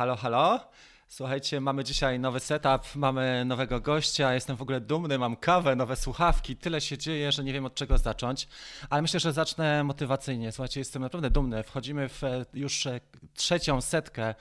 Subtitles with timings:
[0.00, 0.60] Halo, halo.
[1.08, 5.96] Słuchajcie, mamy dzisiaj nowy setup, mamy nowego gościa, jestem w ogóle dumny, mam kawę, nowe
[5.96, 8.48] słuchawki, tyle się dzieje, że nie wiem od czego zacząć,
[8.90, 10.52] ale myślę, że zacznę motywacyjnie.
[10.52, 11.62] Słuchajcie, jestem naprawdę dumny.
[11.62, 13.00] Wchodzimy w e, już e,
[13.34, 14.34] trzecią setkę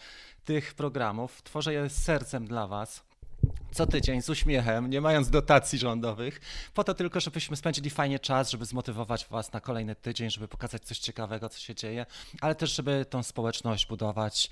[0.46, 1.42] tych programów.
[1.42, 3.04] Tworzę je sercem dla Was
[3.72, 6.42] co tydzień z uśmiechem, nie mając dotacji rządowych,
[6.74, 10.84] po to tylko, żebyśmy spędzili fajnie czas, żeby zmotywować Was na kolejny tydzień, żeby pokazać
[10.84, 12.06] coś ciekawego, co się dzieje,
[12.42, 14.50] ale też, żeby tą społeczność budować,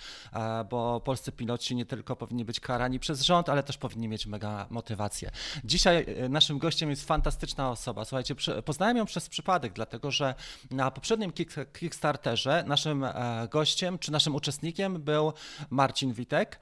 [0.69, 4.67] bo polscy piloci nie tylko powinni być karani przez rząd, ale też powinni mieć mega
[4.69, 5.31] motywację.
[5.63, 8.05] Dzisiaj e, naszym gościem jest fantastyczna osoba.
[8.05, 10.35] Słuchajcie, poznałem ją przez przypadek, dlatego że
[10.71, 11.31] na poprzednim
[11.79, 15.33] Kickstarterze naszym e, gościem, czy naszym uczestnikiem był
[15.69, 16.59] Marcin Witek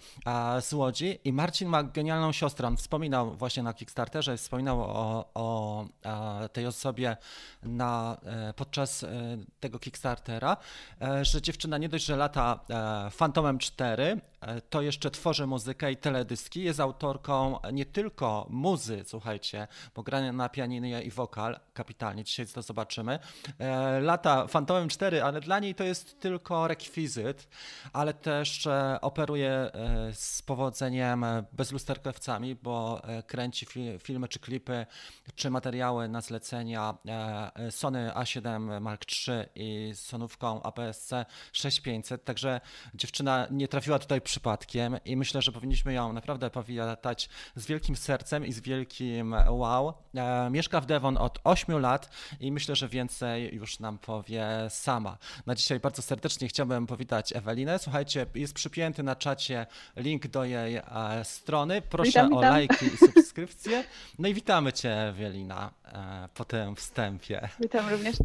[0.62, 2.76] z Łodzi i Marcin ma genialną siostrę, siostrę.
[2.78, 5.86] wspominał właśnie na Kickstarterze, wspominał o, o
[6.54, 7.18] tej osobie
[7.64, 9.08] na, e, podczas e,
[9.60, 10.58] tego Kickstartera,
[11.02, 12.60] e, że dziewczyna nie dość, że lata
[13.18, 14.22] Phantomem 4,
[14.70, 16.64] to jeszcze tworzy muzykę i teledyski.
[16.64, 22.62] Jest autorką nie tylko muzy, słuchajcie, bo grania na pianinie i wokal, kapitalnie, dzisiaj to
[22.62, 23.20] zobaczymy.
[24.02, 27.48] Lata Phantomem 4, ale dla niej to jest tylko rekwizyt,
[27.94, 28.68] ale też
[29.02, 29.72] operuje
[30.14, 33.66] z powodzeniem bezlusterkowcami bo e, kręci
[34.00, 34.86] filmy czy klipy,
[35.36, 42.62] czy materiały na zlecenia e, Sony A7 Mark III i sonówką APS-C 6500, także
[42.94, 48.46] dziewczyna nie trafiła tutaj przypadkiem i myślę, że powinniśmy ją naprawdę powitać z wielkim sercem
[48.46, 49.94] i z wielkim wow.
[50.16, 55.18] E, mieszka w Devon od 8 lat i myślę, że więcej już nam powie sama.
[55.46, 57.80] Na dzisiaj bardzo serdecznie chciałbym powitać Ewelinę.
[57.80, 60.82] Słuchajcie, jest przypięty na czacie link do jej
[61.24, 61.82] strony.
[61.82, 63.84] Proszę witam, o lajki i subskrypcje.
[64.20, 67.50] No i witamy Cię, Ewelina, e, po tym wstępie.
[67.60, 68.16] Witam również.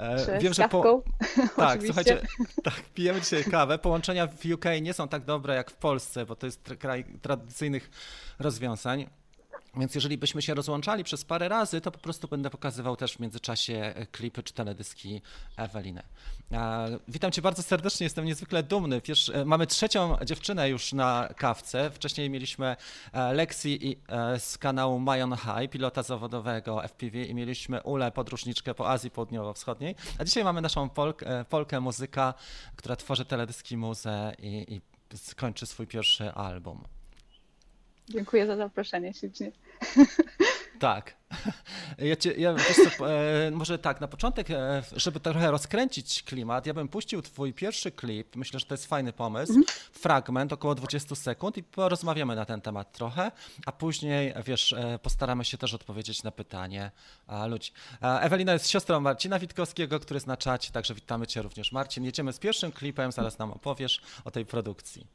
[0.00, 1.02] E, wiem, że po...
[1.56, 2.20] Tak, słuchajcie,
[2.64, 3.78] tak, pijemy dzisiaj kawę.
[3.78, 7.90] Połączenia w UK nie są tak dobre jak w Polsce, bo to jest kraj tradycyjnych
[8.38, 9.06] rozwiązań.
[9.76, 13.20] Więc jeżeli byśmy się rozłączali przez parę razy, to po prostu będę pokazywał też w
[13.20, 15.22] międzyczasie e, klipy czy teledyski
[15.56, 16.02] Eweliny.
[17.08, 19.00] Witam Cię bardzo serdecznie, jestem niezwykle dumny.
[19.04, 21.90] Wiesz, e, mamy trzecią dziewczynę już na kawce.
[21.90, 22.76] Wcześniej mieliśmy
[23.12, 23.96] e, Lexi
[24.38, 29.94] z kanału Mayon High, pilota zawodowego FPV i mieliśmy Ulę, podróżniczkę po Azji Południowo-Wschodniej.
[30.18, 32.34] A dzisiaj mamy naszą Polkę, Polkę muzyka,
[32.76, 36.84] która tworzy teledyski muze i, i skończy swój pierwszy album.
[38.10, 39.52] Dziękuję za zaproszenie ślicznie.
[40.80, 41.14] Tak.
[41.98, 42.54] Ja, cię, ja
[42.98, 47.52] co, e, może tak, na początek, e, żeby trochę rozkręcić klimat, ja bym puścił twój
[47.52, 49.78] pierwszy klip, myślę, że to jest fajny pomysł, mhm.
[49.92, 53.30] fragment, około 20 sekund i porozmawiamy na ten temat trochę,
[53.66, 56.90] a później, wiesz, e, postaramy się też odpowiedzieć na pytanie
[57.46, 57.72] ludzi.
[58.00, 62.04] Ewelina jest siostrą Marcina Witkowskiego, który jest na czacie, także witamy cię również Marcin.
[62.04, 65.06] Jedziemy z pierwszym klipem, zaraz nam opowiesz o tej produkcji.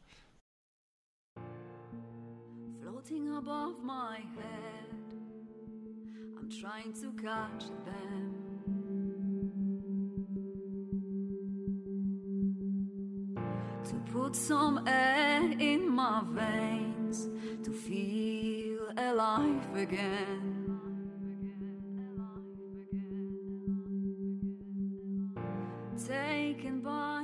[3.46, 4.90] Above my head.
[6.36, 8.34] I'm trying to catch them.
[13.84, 17.30] To put some air in my veins,
[17.64, 20.80] to feel alive again.
[26.08, 27.15] Taken by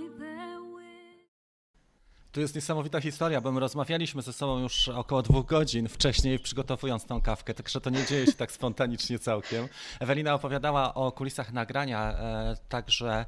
[2.31, 7.05] Tu jest niesamowita historia, bo my rozmawialiśmy ze sobą już około dwóch godzin wcześniej, przygotowując
[7.05, 9.67] tą kawkę, także to nie dzieje się tak spontanicznie całkiem.
[9.99, 13.25] Ewelina opowiadała o kulisach nagrania, e, także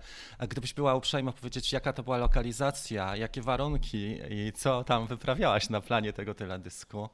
[0.49, 5.81] gdybyś była uprzejma powiedzieć, jaka to była lokalizacja, jakie warunki i co tam wyprawiałaś na
[5.81, 7.09] planie tego teledysku.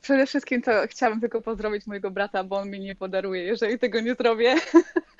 [0.00, 4.00] Przede wszystkim to chciałabym tylko pozdrowić mojego brata, bo on mi nie podaruje, jeżeli tego
[4.00, 4.56] nie zrobię.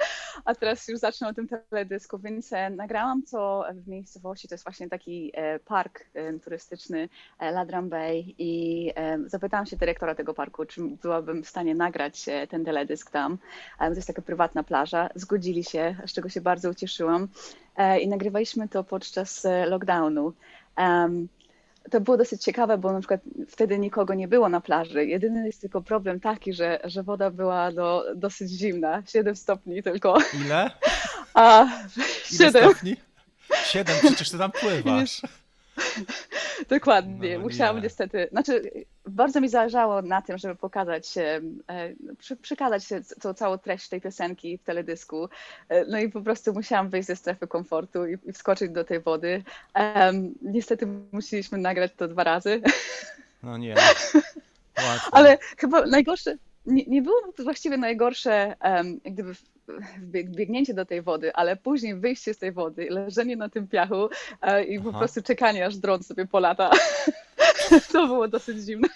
[0.45, 4.65] A teraz już zacznę o tym teledysku, więc e, nagrałam to w miejscowości, to jest
[4.65, 7.09] właśnie taki e, park e, turystyczny
[7.41, 8.93] Ladram Bay i
[9.27, 13.39] zapytałam się dyrektora tego parku, czy byłabym w stanie nagrać ten teledysk tam.
[13.79, 15.09] To jest taka prywatna plaża.
[15.15, 17.29] Zgodzili się, z czego się bardzo ucieszyłam
[18.01, 20.33] i nagrywaliśmy to podczas lockdownu
[21.91, 25.07] to było dosyć ciekawe, bo na przykład wtedy nikogo nie było na plaży.
[25.07, 30.17] Jedyny jest tylko problem taki, że, że woda była do, dosyć zimna, 7 stopni tylko.
[30.45, 30.71] Ile?
[31.35, 31.65] A,
[32.33, 32.63] Ile 7.
[32.63, 32.97] stopni?
[33.65, 35.23] 7, przecież ty tam pływasz.
[36.69, 37.39] Dokładnie.
[37.39, 37.83] No, Musiałam nie.
[37.83, 38.29] niestety.
[38.31, 38.71] Znaczy,
[39.07, 41.41] bardzo mi zależało na tym, żeby pokazać, e,
[42.19, 42.83] przy, przekazać
[43.21, 45.29] tą całą treść tej piosenki w teledysku.
[45.69, 49.01] E, no i po prostu musiałam wyjść ze strefy komfortu i, i wskoczyć do tej
[49.01, 49.43] wody.
[49.75, 52.63] Um, niestety musieliśmy nagrać to dwa razy.
[53.43, 53.75] No nie.
[55.13, 59.35] Ale chyba najgorsze, nie, nie było właściwie najgorsze, um, gdyby
[60.09, 64.09] biegnięcie do tej wody, ale później wyjście z tej wody, leżenie na tym piachu
[64.43, 64.93] e, i Aha.
[64.93, 66.71] po prostu czekanie, aż dron sobie polata.
[67.93, 68.89] to było dosyć zimne.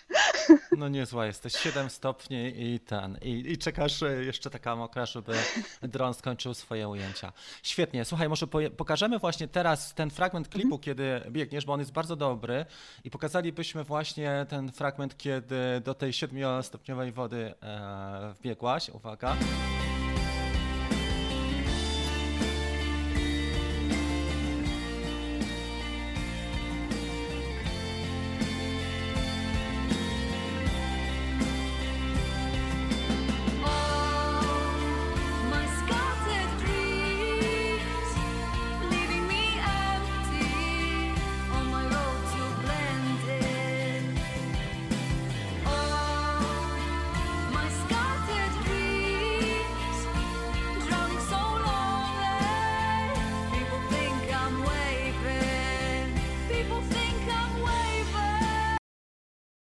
[0.77, 5.33] No niezła jesteś, 7 stopni i ten, i, i czekasz e, jeszcze taka mokra, żeby
[5.83, 7.33] dron skończył swoje ujęcia.
[7.63, 8.47] Świetnie, słuchaj, może
[8.77, 10.83] pokażemy właśnie teraz ten fragment klipu, mhm.
[10.83, 12.67] kiedy biegniesz, bo on jest bardzo dobry
[13.05, 19.37] i pokazalibyśmy właśnie ten fragment, kiedy do tej 7-stopniowej wody e, wbiegłaś, uwaga.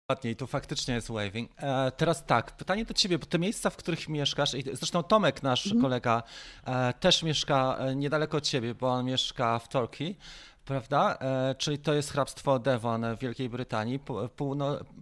[0.09, 1.51] Dokładnie, i tu faktycznie jest waving.
[1.57, 5.43] E, teraz tak, pytanie do ciebie, bo te miejsca, w których mieszkasz, i zresztą Tomek,
[5.43, 5.81] nasz mhm.
[5.81, 6.23] kolega,
[6.65, 10.15] e, też mieszka e, niedaleko od ciebie, bo on mieszka w Torquay,
[10.65, 11.17] prawda?
[11.21, 13.99] E, czyli to jest hrabstwo Devon w Wielkiej Brytanii,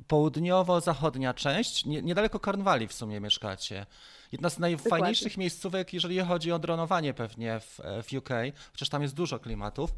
[0.07, 3.86] południowo-zachodnia część, nie, niedaleko Cornwalli w sumie mieszkacie.
[4.31, 5.41] Jedna z najfajniejszych Dokładnie.
[5.41, 8.29] miejscówek, jeżeli chodzi o dronowanie pewnie w, w UK,
[8.71, 9.94] chociaż tam jest dużo klimatów.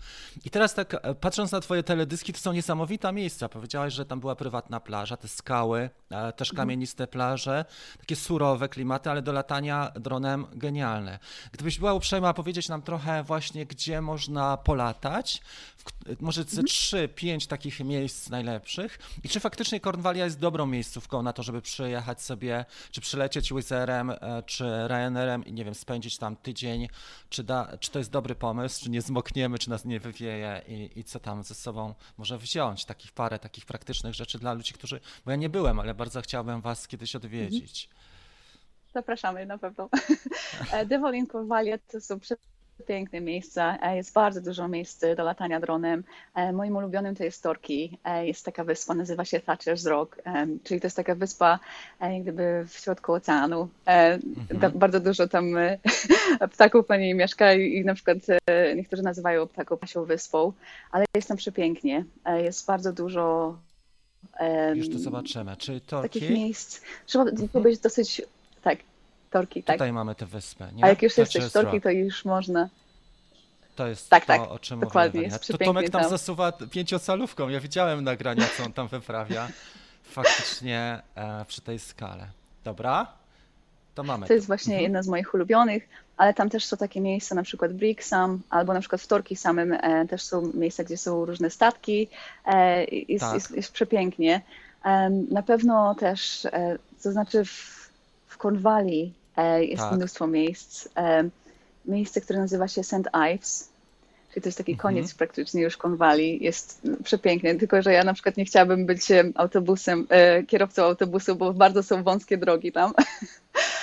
[0.45, 3.49] I teraz tak, e, patrząc na twoje teledyski, to są niesamowite miejsca.
[3.49, 6.57] Powiedziałaś, że tam była prywatna plaża, te skały, e, też mhm.
[6.57, 7.65] kamieniste plaże,
[7.99, 11.19] takie surowe klimaty, ale do latania dronem genialne.
[11.51, 15.41] Gdybyś była uprzejma powiedzieć nam trochę właśnie, gdzie można polatać,
[16.19, 16.65] może ze mhm.
[16.65, 21.61] trzy, pięć takich miejsc najlepszych i czy faktycznie Kornwalia jest dobrą miejscówką na to, żeby
[21.61, 26.88] przyjechać sobie, czy przylecieć Wizerem, e, czy Ryanerem i nie wiem, spędzić tam tydzień,
[27.30, 31.00] czy, da, czy to jest dobry pomysł, czy nie zmokniemy, czy nas nie wywieje i,
[31.00, 35.00] i co tam ze sobą może wziąć, takich parę takich praktycznych rzeczy dla ludzi, którzy,
[35.25, 37.86] bo ja nie byłem, ale bardzo chciałbym was kiedyś odwiedzić.
[37.86, 38.00] Mhm.
[38.94, 39.89] Zapraszamy na pewno.
[40.71, 42.19] E, Devon Cornwallia to są
[42.87, 43.77] piękne miejsca.
[43.81, 46.03] E, jest bardzo dużo miejsc do latania dronem.
[46.35, 47.97] E, moim ulubionym to jest Torki.
[48.03, 50.21] E, jest taka wyspa, nazywa się Thatcher's Rock,
[50.63, 51.59] czyli to jest taka wyspa
[52.21, 53.67] gdyby w środku oceanu.
[53.85, 54.79] Mhm.
[54.79, 55.45] Bardzo dużo tam
[56.53, 58.17] ptaków pani mieszka i na przykład
[58.75, 60.53] niektórzy nazywają ptaków pasią wyspą,
[60.91, 62.05] ale jest tam przepięknie.
[62.37, 63.55] Jest bardzo dużo
[64.75, 65.57] już to zobaczymy.
[65.57, 66.19] Czy Torki?
[66.19, 66.81] Takich miejsc.
[67.05, 67.63] Trzeba mhm.
[67.63, 68.21] być dosyć,
[68.61, 68.79] tak,
[69.29, 69.75] Torki, tak.
[69.75, 70.83] Tutaj mamy tę wyspę, nie?
[70.83, 72.69] A jak już to jesteś w Torki, to już można.
[73.75, 75.39] To jest tak, to, tak, o czym dokładnie, mówię.
[75.39, 77.49] To Tomek tam, tam zasuwa pięciosalówką.
[77.49, 79.47] Ja widziałem nagrania, co on tam wyprawia.
[80.03, 82.27] Faktycznie e, przy tej skale.
[82.63, 83.07] Dobra?
[83.95, 84.27] To mamy.
[84.27, 84.83] To jest właśnie mhm.
[84.83, 88.79] jedna z moich ulubionych, ale tam też są takie miejsca, na przykład Brixham, albo na
[88.79, 92.07] przykład w Torki samym e, też są miejsca, gdzie są różne statki.
[92.45, 93.33] E, jest, tak.
[93.33, 94.41] jest, jest, przepięknie.
[95.31, 97.89] Na pewno też, e, to znaczy w,
[98.27, 99.13] w Cornwalli
[99.59, 99.94] jest tak.
[99.94, 100.88] mnóstwo miejsc.
[100.97, 101.30] E,
[101.86, 103.09] miejsce, które nazywa się St.
[103.33, 103.69] Ives,
[104.30, 105.18] czyli to jest taki koniec mhm.
[105.18, 106.44] praktycznie już Cornwalli.
[106.44, 110.07] Jest przepięknie, tylko że ja na przykład nie chciałabym być e, autobusem,
[110.47, 112.94] kierowcą autobusu, bo bardzo są wąskie drogi tam.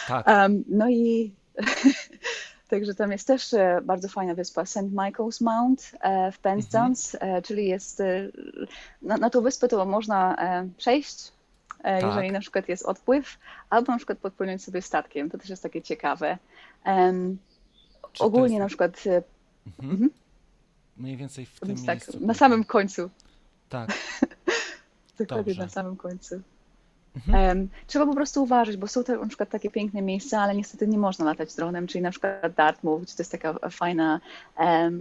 [0.09, 0.27] Tak.
[0.69, 1.33] no i
[2.71, 4.77] Także tam jest też bardzo fajna wyspa St.
[4.77, 5.93] Michael's Mount
[6.33, 7.43] w Penzance, mhm.
[7.43, 8.03] czyli jest
[9.03, 10.37] na, na tą wyspę to można
[10.77, 11.36] przejść E,
[11.83, 12.03] tak.
[12.03, 13.39] jeżeli na przykład jest odpływ,
[13.71, 15.31] albo na przykład podpłynąć sobie statkiem.
[15.31, 16.39] To też jest takie ciekawe.
[16.87, 17.39] Um,
[18.19, 18.61] ogólnie jest...
[18.61, 19.07] na przykład.
[19.07, 19.23] E,
[19.67, 19.91] mhm.
[19.91, 20.11] Mhm.
[20.97, 22.27] Mniej więcej w tym tak, miejscu.
[22.27, 23.11] Na samym końcu.
[23.69, 23.91] Tak.
[25.19, 25.63] Dokładnie Dobrze.
[25.63, 26.41] na samym końcu.
[27.29, 27.69] Mhm.
[27.87, 30.99] Trzeba po prostu uważać, bo są te, na przykład takie piękne miejsca, ale niestety nie
[30.99, 34.21] można latać dronem, czyli na przykład Dartmouth, to jest taka fajna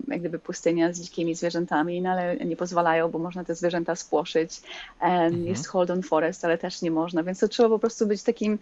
[0.07, 4.61] jak gdyby pustynia z dzikimi zwierzętami, no ale nie pozwalają, bo można te zwierzęta spłoszyć.
[4.99, 5.47] Mhm.
[5.47, 8.59] Jest Holdon Forest, ale też nie można, więc to trzeba po prostu być takim,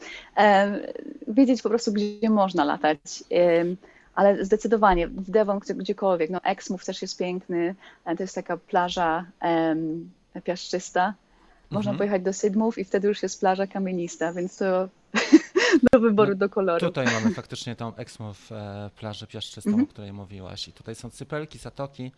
[1.28, 3.00] wiedzieć po prostu, gdzie można latać.
[4.16, 9.26] ale zdecydowanie w Devon, gdziekolwiek, no Exmouth też jest piękny, e, to jest taka plaża
[10.44, 11.14] piaszczysta,
[11.74, 11.98] można mhm.
[11.98, 14.90] pojechać do Sydmów i wtedy już jest plaża kamienista, więc to
[15.94, 16.88] do wyboru, no, do koloru.
[16.88, 19.84] Tutaj mamy faktycznie tą Exmouth e, plażę piaszczystą, mhm.
[19.84, 20.68] o której mówiłaś.
[20.68, 22.12] I tutaj są cypelki, zatoki,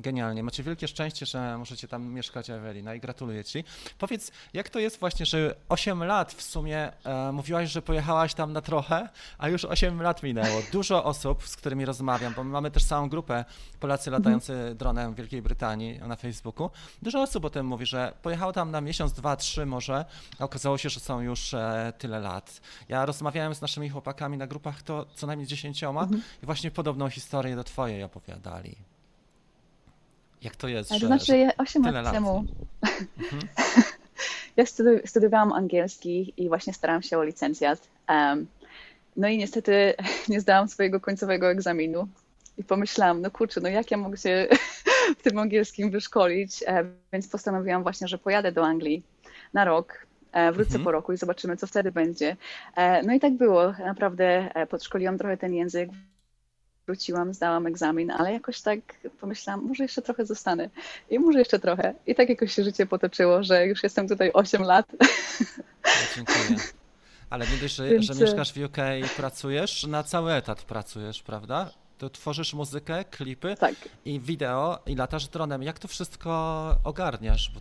[0.00, 0.42] Genialnie.
[0.42, 3.64] Macie wielkie szczęście, że możecie tam mieszkać, Ewelina, i gratuluję Ci.
[3.98, 8.52] Powiedz, jak to jest właśnie, że 8 lat w sumie e, mówiłaś, że pojechałaś tam
[8.52, 10.62] na trochę, a już 8 lat minęło.
[10.72, 13.44] Dużo osób, z którymi rozmawiam, bo mamy też całą grupę
[13.80, 14.22] Polacy mhm.
[14.22, 16.70] latający dronem w Wielkiej Brytanii na Facebooku.
[17.02, 20.04] Dużo osób o tym mówi, że pojechało tam na miesiąc, dwa, trzy może,
[20.38, 22.60] a okazało się, że są już e, tyle lat.
[22.88, 26.22] Ja rozmawiałem z naszymi chłopakami na grupach, to co najmniej dziesięcioma mhm.
[26.42, 28.89] i właśnie podobną historię do Twojej opowiadali.
[30.42, 30.88] Jak to jest?
[30.88, 32.44] To że, znaczy, ja 8 lat, lat temu.
[33.18, 33.42] Mhm.
[34.56, 37.88] ja studi studiowałam angielski i właśnie starałam się o licencjat.
[38.08, 38.46] Um,
[39.16, 39.94] no i niestety
[40.28, 42.08] nie zdałam swojego końcowego egzaminu.
[42.58, 44.48] I pomyślałam, no kurczę, no jak ja mogę się
[45.18, 46.64] w tym angielskim wyszkolić?
[46.66, 49.02] E, więc postanowiłam właśnie, że pojadę do Anglii
[49.52, 50.84] na rok, e, wrócę mhm.
[50.84, 52.36] po roku i zobaczymy, co wtedy będzie.
[52.76, 53.72] E, no i tak było.
[53.72, 55.90] Naprawdę podszkoliłam trochę ten język,
[56.90, 58.78] wróciłam, zdałam egzamin, ale jakoś tak
[59.20, 60.70] pomyślałam, może jeszcze trochę zostanę
[61.10, 61.94] i może jeszcze trochę.
[62.06, 64.86] I tak jakoś się życie potoczyło, że już jestem tutaj 8 lat.
[65.84, 66.56] No, dziękuję.
[67.30, 68.06] Ale nie dość, że, Więc...
[68.06, 71.70] że mieszkasz w UK i pracujesz, na cały etat pracujesz, prawda?
[71.98, 73.74] To tworzysz muzykę, klipy tak.
[74.04, 75.62] i wideo i latasz dronem.
[75.62, 76.30] Jak to wszystko
[76.84, 77.50] ogarniasz?
[77.54, 77.60] Bo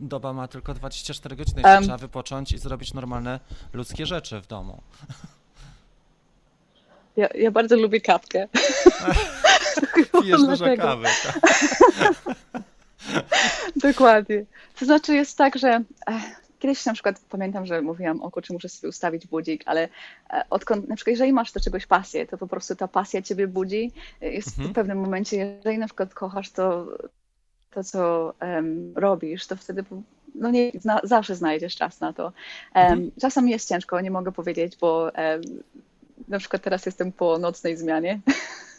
[0.00, 3.40] doba ma tylko 24 godziny, um, trzeba wypocząć i zrobić normalne
[3.72, 4.82] ludzkie rzeczy w domu.
[7.16, 8.48] Ja, ja bardzo lubię kawkę.
[10.22, 11.06] Pijesz dużo kawy.
[11.22, 11.40] Tak.
[13.82, 14.44] Dokładnie.
[14.78, 16.22] To znaczy jest tak, że eh,
[16.58, 19.88] kiedyś na przykład pamiętam, że mówiłam, o kurczę, muszę sobie ustawić budzik, ale
[20.30, 23.48] eh, odkąd, na przykład jeżeli masz do czegoś pasję, to po prostu ta pasja ciebie
[23.48, 23.92] budzi.
[24.20, 24.68] Jest mhm.
[24.68, 26.86] w pewnym momencie, jeżeli na przykład kochasz to,
[27.70, 29.84] to co um, robisz, to wtedy
[30.34, 32.24] no nie, zna, zawsze znajdziesz czas na to.
[32.24, 32.32] Um,
[32.74, 33.10] mhm.
[33.20, 35.42] Czasem jest ciężko, nie mogę powiedzieć, bo um,
[36.28, 38.20] na przykład teraz jestem po nocnej zmianie.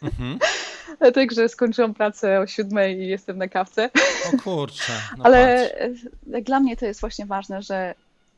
[0.04, 0.40] Mhm.
[1.14, 3.90] Także skończyłam pracę o siódmej i jestem na kawce.
[4.34, 4.94] O kurczę.
[5.18, 6.46] No Ale patrz.
[6.46, 7.96] dla mnie to jest właśnie ważne, że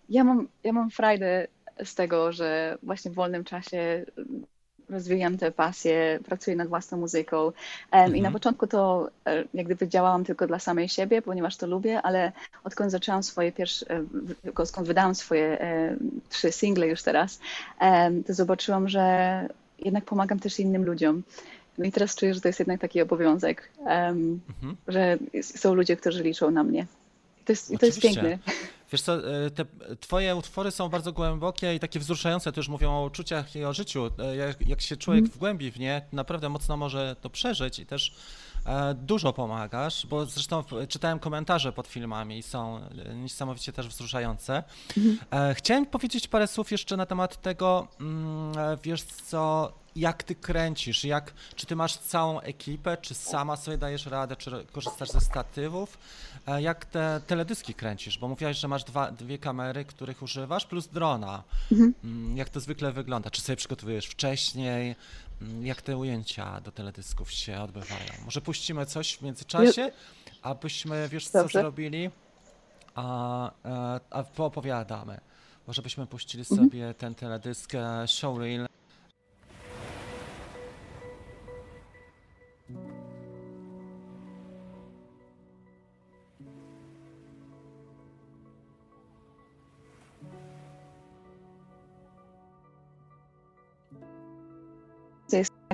[0.09, 1.47] ja mam, ja mam frajdę
[1.83, 4.05] z tego, że właśnie w wolnym czasie
[4.89, 7.43] rozwijam te pasje, pracuję nad własną muzyką.
[7.43, 7.53] Um,
[7.91, 8.15] mhm.
[8.15, 8.33] I na mhm.
[8.33, 12.31] początku to e, jak gdyby działałam tylko dla samej siebie, ponieważ to lubię, ale
[12.63, 13.85] odkąd zaczęłam swoje pierwsze,
[14.55, 15.95] odkąd wydałam swoje e,
[16.29, 17.39] trzy single już teraz,
[18.27, 19.47] to zobaczyłam, że
[19.79, 21.23] jednak pomagam też innym ludziom.
[21.77, 24.75] No i teraz czuję, że to jest jednak taki obowiązek, um, mhm.
[24.87, 26.85] że są ludzie, którzy liczą na mnie.
[27.45, 28.37] To jest, i to jest piękne.
[28.91, 29.65] Wiesz co, e, te
[29.99, 34.09] twoje utwory są bardzo głębokie i takie wzruszające, już mówią o uczuciach i o życiu.
[34.19, 35.31] E, jak, jak się człowiek mm.
[35.31, 38.15] wgłębi w nie, naprawdę mocno może to przeżyć i też
[38.95, 42.79] dużo pomagasz, bo zresztą czytałem komentarze pod filmami i są
[43.15, 44.63] niesamowicie też wzruszające.
[44.97, 45.17] Mm.
[45.55, 51.33] Chciałem powiedzieć parę słów jeszcze na temat tego, mm, wiesz co, jak ty kręcisz, jak,
[51.55, 55.97] czy ty masz całą ekipę, czy sama sobie dajesz radę, czy korzystasz ze statywów,
[56.47, 60.87] e, jak te teledyski kręcisz, bo mówiłaś, że masz dwa, dwie kamery, których używasz, plus
[60.87, 61.43] drona.
[61.71, 61.93] Mhm.
[62.03, 63.29] Mm, jak to zwykle wygląda?
[63.29, 64.95] Czy sobie przygotowujesz wcześniej?
[65.41, 68.11] Mm, jak te ujęcia do teledysków się odbywają?
[68.25, 69.91] Może puścimy coś w międzyczasie,
[70.41, 71.59] abyśmy, wiesz, co Dobrze.
[71.59, 72.09] zrobili,
[72.95, 75.19] a, a, a poopowiadamy.
[75.67, 76.69] Może byśmy puścili mhm.
[76.69, 78.67] sobie ten teledysk e, Showreel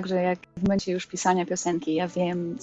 [0.04, 2.56] Że jak w momencie już pisania piosenki, ja wiem,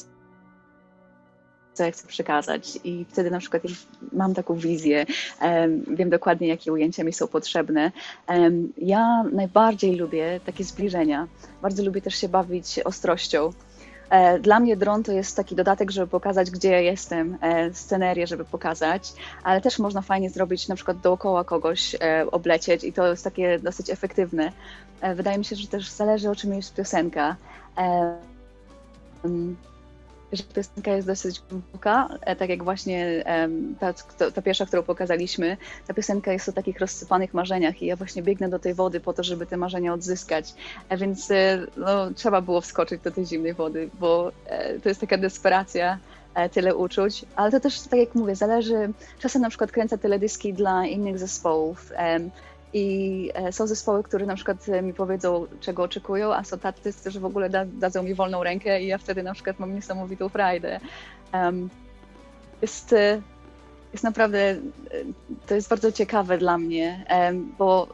[1.73, 3.63] co ja chcę przekazać i wtedy na przykład
[4.13, 5.05] mam taką wizję,
[5.87, 7.91] wiem dokładnie, jakie ujęcia mi są potrzebne.
[8.77, 11.27] Ja najbardziej lubię takie zbliżenia.
[11.61, 13.51] Bardzo lubię też się bawić ostrością.
[14.11, 18.27] E, dla mnie dron to jest taki dodatek, żeby pokazać, gdzie ja jestem, e, scenerię,
[18.27, 19.13] żeby pokazać,
[19.43, 23.59] ale też można fajnie zrobić na przykład dookoła kogoś, e, oblecieć i to jest takie
[23.59, 24.51] dosyć efektywne.
[25.15, 27.35] Wydaje mi się, że też zależy o czym jest piosenka
[30.33, 33.23] że piosenka jest dosyć głęboka, e, tak jak właśnie
[33.79, 33.93] ta,
[34.31, 35.57] ta, pierwsza, którą pokazaliśmy.
[35.87, 39.13] Ta piosenka jest o takich rozsypanych marzeniach i ja właśnie biegnę do tej wody po
[39.13, 40.53] to, żeby te marzenia odzyskać.
[40.89, 44.31] E, więc e, no, trzeba było wskoczyć do tej zimnej wody, bo
[44.83, 45.97] to jest taka desperacja,
[46.51, 50.85] tyle uczuć, ale to też, tak jak mówię, zależy, czasem na przykład kręcę teledyski dla
[50.85, 51.91] innych zespołów,
[52.73, 56.93] i e, są zespoły, które na przykład e, mi powiedzą, czego oczekują, a są tacy,
[56.93, 60.29] którzy w ogóle da, dadzą mi wolną rękę i ja wtedy na przykład mam niesamowitą
[60.29, 60.79] frajdę.
[61.33, 61.69] Um,
[62.61, 63.21] jest, e,
[63.93, 64.55] jest naprawdę,
[65.47, 67.87] to jest bardzo ciekawe dla mnie, um, bo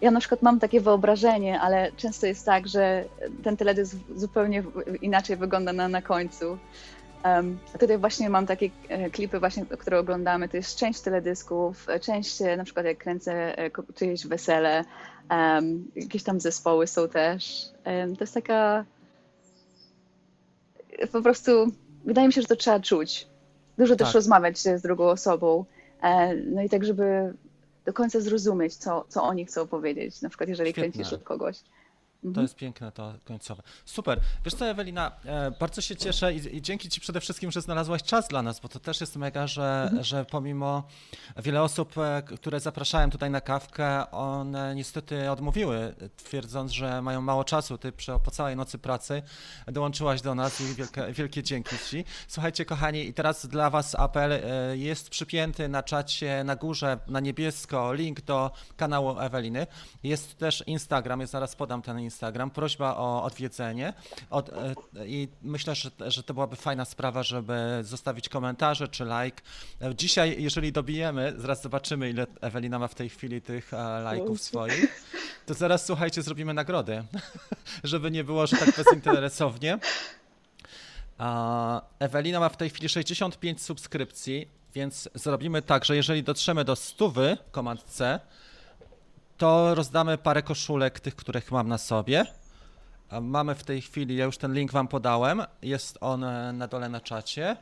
[0.00, 3.04] ja na przykład mam takie wyobrażenie, ale często jest tak, że
[3.42, 4.62] ten teledysk zupełnie
[5.02, 6.58] inaczej wygląda na, na końcu.
[7.24, 12.00] Um, tutaj właśnie mam takie e, klipy właśnie, które oglądamy, to jest część teledysków, e,
[12.00, 13.56] część na przykład jak kręcę
[13.94, 14.84] czyjeś wesele,
[15.30, 17.68] um, jakieś tam zespoły są też.
[17.86, 18.84] Um, to jest taka
[21.12, 21.72] po prostu,
[22.04, 23.26] wydaje mi się, że to trzeba czuć.
[23.78, 24.06] Dużo tak.
[24.06, 25.64] też rozmawiać z drugą osobą,
[26.46, 27.34] no i tak, żeby
[27.84, 30.92] do końca zrozumieć, co, co oni chcą powiedzieć, na przykład jeżeli Świetne.
[30.92, 31.58] kręcisz od kogoś.
[32.24, 32.44] To mhm.
[32.44, 33.62] jest piękne to końcowe.
[33.84, 34.20] Super.
[34.44, 38.02] Wiesz co, Ewelina, e, bardzo się cieszę i, i, dzięki Ci przede wszystkim, że znalazłaś
[38.02, 40.04] czas dla nas, bo to też jest mega, że, mhm.
[40.04, 40.82] że pomimo
[41.36, 47.44] wiele osób, e, które zapraszałem tutaj na kawkę, one niestety odmówiły, twierdząc, że mają mało
[47.44, 47.78] czasu.
[47.78, 47.92] Ty
[48.24, 49.22] po całej nocy pracy
[49.66, 52.04] dołączyłaś do nas i wielkie, wielkie dzięki Ci.
[52.28, 54.40] Słuchajcie, kochani, i teraz dla Was apel e,
[54.76, 59.66] jest przypięty na czacie na górze, na niebiesko, link do kanału Eweliny.
[60.02, 63.92] Jest też Instagram, ja zaraz podam ten Instagram Instagram, prośba o odwiedzenie
[64.30, 64.74] od, e,
[65.06, 69.42] i myślę, że, że to byłaby fajna sprawa, żeby zostawić komentarze czy like.
[69.80, 74.42] E, dzisiaj, jeżeli dobijemy, zaraz zobaczymy, ile Ewelina ma w tej chwili tych e, lajków
[74.42, 75.04] swoich,
[75.46, 77.04] to zaraz, słuchajcie, zrobimy nagrody,
[77.84, 79.78] żeby nie było, że tak bezinteresownie.
[81.98, 87.12] Ewelina ma w tej chwili 65 subskrypcji, więc zrobimy tak, że jeżeli dotrzemy do 100,
[87.50, 88.20] komand C,
[89.38, 92.26] to rozdamy parę koszulek tych, których mam na sobie.
[93.20, 96.88] Mamy w tej chwili, ja już ten link wam podałem, jest on e, na dole
[96.88, 97.56] na czacie.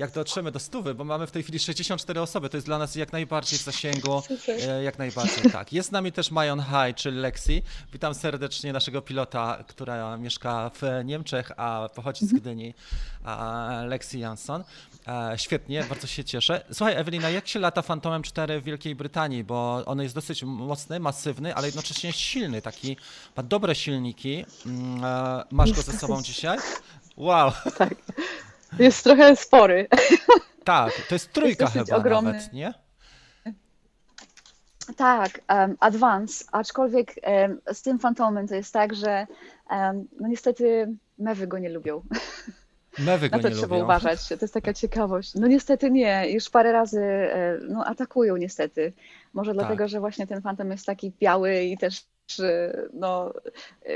[0.00, 2.94] Jak dotrzemy do stówy, bo mamy w tej chwili 64 osoby, to jest dla nas
[2.94, 4.22] jak najbardziej w zasięgu,
[4.68, 5.72] e, jak najbardziej tak.
[5.72, 7.62] Jest z nami też Majon Hai, czyli Lexi.
[7.92, 12.40] Witam serdecznie naszego pilota, która mieszka w Niemczech, a pochodzi z mhm.
[12.40, 12.74] Gdyni,
[13.86, 14.64] Lexi Jansson.
[15.08, 16.64] E, świetnie, bardzo się cieszę.
[16.72, 19.44] Słuchaj, Ewelina, jak się lata Phantomem 4 w Wielkiej Brytanii?
[19.44, 22.96] Bo on jest dosyć mocny, masywny, ale jednocześnie silny, taki,
[23.36, 24.44] ma dobre silniki.
[24.66, 26.58] Mm, e, masz go ze sobą dzisiaj?
[27.16, 27.52] Wow.
[27.78, 27.94] Tak.
[28.78, 29.86] Jest trochę spory.
[30.64, 32.32] Tak, to jest trójka jest chyba ogromny.
[32.32, 32.74] nawet, nie?
[34.96, 39.26] Tak, um, Advance, aczkolwiek um, z tym Phantomem to jest tak, że
[39.70, 42.02] um, no niestety mewy go nie lubią.
[42.98, 43.84] Mewy go Na to nie trzeba lubią.
[43.84, 45.34] uważać, to jest taka ciekawość.
[45.34, 48.92] No niestety nie, już parę razy e, no, atakują niestety.
[49.32, 49.88] Może dlatego, tak.
[49.88, 52.04] że właśnie ten fantom jest taki biały i też
[52.92, 53.32] no,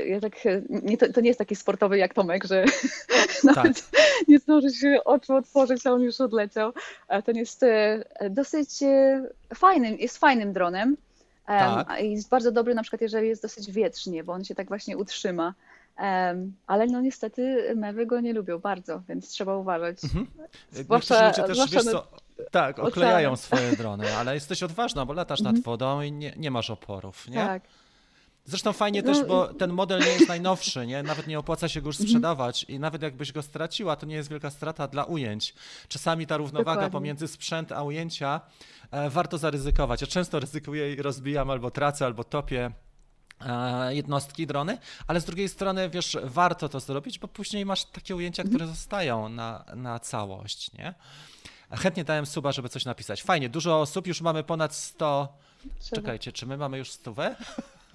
[0.05, 0.33] ja tak,
[0.69, 2.65] nie, to, to, nie jest taki sportowy jak Tomek, że
[3.43, 4.01] nawet tak.
[4.27, 6.73] nie zdąży się oczu otworzyć, a on już odleciał.
[7.25, 9.23] Ten jest e, dosyć e,
[9.55, 10.97] fajnym, jest fajnym dronem.
[11.45, 12.01] Tak.
[12.01, 14.97] I jest bardzo dobry na przykład, jeżeli jest dosyć wietrznie, bo on się tak właśnie
[14.97, 15.53] utrzyma.
[15.99, 20.03] Um, ale no niestety mewy go nie lubią bardzo, więc trzeba uważać.
[20.03, 20.27] Mhm.
[20.71, 22.07] Zwłaszcza, ludzie też, wiesz co,
[22.51, 25.55] tak, oklejają swoje drony, ale jesteś odważna, bo latasz mhm.
[25.55, 27.35] nad wodą i nie, nie masz oporów, nie?
[27.35, 27.63] Tak.
[28.45, 31.03] Zresztą fajnie też, bo ten model nie jest najnowszy, nie?
[31.03, 32.09] Nawet nie opłaca się go już mhm.
[32.09, 35.53] sprzedawać i nawet jakbyś go straciła, to nie jest wielka strata dla ujęć.
[35.87, 36.91] Czasami ta równowaga Dokładnie.
[36.91, 38.41] pomiędzy sprzęt a ujęcia
[38.91, 40.01] e, warto zaryzykować.
[40.01, 42.71] Ja często ryzykuję i rozbijam albo tracę, albo topię
[43.41, 44.77] E, jednostki, drony,
[45.07, 48.71] ale z drugiej strony, wiesz, warto to zrobić, bo później masz takie ujęcia, które mhm.
[48.75, 50.93] zostają na, na całość, nie?
[51.71, 53.23] Chętnie dałem suba, żeby coś napisać.
[53.23, 55.37] Fajnie, dużo osób, już mamy ponad 100.
[55.95, 57.35] Czekajcie, czy my mamy już stówę?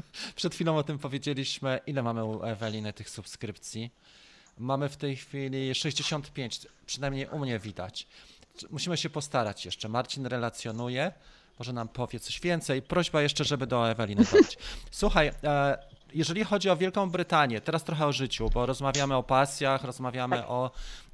[0.36, 1.80] Przed chwilą o tym powiedzieliśmy.
[1.86, 3.90] Ile mamy u Eweliny tych subskrypcji?
[4.58, 8.06] Mamy w tej chwili 65, przynajmniej u mnie widać.
[8.70, 9.88] Musimy się postarać jeszcze.
[9.88, 11.12] Marcin relacjonuje
[11.60, 12.82] może nam powie coś więcej.
[12.82, 14.58] Prośba jeszcze, żeby do Eweliny dojść.
[14.90, 15.78] Słuchaj, e,
[16.14, 20.50] jeżeli chodzi o Wielką Brytanię, teraz trochę o życiu, bo rozmawiamy o pasjach, rozmawiamy tak.
[20.50, 20.70] o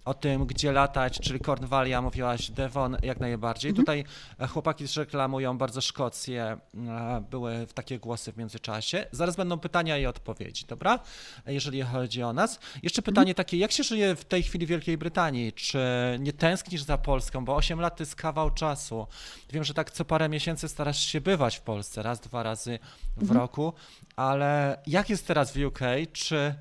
[0.07, 3.69] o tym, gdzie latać, czyli Cornwallia, mówiłaś, Devon jak najbardziej.
[3.69, 3.85] Mhm.
[3.85, 4.05] Tutaj
[4.39, 9.07] e, chłopaki reklamują bardzo Szkocję, e, były takie głosy w międzyczasie.
[9.13, 10.99] Zaraz będą pytania i odpowiedzi, dobra?
[11.47, 12.59] Jeżeli chodzi o nas.
[12.83, 13.05] Jeszcze mhm.
[13.05, 13.35] pytanie mhm.
[13.35, 15.53] takie, jak się żyje w tej chwili w Wielkiej Brytanii?
[15.53, 15.79] Czy
[16.19, 17.45] nie tęsknisz za Polską?
[17.45, 19.07] Bo 8 lat to jest kawał czasu.
[19.53, 22.79] Wiem, że tak co parę miesięcy starasz się bywać w Polsce, raz, dwa razy
[23.17, 23.41] w mhm.
[23.41, 23.73] roku,
[24.17, 25.81] ale jak jest teraz w UK?
[26.13, 26.55] Czy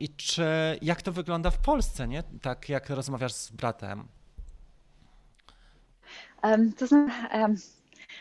[0.00, 0.44] I czy
[0.82, 2.22] jak to wygląda w Polsce, nie?
[2.42, 4.08] Tak jak rozmawiasz z bratem?
[6.42, 7.56] Um, to znaczy, um,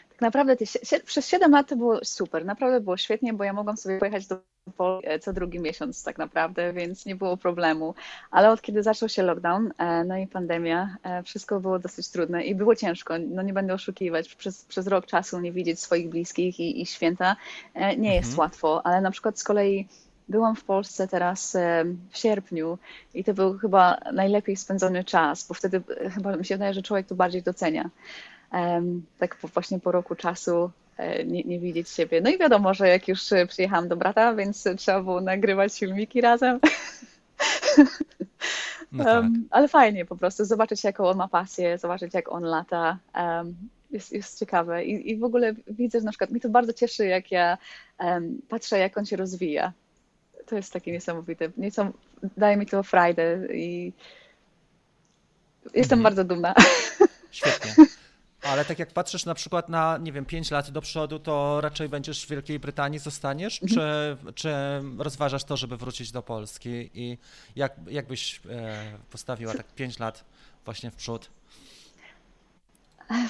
[0.10, 0.66] tak naprawdę te,
[1.06, 4.38] przez 7 lat to było super, naprawdę było świetnie, bo ja mogłam sobie pojechać do
[4.78, 7.96] Polski e, co drugi miesiąc tak naprawdę, więc nie było problemu.
[8.32, 12.56] Ale od kiedy zaczął się lockdown, e, no i pandemia, wszystko było dosyć trudne i
[12.56, 16.82] było ciężko, no nie będę oszukiwać, przez, przez rok czasu nie widzieć swoich bliskich i,
[16.82, 17.36] i święta
[17.98, 18.40] nie jest mhm.
[18.40, 19.88] łatwo, ale na przykład z kolei
[20.30, 21.58] Byłam w Polsce teraz
[22.10, 22.78] w sierpniu
[23.14, 26.82] i to był chyba najlepiej spędzony czas, bo wtedy e, chyba mi się wydaje, że
[26.82, 27.90] człowiek to bardziej docenia.
[29.18, 32.22] Tak właśnie po roku czasu e, nie, nie, widzieć siebie.
[32.22, 36.22] No i wiadomo, że jak już e, przyjechałam do brata, więc trzeba było nagrywać filmiki
[36.22, 36.60] razem.
[38.92, 39.24] No tak.
[39.24, 42.98] Um, ale fajnie po prostu zobaczyć, jaką on ma pasję, zobaczyć, jak on lata.
[43.16, 43.56] Um,
[43.92, 47.06] jest, jest ciekawe I, i w ogóle widzę, że na przykład mi to bardzo cieszy,
[47.06, 47.58] jak ja
[48.00, 49.74] um, patrzę, jak on się rozwija.
[50.46, 51.50] To jest takie niesamowite.
[51.58, 51.94] Niesam,
[52.38, 53.94] daje mi to frajdę i
[55.74, 56.04] jestem Mhm.
[56.04, 56.54] bardzo dumna.
[57.32, 57.76] Świetnie.
[58.42, 61.90] Ale tak jak patrzysz na przykład na, nie wiem, 5 lat do przodu, to raczej
[61.90, 63.80] będziesz w Wielkiej Brytanii zostaniesz, Mhm.
[64.26, 64.54] czy, czy
[64.98, 67.18] rozważasz to, żeby wrócić do Polski i
[67.56, 70.26] jak, jak byś e, postawiła tak 5 lat
[70.66, 71.30] właśnie w przód?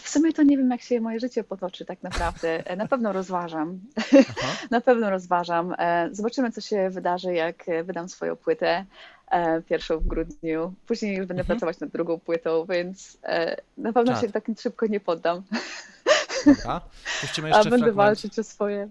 [0.03, 2.63] W sumie to nie wiem, jak się moje życie potoczy tak naprawdę.
[2.77, 3.79] Na pewno rozważam.
[3.97, 4.47] Aha.
[4.71, 5.75] Na pewno rozważam.
[5.77, 8.85] E, Zobaczymy, co się wydarzy, jak e, wydam swoją płytę
[9.31, 10.73] e, pierwszą w grudniu.
[10.87, 11.47] Później już będę Mhm.
[11.59, 15.41] pracować nad drugą płytą, więc e, na pewno się tak szybko nie poddam.
[16.45, 16.81] Dobra.
[17.21, 17.95] Puścimy A jeszcze będę fragment.
[17.95, 18.89] walczyć o swoje.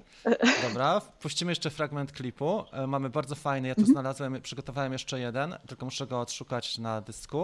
[0.69, 2.65] Dobra, puścimy jeszcze fragment klipu.
[2.73, 3.95] E, Mamy bardzo fajny, ja tu Mhm.
[3.95, 7.43] znalazłem, przygotowałem jeszcze jeden, tylko muszę go odszukać na dysku.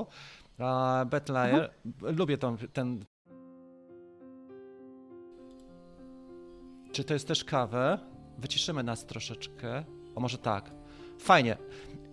[0.59, 0.67] Uh,
[1.07, 1.71] Bad Liar.
[2.01, 3.05] Lubię tą, ten.
[6.97, 7.99] Czy to jest też kawę?
[8.39, 9.85] Wyciszymy nas troszeczkę.
[10.15, 10.71] O, może tak.
[11.19, 11.57] Fajnie.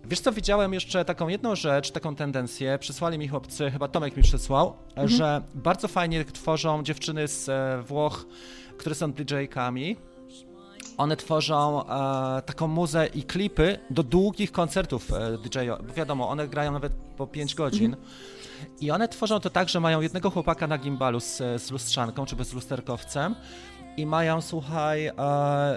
[0.04, 4.22] Wiesz co, widziałem jeszcze taką jedną rzecz, taką tendencję, przysłali mi chłopcy, chyba Tomek mi
[4.22, 8.26] przysłał, że bardzo fajnie tworzą dziewczyny z e, Włoch,
[8.78, 9.96] które są DJ-kami.
[10.96, 16.48] One tworzą e, taką muzę i klipy do długich koncertów e, DJ, bo wiadomo, one
[16.48, 17.96] grają nawet po 5 godzin.
[18.80, 22.36] I one tworzą to tak, że mają jednego chłopaka na gimbalu z, z lustrzanką, czy
[22.36, 23.34] bez lusterkowcem
[23.96, 25.12] i mają, słuchaj, e,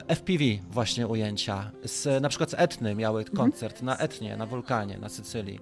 [0.07, 1.71] FPV właśnie ujęcia.
[1.83, 5.59] Z, na przykład z Etny miały koncert na Etnie, na wulkanie, na Sycylii.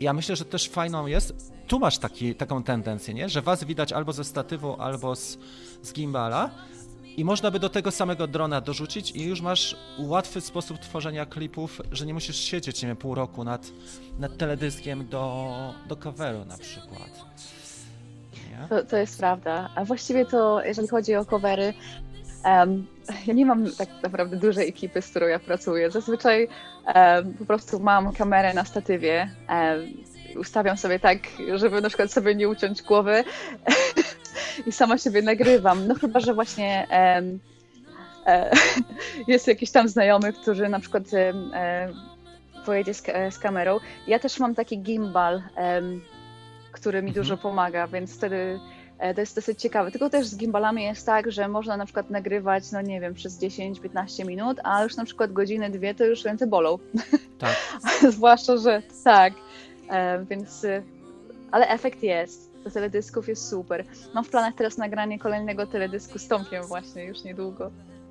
[0.00, 3.28] I ja myślę, że też fajną jest, tu masz taki, taką tendencję, nie?
[3.28, 5.38] że was widać albo ze statywu, albo z,
[5.82, 6.50] z gimbala
[7.16, 11.80] i można by do tego samego drona dorzucić i już masz łatwy sposób tworzenia klipów,
[11.92, 13.72] że nie musisz siedzieć, nie wiem, pół roku nad,
[14.18, 15.54] nad teledyskiem do,
[15.88, 17.10] do coveru na przykład.
[18.68, 19.70] To, to jest prawda.
[19.74, 21.74] A właściwie to, jeżeli chodzi o covery,
[22.44, 22.86] em,
[23.26, 25.90] ja nie mam tak naprawdę dużej ekipy, z którą ja pracuję.
[25.90, 26.48] Zazwyczaj
[26.86, 29.30] em, po prostu mam kamerę na statywie.
[29.48, 29.80] em,
[30.36, 31.18] ustawiam sobie tak,
[31.54, 33.24] żeby na przykład sobie nie uciąć głowy
[34.66, 35.86] i sama siebie nagrywam.
[35.86, 37.22] No chyba, że właśnie e,
[39.28, 41.32] jest jakiś tam znajomy, który na przykład e,
[42.66, 43.80] pojedzie z, z kamerą.
[44.06, 45.42] Ja też mam taki gimbal,
[46.72, 47.24] który mi Mhm.
[47.24, 48.60] dużo pomaga, więc wtedy
[48.98, 49.90] e, to jest dosyć ciekawe.
[49.90, 53.40] Tylko też z gimbalami jest tak, że można na przykład nagrywać, no nie wiem, przez
[53.40, 56.78] 10-15 minut, a już na przykład godzinę, dwie to już ręce bolą.
[57.38, 57.56] Tak.
[58.16, 59.32] Zwłaszcza, że tak.
[59.90, 60.82] E, więc, e,
[61.50, 62.50] ale efekt jest.
[62.64, 63.84] Do teledysków jest super.
[64.14, 67.70] Mam w planach teraz nagranie kolejnego teledysku z Tomkiem właśnie już niedługo.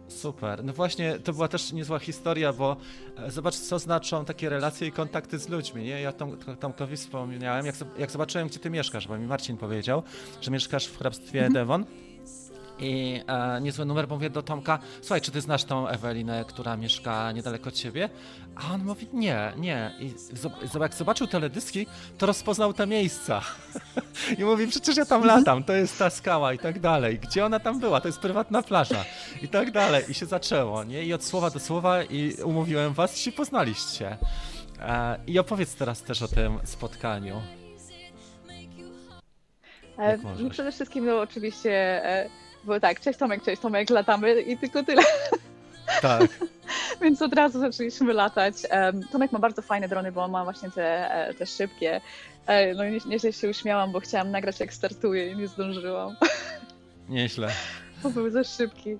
[0.10, 0.64] Super.
[0.64, 2.78] No właśnie, to była też niezła historia, bo
[3.18, 6.02] e, zobacz, co znaczą takie relacje i kontakty z ludźmi, nie?
[6.02, 10.04] Ja Tom, Tomkowi wspomniałem, jak, jak zobaczyłem, gdzie ty mieszkasz, bo mi Marcin powiedział,
[10.42, 11.86] że mieszkasz w hrabstwie Devon.
[12.80, 16.78] I e, niezły numer, bo mówię do Tomka, słuchaj, czy ty znasz tą Ewelinę, która
[16.78, 18.10] mieszka niedaleko od ciebie?
[18.56, 19.92] A on mówi, nie, nie.
[20.00, 20.14] I
[20.80, 21.88] jak zobaczył teledyski,
[22.18, 23.42] to rozpoznał te miejsca.
[24.40, 27.20] I mówi, przecież ja tam latam, to jest ta skała i tak dalej.
[27.20, 28.02] Gdzie ona tam była?
[28.02, 29.06] To jest prywatna plaża.
[29.42, 30.04] I tak dalej.
[30.10, 31.04] I się zaczęło, nie?
[31.04, 34.18] I od słowa do słowa i umówiłem was i się poznaliście.
[34.82, 37.42] E, I opowiedz teraz też o tym spotkaniu.
[39.98, 40.50] E, Jak możesz.
[40.50, 41.72] przede wszystkim no oczywiście
[42.06, 42.30] e,
[42.64, 45.02] było tak, cześć Tomek, cześć Tomek, latamy i tylko tyle.
[46.02, 46.22] Tak.
[47.02, 48.56] Więc od razu zaczęliśmy latać.
[49.12, 52.02] Tomek ma bardzo fajne drony, bo on ma właśnie te, e, te szybkie.
[52.48, 56.16] E, No i nie- nieźle się uśmiałam, bo chciałam nagrać jak startuję i nie zdążyłam,
[57.10, 57.50] Nieźle.
[58.04, 58.98] bo był za szybki.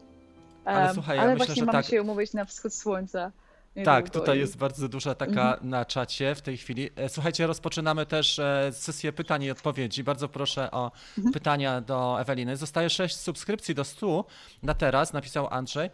[0.66, 3.32] Ale słuchaj, ja ale myślę, właśnie mamy tak- się umówić na wschód słońca.
[3.76, 5.70] Tak, niedługo tutaj i- jest bardzo duża taka Mhm.
[5.70, 6.90] na czacie w tej chwili.
[6.96, 10.04] E, Słuchajcie, rozpoczynamy też e, sesję pytań i odpowiedzi.
[10.04, 11.34] Bardzo proszę o Mhm.
[11.34, 12.58] pytania do Eweliny.
[12.58, 14.26] Zostaje 6 subskrypcji do 100
[14.64, 15.90] na teraz, napisał Andrzej.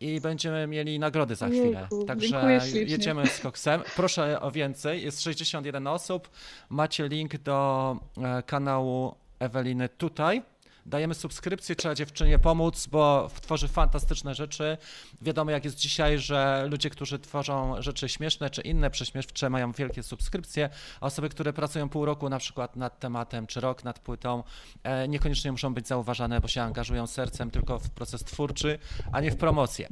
[0.00, 1.78] I będziemy mieli nagrody za chwilę.
[1.78, 3.82] Ojejku, Także jedziemy z koksem.
[3.96, 5.02] Proszę o więcej.
[5.02, 6.30] Jest 61 osób.
[6.68, 10.42] Macie link do e, kanału Eweliny tutaj.
[10.88, 14.78] Dajemy subskrypcję, trzeba dziewczynie pomóc, bo tworzy fantastyczne rzeczy.
[15.22, 20.02] Wiadomo, jak jest dzisiaj, że ludzie, którzy tworzą rzeczy śmieszne czy inne prześmieszcze, mają wielkie
[20.02, 20.70] subskrypcje,
[21.00, 24.42] a osoby, które pracują pół roku na przykład nad tematem, czy rok nad płytą,
[24.82, 28.78] e, niekoniecznie muszą być zauważane, bo się angażują sercem tylko w proces twórczy,
[29.12, 29.88] a nie w promocję.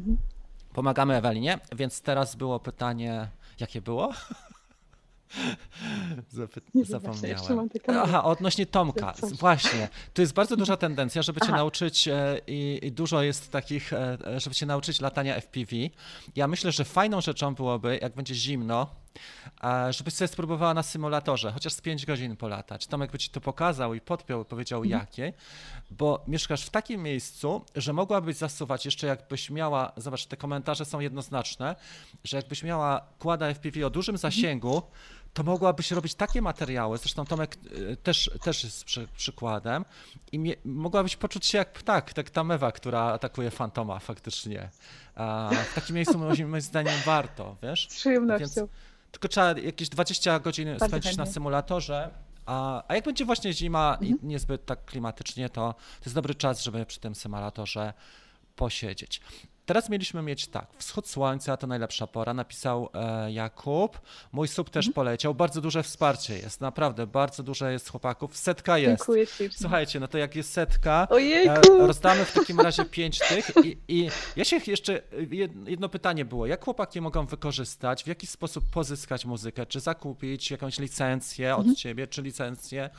[0.73, 3.29] Pomagamy Ewelinie, więc teraz było pytanie,
[3.61, 4.13] jakie było?
[4.13, 5.16] Zapy- Nie wiem, właśnie, jeszcze
[6.83, 7.69] zapomniałem.
[7.89, 9.15] Aha, odnośnie Tomka.
[9.33, 9.89] Właśnie.
[10.15, 11.57] Tu jest bardzo duża tendencja, żeby cię Aha.
[11.57, 15.77] nauczyć e, i, i dużo jest takich, e, żeby cię nauczyć latania FPV.
[16.37, 18.87] Ja myślę, że fajną rzeczą byłoby, jak będzie zimno
[19.91, 22.87] żebyś sobie spróbowała na symulatorze, chociaż z 5 godzin polatać.
[22.87, 25.01] Tomek by ci to pokazał i podpiął i powiedział mhm.
[25.01, 25.33] jakie,
[25.91, 31.01] bo mieszkasz w takim miejscu, że mogłabyś zasuwać jeszcze jakbyś miała, zobacz, te komentarze są
[31.01, 31.77] jednoznaczne,
[32.25, 34.83] że jakbyś miała kłada FPV o dużym mhm.
[35.37, 39.85] To mogłabyś robić takie materiały, zresztą Tomek y, też, też jest przy, przykładem,
[40.33, 44.71] i mie, mogłabyś poczuć się jak ptak, tak ta mewa, która atakuje fantoma faktycznie.
[45.15, 47.89] A w takim miejscu moim zdaniem warto, wiesz?
[47.91, 48.47] Z przyjemnością.
[48.57, 48.71] Więc
[49.13, 51.25] tylko trzeba jakieś 20 godzin Bardzo spędzić chętnie.
[51.25, 52.11] na symulatorze,
[52.47, 54.21] a, a jak będzie właśnie zima mhm.
[54.23, 57.93] i niezbyt tak klimatycznie, to, to jest dobry czas, żeby przy tym symulatorze
[58.57, 59.21] posiedzieć.
[59.67, 64.01] Teraz mieliśmy mieć tak, wschód słońca to najlepsza pora, napisał e, Jakub.
[64.33, 64.95] Mój sub też mhm.
[64.95, 65.35] poleciał.
[65.35, 68.37] Bardzo duże wsparcie jest, naprawdę, bardzo duże jest chłopaków.
[68.37, 68.99] Setka jest.
[68.99, 69.59] Dziękuję ślicznie.
[69.61, 71.09] Słuchajcie, no to jak jest setka,
[71.47, 75.03] e, rozdamy w takim razie pięć tych i, i ja się jeszcze,
[75.67, 80.79] jedno pytanie było, jak chłopaki mogą wykorzystać, w jaki sposób pozyskać muzykę, czy zakupić jakąś
[80.79, 81.77] licencję od mhm.
[81.77, 82.91] ciebie, czy licencję,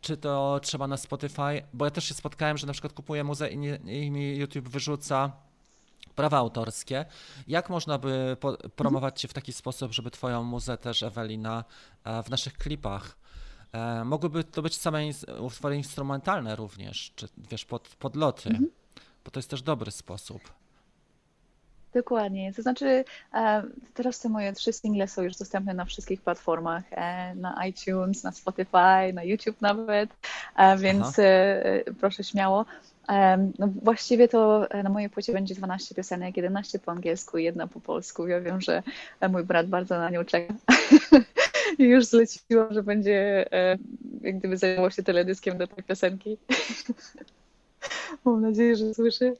[0.00, 3.50] czy to trzeba na Spotify, bo ja też się spotkałem, że na przykład kupuję muzę
[3.50, 5.32] i, nie, i mi YouTube wyrzuca
[6.14, 7.04] prawa autorskie.
[7.48, 8.36] Jak można by
[8.76, 11.64] promować Cię w taki sposób, żeby Twoją muzę też, Ewelina,
[12.04, 13.16] e, w naszych klipach
[13.72, 15.02] e, Mogłyby to być same
[15.40, 18.70] utwory instrumentalne również, czy wiesz, pod, podloty, mhm.
[19.24, 20.42] bo to jest też dobry sposób.
[21.94, 22.52] Dokładnie.
[22.52, 23.62] To znaczy, e,
[23.94, 26.84] teraz te moje trzy single są już dostępne na wszystkich platformach,
[27.34, 30.10] na iTunes, na Spotify, na YouTube nawet,
[30.78, 31.92] więc Aha.
[32.00, 32.64] proszę śmiało.
[33.58, 37.66] No właściwie to e, na mojej płycie będzie 12 piosenek, 11 po angielsku i jedna
[37.66, 38.26] po polsku.
[38.26, 38.82] Ja wiem, że
[39.20, 40.54] e, mój brat bardzo na nią czeka.
[41.78, 43.78] I już zleciło, że będzie e,
[44.20, 46.36] jak gdyby zajmował się teledyskiem do tej piosenki.
[48.24, 49.36] Mam nadzieję, że słyszy.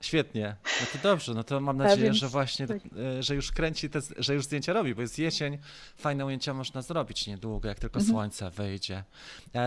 [0.00, 0.56] Świetnie.
[0.80, 2.78] No to dobrze, no to mam nadzieję, że właśnie, tak.
[3.18, 5.58] E, że już kręci, te, że już zdjęcia robi, bo jest jesień,
[5.96, 8.14] fajne ujęcia można zrobić niedługo, jak tylko mhm.
[8.14, 9.04] słońce wyjdzie.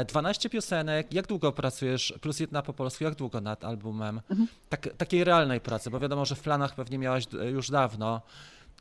[0.07, 4.21] 12 e, piosenek, jak długo pracujesz, plus jedna po polsku, jak długo nad albumem?
[4.29, 4.47] Mhm.
[4.69, 8.21] Tak, takiej realnej pracy, bo wiadomo, że w planach pewnie miałaś już dawno,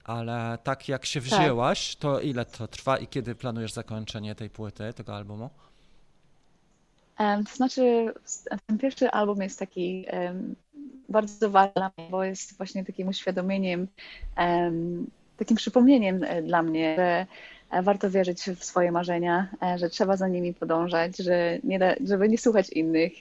[0.04, 1.28] ale tak jak się tak.
[1.28, 2.00] wzięłaś, tak.
[2.00, 5.50] to ile to trwa i kiedy planujesz zakończenie tej płyty, tego albumu?
[7.18, 8.12] To znaczy,
[8.66, 10.06] ten pierwszy album jest taki
[11.08, 13.88] bardzo ważny bo jest właśnie takim uświadomieniem,
[15.38, 17.26] takim przypomnieniem e, dla mnie, że
[17.70, 21.94] e, warto wierzyć w swoje marzenia, e, że trzeba za nimi podążać, że nie da,
[22.06, 23.12] żeby nie słuchać innych,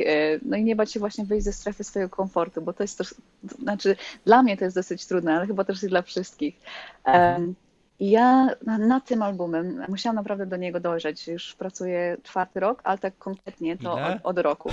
[0.41, 3.15] no i nie bać się właśnie wyjść ze strefy swojego komfortu, bo to jest też,
[3.49, 6.55] to znaczy dla mnie to jest dosyć trudne, ale chyba też i dla wszystkich.
[7.03, 7.55] Mhm.
[7.99, 11.27] Ja nad tym albumem musiałam naprawdę do niego dojrzeć.
[11.27, 14.69] Już pracuję czwarty rok, ale tak konkretnie to od, od, roku.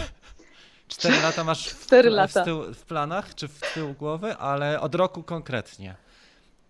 [0.89, 2.43] Cztery lata masz w, Cztery lata.
[2.43, 5.95] W, tył, w, planach czy w tył głowy, ale od roku konkretnie.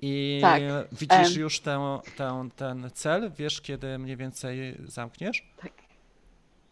[0.01, 0.63] I tak.
[0.93, 3.31] widzisz już tę, tę, ten cel?
[3.39, 5.47] Wiesz, kiedy mniej więcej zamkniesz?
[5.63, 5.73] Tak.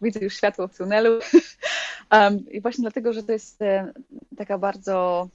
[0.02, 1.18] Widzę już światło w tunelu.
[2.12, 3.58] Um, I właśnie dlatego, że to jest
[4.36, 5.28] taka bardzo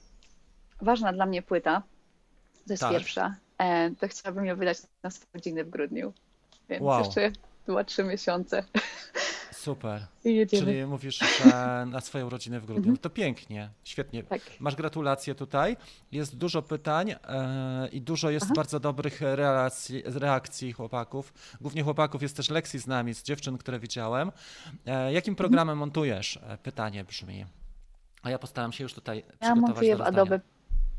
[0.82, 1.82] ważna dla mnie płyta.
[2.66, 2.92] To jest tak.
[2.92, 3.34] pierwsza.
[3.58, 6.12] E, to chciałabym ją wydać na swoje rodziny w grudniu.
[6.68, 7.04] Więc wow.
[7.04, 7.32] jeszcze
[7.66, 8.64] dwa, trzy miesiące.
[9.52, 10.06] Super.
[10.50, 12.82] Czyli mówisz, że na swoją rodzinę w grudniu.
[12.82, 12.96] Mhm.
[12.96, 14.22] To pięknie, świetnie.
[14.22, 14.40] Tak.
[14.60, 15.76] Masz gratulacje tutaj.
[16.12, 18.54] Jest dużo pytań e, i dużo jest Aha.
[18.56, 21.32] bardzo dobrych reakcji, reakcji chłopaków.
[21.60, 24.32] Głównie chłopaków jest też Lexi z nami, z dziewczyn, które widziałem.
[24.86, 25.36] E, jakim mhm.
[25.36, 25.78] programem mhm.
[25.78, 26.38] montujesz?
[26.62, 27.46] Pytanie brzmi.
[28.22, 30.40] A ja postaram się już tutaj ja przygotować Ja montuję w Adobe,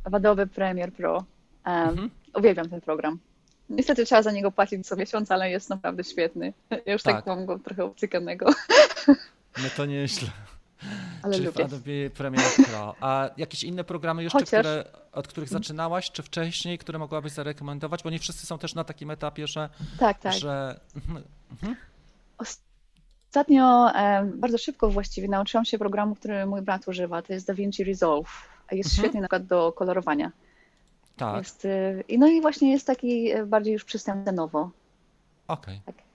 [0.06, 1.26] w Adobe Premiere Pro.
[1.64, 2.10] Mhm.
[2.36, 3.20] Uwielbiam ten program.
[3.70, 6.54] Niestety trzeba za niego płacić co miesiąc, ale jest naprawdę świetny.
[6.86, 8.46] Ja już tak, tak mam go trochę obcykanego.
[9.58, 10.30] No to nieźle.
[11.24, 11.64] Ale Czyli lubię.
[11.64, 12.96] w Adobe Premiere Pro.
[13.02, 14.60] A jakieś inne programy jeszcze, Chociaż...
[14.60, 15.64] które, od których mhm.
[15.64, 18.04] zaczynałaś, czy wcześniej, które mogłabyś zarekomendować?
[18.04, 19.70] Bo nie wszyscy są też na takim etapie, że...
[20.00, 20.34] Tak, tak.
[20.34, 20.80] Że...
[20.96, 21.76] Mhm.
[22.38, 23.92] Ostatnio
[24.36, 27.22] bardzo szybko właściwie nauczyłam się programu, który mój brat używa.
[27.22, 28.50] To jest DaVinci Resolve.
[28.72, 29.04] Jest mhm.
[29.04, 30.32] świetny na przykład do kolorowania.
[31.20, 31.38] Tak.
[31.38, 34.72] Jest, y, no i właśnie jest taki y, bardziej już przystępny cenowo.
[35.48, 35.82] Okej.
[35.86, 35.94] Okay.
[35.94, 36.10] Tak.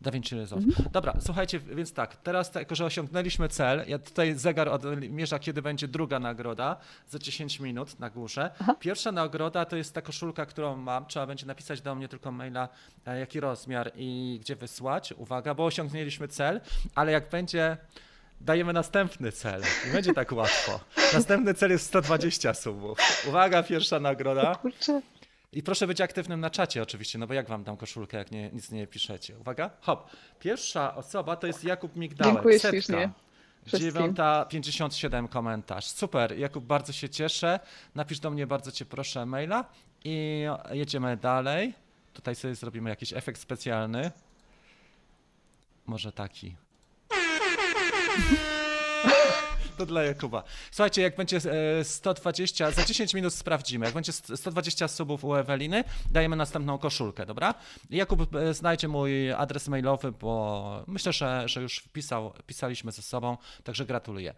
[0.00, 0.64] Da Vinci Resolve.
[0.64, 0.88] Mhm.
[0.92, 5.88] Dobra, słuchajcie, więc tak, teraz jako, że osiągnęliśmy cel, ja tutaj zegar odmierza, kiedy będzie
[5.88, 6.76] druga nagroda,
[7.08, 8.50] za 10 minut na górze.
[8.58, 8.74] Aha.
[8.80, 12.68] Pierwsza nagroda to jest ta koszulka, którą mam, trzeba będzie napisać do mnie tylko maila,
[13.06, 15.12] e, jaki rozmiar i gdzie wysłać.
[15.12, 16.60] Uwaga, bo osiągnęliśmy cel,
[16.94, 17.76] ale jak będzie
[18.44, 19.62] dajemy następny cel.
[19.86, 20.80] Nie będzie tak łatwo.
[21.12, 22.98] Następny cel jest 120 subów.
[23.28, 24.58] Uwaga, pierwsza nagroda.
[25.52, 28.50] I proszę być aktywnym na czacie oczywiście, no bo jak wam dam koszulkę, jak nie,
[28.50, 29.38] nic nie piszecie.
[29.38, 30.10] Uwaga, hop.
[30.38, 32.34] Pierwsza osoba to jest Jakub Migdałek.
[32.34, 32.70] Dziękuję setka.
[32.76, 33.10] ślicznie.
[33.66, 35.86] Dziewiąta, 57 komentarz.
[35.86, 37.60] Super, Jakub, bardzo się cieszę.
[37.94, 39.64] Napisz do mnie bardzo cię proszę maila
[40.04, 41.74] i jedziemy dalej.
[42.12, 44.10] tutaj sobie zrobimy jakiś efekt specjalny.
[45.86, 46.56] Może taki.
[49.78, 50.44] To dla Jakuba.
[50.70, 51.36] Słuchajcie, jak będzie
[51.80, 53.86] e, 120, za 10 minut sprawdzimy.
[53.86, 57.54] Jak będzie 120 subów u Eweliny, dajemy następną koszulkę, dobra?
[57.90, 63.36] Jakub e, znajdzie mój adres mailowy, bo myślę, że, że już wpisał, pisaliśmy ze sobą,
[63.64, 64.34] także gratuluję.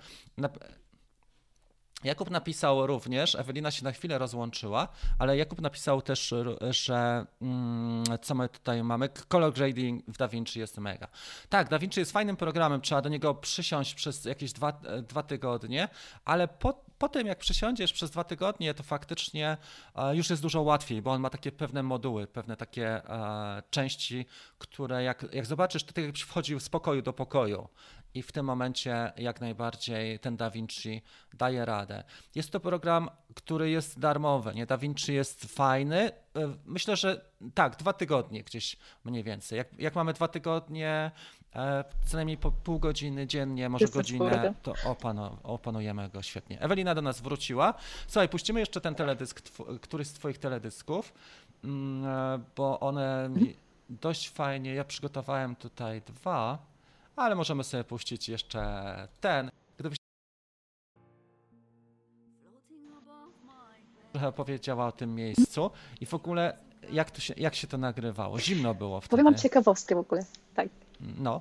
[2.04, 6.34] Jakub napisał również, Ewelina się na chwilę rozłączyła, ale Jakub napisał też,
[6.70, 9.08] że mm, co my tutaj mamy?
[9.28, 11.08] Color grading w DaVinci jest mega.
[11.48, 14.72] Tak, DaVinci jest fajnym programem, trzeba do niego przysiąść przez jakieś dwa,
[15.08, 15.88] dwa tygodnie,
[16.24, 19.56] ale po, po tym jak przysiądziesz przez dwa tygodnie, to faktycznie
[19.94, 24.26] e, już jest dużo łatwiej, bo on ma takie pewne moduły, pewne takie e, części,
[24.58, 27.68] które jak, jak zobaczysz, to tak jakbyś wchodził z pokoju do pokoju.
[28.14, 32.04] I w tym momencie jak najbardziej ten DaVinci daje radę.
[32.34, 34.54] Jest to program, który jest darmowy.
[34.54, 36.10] Nie, DaVinci jest fajny.
[36.10, 36.12] E,
[36.64, 37.24] Myślę, że
[37.54, 39.58] tak, dwa tygodnie gdzieś mniej więcej.
[39.58, 41.10] Jak, jak mamy dwa tygodnie,
[41.54, 46.60] e, co najmniej po pół godziny dziennie, może godzinę, to opanu, opanujemy go świetnie.
[46.60, 47.74] Ewelina do nas wróciła.
[48.06, 49.40] Słuchaj, puścimy jeszcze ten teledysk,
[49.80, 51.14] któryś z Twoich teledysków,
[51.64, 53.30] mm, e, bo one
[53.88, 56.73] dość fajnie, ja przygotowałem tutaj dwa,
[57.16, 58.62] ale możemy sobie puścić jeszcze
[59.20, 59.50] ten.
[59.78, 59.98] Gdybyś
[64.12, 66.56] trochę opowiedziała o tym miejscu i w ogóle
[66.92, 68.38] jak, to się, jak się to nagrywało?
[68.38, 69.10] Zimno było wtedy.
[69.10, 70.24] Powiem wam ciekawostkę w ogóle.
[70.54, 70.68] Tak,
[71.18, 71.40] No,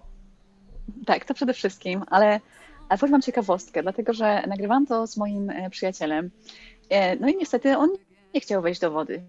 [1.05, 2.39] tak, to przede wszystkim, ale
[2.89, 6.31] ale powiem wam ciekawostkę, dlatego że nagrywałam to z moim e, przyjacielem.
[6.89, 7.89] E, No i niestety on
[8.33, 9.23] nie chciał wejść do wody.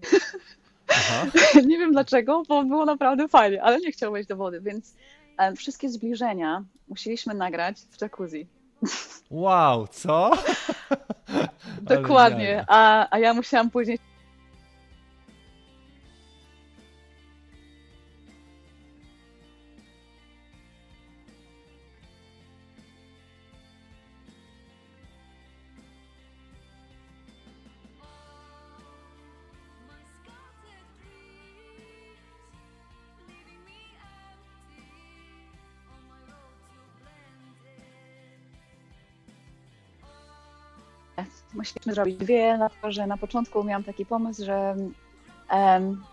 [0.87, 1.25] aha.
[1.67, 4.95] nie wiem dlaczego, bo było naprawdę fajnie, ale nie chciał wejść do wody, więc
[5.55, 8.47] wszystkie zbliżenia musieliśmy nagrać w jacuzzi.
[9.31, 10.31] Wow, co?
[11.81, 13.99] Dokładnie, a, a ja musiałam później
[41.65, 42.17] musieliśmy zrobić.
[42.17, 44.75] Dwie, dlatego że na początku miałam taki pomysł, że
[45.49, 46.03] em,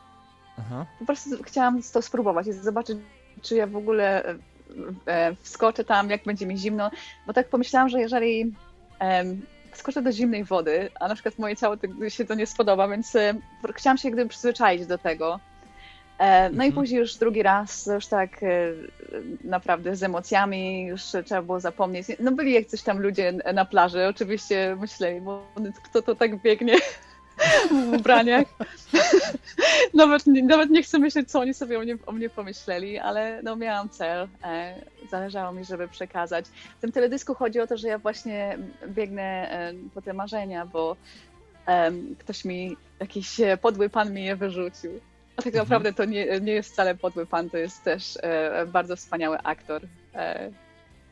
[0.98, 2.98] po prostu chciałam to spróbować i zobaczyć,
[3.42, 4.24] czy ja w ogóle
[5.06, 6.90] e, wskoczę tam, jak będzie mi zimno,
[7.26, 8.54] bo tak pomyślałam, że jeżeli
[8.98, 12.88] em, skoczę do zimnej wody, a na przykład moje ciało to, się to nie spodoba,
[12.88, 13.34] więc e,
[13.74, 15.40] chciałam się gdyby przyzwyczaić do tego.
[16.18, 16.72] E, No i Mhm.
[16.72, 18.46] później już drugi raz, już tak e,
[19.44, 22.07] naprawdę z emocjami, już trzeba było zapomnieć.
[22.20, 25.46] No byli jak coś tam ludzie na plaży, oczywiście myśleli, bo
[25.85, 26.75] kto to tak biegnie
[27.90, 28.44] w ubraniach.
[29.94, 33.40] nawet, nie- nawet nie chcę myśleć, co oni sobie o mnie, o mnie pomyśleli, ale
[33.42, 34.29] no miałam cel.
[34.44, 34.75] E,
[35.11, 36.44] zależało mi, żeby przekazać.
[36.79, 39.51] W tym teledysku chodzi o to, że ja właśnie biegnę
[39.94, 40.96] po te marzenia, bo
[42.18, 45.01] ktoś mi, jakiś podły pan mi je wyrzucił.
[45.42, 45.64] A tak Mhm.
[45.68, 49.83] naprawdę to nie, nie jest wcale podły pan, to jest też e, bardzo wspaniały aktor,
[50.14, 50.50] e,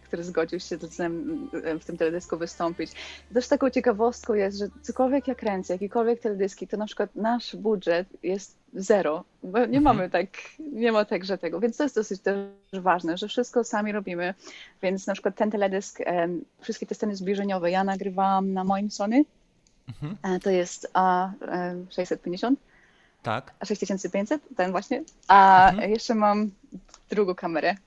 [0.05, 2.93] który zgodził się ze mną e, w tym teledysku wystąpić.
[3.35, 8.09] Też taką ciekawostką jest, że cokolwiek ja kręcę, jakiekolwiek teledyski, to na przykład nasz budżet
[8.23, 9.83] jest zero, bo nie Mhm.
[9.83, 12.37] mamy tak, nie ma także tego, więc to jest dosyć też
[12.73, 14.35] ważne, że wszystko sami robimy,
[14.83, 19.25] więc na przykład ten teledysk, em, wszystkie te sceny zbliżeniowe ja nagrywałam na moim Sony,
[19.89, 20.17] Mhm.
[20.23, 22.55] e, to jest A650,
[23.23, 23.55] Tak.
[23.61, 25.91] a 6500, ten właśnie, a Mhm.
[25.91, 26.51] jeszcze mam
[27.11, 27.75] drugą kamerę,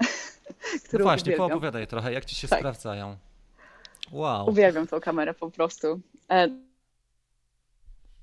[0.73, 1.49] No którą właśnie, uwielbiam.
[1.49, 2.59] poopowiadaj trochę, jak ci się Tak.
[2.59, 3.17] sprawdzają.
[4.11, 4.49] Wow.
[4.49, 5.99] Uwielbiam tą kamerę po prostu.
[6.31, 6.47] E,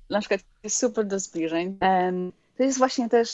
[0.09, 1.77] na przykład jest super do zbliżeń.
[1.79, 3.29] Em, To jest właśnie też,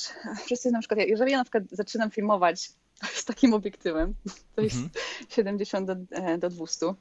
[0.45, 2.69] wszyscy na przykład, jeżeli ja na przykład zaczynam filmować
[3.19, 4.13] z takim obiektywem,
[4.55, 4.91] to jest Mhm.
[5.29, 6.93] 70 do, e, do 200, e,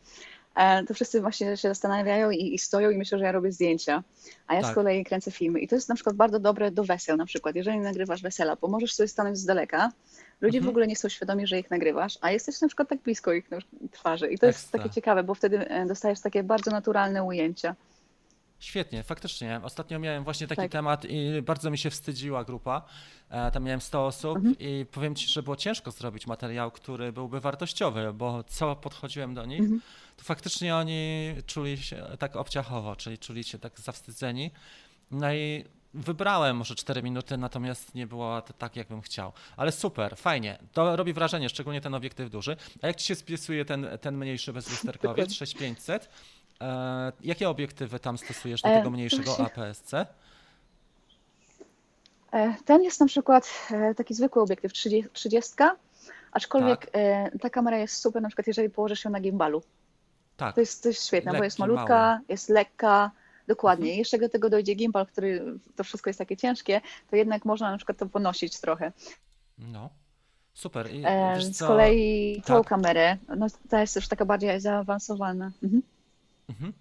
[0.89, 4.03] to wszyscy właśnie się zastanawiają i, i stoją i myślą, że ja robię zdjęcia,
[4.47, 4.73] a ja Tak.
[4.73, 5.61] z kolei kręcę filmy.
[5.61, 8.69] I to jest na przykład bardzo dobre do wesel na przykład, jeżeli nagrywasz wesela, bo
[8.69, 9.93] możesz sobie stanąć z daleka,
[10.41, 10.71] ludzie w Mhm.
[10.71, 13.49] ogóle nie są świadomi, że ich nagrywasz, a jesteś na przykład tak blisko ich
[13.93, 14.79] twarzy i to jest Ekstra.
[14.81, 17.75] takie ciekawe, bo wtedy e, dostajesz takie bardzo naturalne ujęcia.
[18.61, 19.61] Świetnie, faktycznie.
[19.63, 20.71] Ostatnio miałem właśnie taki Tak.
[20.73, 22.83] temat i bardzo mi się wstydziła grupa.
[23.31, 24.57] E, Tam miałem 100 osób Mhm.
[24.59, 29.45] i powiem ci, że było ciężko zrobić materiał, który byłby wartościowy, bo co podchodziłem do
[29.47, 29.81] nich, Mhm.
[30.17, 34.51] to faktycznie oni czuli się tak obciachowo, czyli czuli się tak zawstydzeni.
[35.11, 39.33] No i wybrałem może 4 minuty, natomiast nie było to tak, jakbym chciał.
[39.57, 40.59] Ale super, fajnie.
[40.73, 42.57] To robi wrażenie, szczególnie ten obiektyw duży.
[42.83, 45.35] A jak ci się spisuje ten, ten mniejszy bezlusterkowiec Dokładnie.
[45.35, 46.09] 6500?
[46.61, 50.07] E, jakie obiektywy tam stosujesz do E, tego mniejszego APS-C?
[52.33, 55.53] E, ten jest na przykład e, taki zwykły obiektyw 30, 30
[56.33, 57.41] aczkolwiek tak.
[57.41, 59.63] ta kamera jest super na przykład jeżeli położysz ją na gimbalu.
[60.37, 60.55] Tak.
[60.55, 62.21] To jest, jest świetne, Lekki, bo jest malutka, mały.
[62.29, 63.11] jest lekka,
[63.47, 63.87] dokładnie.
[63.87, 63.99] Mhm.
[63.99, 66.81] Jeszcze do tego dojdzie gimbal, który to wszystko jest takie ciężkie,
[67.11, 68.93] to jednak można na przykład to ponosić trochę.
[69.59, 69.91] No.
[70.55, 70.95] Super.
[70.95, 71.05] I,
[71.41, 72.67] z kolei tą tak.
[72.67, 75.53] kamerę, no ta jest już taka bardziej zaawansowana.
[75.63, 75.83] Mhm.
[76.49, 76.73] Mhm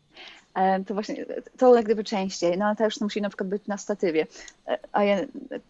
[0.85, 1.25] to właśnie
[1.57, 4.27] to jak gdyby częściej, no ale to już musi na przykład być na statywie.
[4.67, 5.17] E, a ja,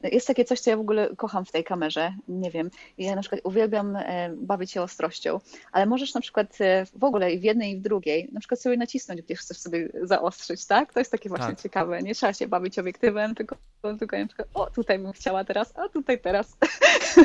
[0.04, 3.22] jest takie coś, co ja w ogóle kocham w tej kamerze, nie wiem, ja na
[3.22, 5.40] przykład uwielbiam e, bawić się ostrością,
[5.72, 8.62] ale możesz na przykład e, w ogóle i w jednej i w drugiej na przykład
[8.62, 10.94] sobie nacisnąć, gdzie chcesz sobie zaostrzyć, tak?
[10.94, 11.62] To jest takie właśnie tak.
[11.62, 13.56] ciekawe, nie trzeba się bawić obiektywem, tylko,
[14.00, 16.58] tylko na przykład o tutaj bym chciała teraz, a tutaj teraz.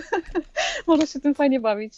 [0.87, 1.95] Można się tym fajnie bawić.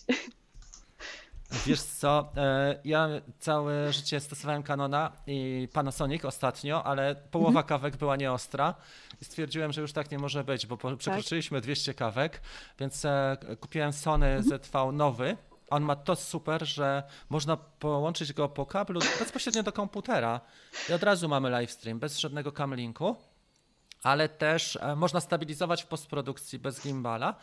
[1.66, 7.66] Wiesz co, e, ja całe życie stosowałem Canona i Panasonic ostatnio, ale połowa mhm.
[7.66, 8.74] kawek była nieostra
[9.20, 11.62] i stwierdziłem, że już tak nie może być, bo przekroczyliśmy tak.
[11.62, 12.40] 200 kawek,
[12.78, 14.60] więc e, kupiłem Sony mhm.
[14.62, 15.36] ZV nowy.
[15.70, 20.40] On ma to super, że można połączyć go po kablu bezpośrednio do komputera
[20.90, 23.16] i od razu mamy live stream bez żadnego camlinku,
[24.02, 27.34] ale też e, można stabilizować w postprodukcji bez gimbala.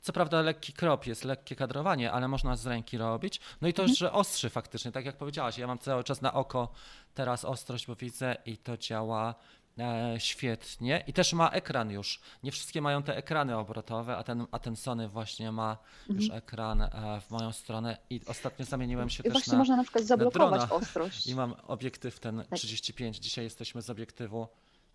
[0.00, 3.40] Co prawda lekki krop jest, lekkie kadrowanie, ale można z ręki robić.
[3.60, 3.96] No i to, mhm.
[3.96, 6.72] że ostrzy faktycznie, tak jak powiedziałaś, ja mam cały czas na oko
[7.14, 9.34] teraz ostrość, bo widzę i to działa
[9.78, 11.04] e, świetnie.
[11.06, 12.20] I też ma ekran już.
[12.42, 16.20] Nie wszystkie mają te ekrany obrotowe, a ten, a ten Sony właśnie ma mhm.
[16.20, 17.96] już ekran e, w moją stronę.
[18.10, 21.26] I ostatnio zamieniłem się I też właśnie na można na przykład zablokować na ostrość.
[21.26, 22.58] I mam obiektyw ten tak.
[22.58, 23.18] 35.
[23.18, 24.48] Dzisiaj jesteśmy z obiektywu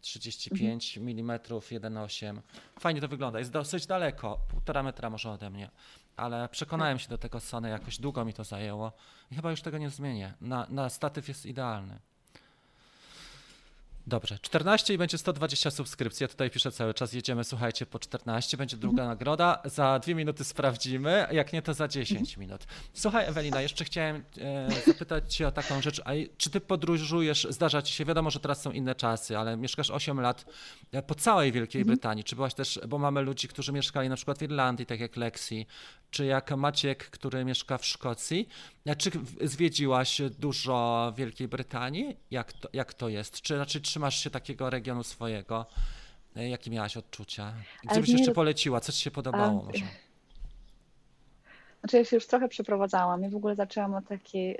[0.03, 1.19] 35 mhm.
[1.19, 2.41] mm 1.8.
[2.79, 3.39] Fajnie to wygląda.
[3.39, 5.69] Jest dosyć daleko, półtora metra może ode mnie,
[6.15, 8.91] ale przekonałem się do tego Sony, jakoś długo mi to zajęło
[9.31, 10.33] i chyba już tego nie zmienię.
[10.41, 11.99] Na, na statyw jest idealny.
[14.07, 16.23] Dobrze, 14 i będzie 120 subskrypcji.
[16.23, 19.09] Ja tutaj piszę cały czas, jedziemy, słuchajcie, po 14, będzie druga mhm.
[19.09, 19.61] nagroda.
[19.65, 22.39] Za dwie minuty sprawdzimy, jak nie to za 10 mhm.
[22.39, 22.61] minut.
[22.93, 26.01] Słuchaj, Ewelina, jeszcze chciałem e, zapytać Cię o taką rzecz.
[26.05, 29.91] A czy Ty podróżujesz, zdarza Ci się, wiadomo, że teraz są inne czasy, ale mieszkasz
[29.91, 30.45] 8 lat
[30.91, 31.95] e, po całej Wielkiej mhm.
[31.95, 32.23] Brytanii.
[32.23, 35.65] Czy byłaś też, bo mamy ludzi, którzy mieszkali na przykład w Irlandii, tak jak Lexi,
[36.11, 38.47] czy jak Maciek, który mieszka w Szkocji.
[38.97, 39.11] Czy
[39.41, 42.17] zwiedziłaś dużo Wielkiej Brytanii?
[42.31, 43.41] Jak to, jak to jest?
[43.41, 45.65] Czy raczej trzymasz się takiego regionu swojego?
[46.35, 47.53] E, jakie miałaś odczucia?
[47.83, 48.79] Gdzie byś jeszcze poleciła?
[48.79, 49.85] Co ci się podobało a, może?
[51.79, 53.23] Znaczy ja się już trochę przeprowadzałam.
[53.23, 54.57] Ja w ogóle zaczęłam od takiej,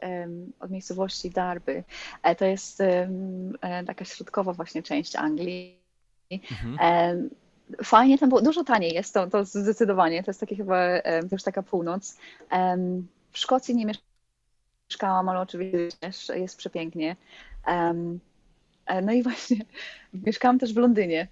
[0.59, 1.83] od miejscowości Darby.
[2.23, 5.79] E, to jest um, taka środkowa właśnie część Anglii.
[6.31, 7.29] Mhm.
[7.83, 10.77] Fajnie tam było, dużo taniej jest to, to zdecydowanie, to jest takie chyba
[11.29, 12.17] też taka północ.
[13.31, 13.85] W Szkocji nie
[14.89, 15.89] mieszkałam, ale oczywiście
[16.33, 17.15] jest przepięknie.
[17.67, 17.93] E,
[19.01, 19.57] no i właśnie
[20.25, 21.27] mieszkałam też w Londynie.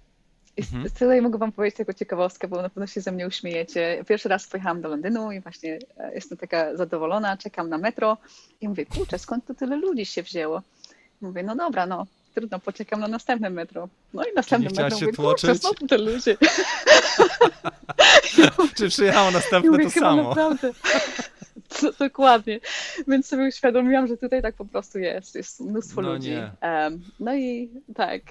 [0.56, 0.90] I mhm.
[0.90, 4.04] tutaj mogę wam powiedzieć taką ciekawostkę, bo na pewno się ze mnie uśmiejecie.
[4.08, 8.16] Pierwszy raz pojechałam do Londynu i właśnie e, jestem taka zadowolona, czekam na metro
[8.60, 10.62] i mówię, kurczę, skąd tu tyle ludzi się wzięło?
[11.20, 13.88] Mówię, no dobra, no trudno, poczekam na następne metro.
[14.14, 15.60] No i następne Czyli metro, się mówię, tłoczyć?
[15.60, 16.36] znowu te ludzie.
[18.76, 20.28] Czy przyjechało następne mówię, to samo?
[20.28, 20.72] Naprawdę.
[21.98, 22.60] Dokładnie.
[23.08, 25.34] Więc sobie uświadomiłam, że tutaj tak po prostu jest.
[25.34, 26.34] Jest mnóstwo no ludzi.
[26.62, 28.22] Um, no i tak.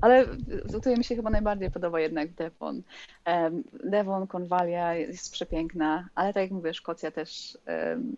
[0.00, 0.26] Ale
[0.72, 2.82] tutaj mi się chyba najbardziej podoba jednak Devon.
[3.26, 8.16] Um, Devon, Cornwallia jest przepiękna, ale tak jak mówię, Szkocja też, um,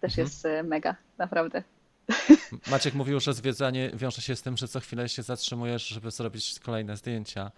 [0.00, 0.26] też mhm.
[0.26, 1.62] jest mega, naprawdę.
[2.70, 6.60] Maciek mówił, że zwiedzanie wiąże się z tym, że co chwilę się zatrzymujesz, żeby zrobić
[6.60, 7.50] kolejne zdjęcia.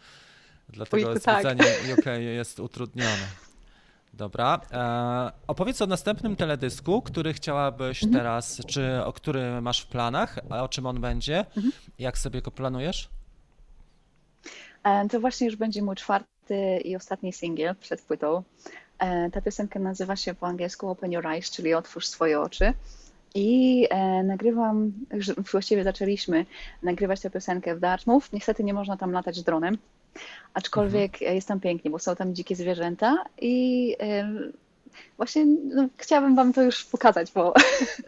[0.68, 1.42] Dlatego Oj, tak.
[1.42, 1.99] zwiedzanie tak.
[1.99, 3.26] UK jest utrudnione.
[4.16, 4.60] Dobra.
[4.72, 8.22] E, opowiedz o następnym teledysku, który chciałabyś mhm.
[8.22, 11.38] teraz, czy o który masz w planach, a o czym on będzie?
[11.38, 11.72] Mhm.
[11.98, 13.08] Jak sobie go planujesz?
[14.84, 18.42] E, to właśnie już będzie mój czwarty i ostatni singiel przed płytą.
[18.98, 22.72] E, ta piosenka nazywa się po angielsku Open Your Eyes, czyli Otwórz swoje oczy.
[23.34, 24.92] I e, nagrywam,
[25.52, 26.46] właściwie zaczęliśmy
[26.82, 28.32] nagrywać tę piosenkę w Dartmouth.
[28.32, 29.78] Niestety nie można tam latać dronem,
[30.54, 31.34] aczkolwiek mhm.
[31.34, 34.28] jest tam pięknie, bo są tam dzikie zwierzęta i e,
[35.16, 37.54] właśnie no, chciałabym wam to już pokazać, bo,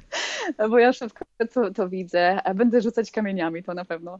[0.70, 2.40] bo ja szybko to, to widzę.
[2.54, 4.18] Będę rzucać kamieniami, to na pewno.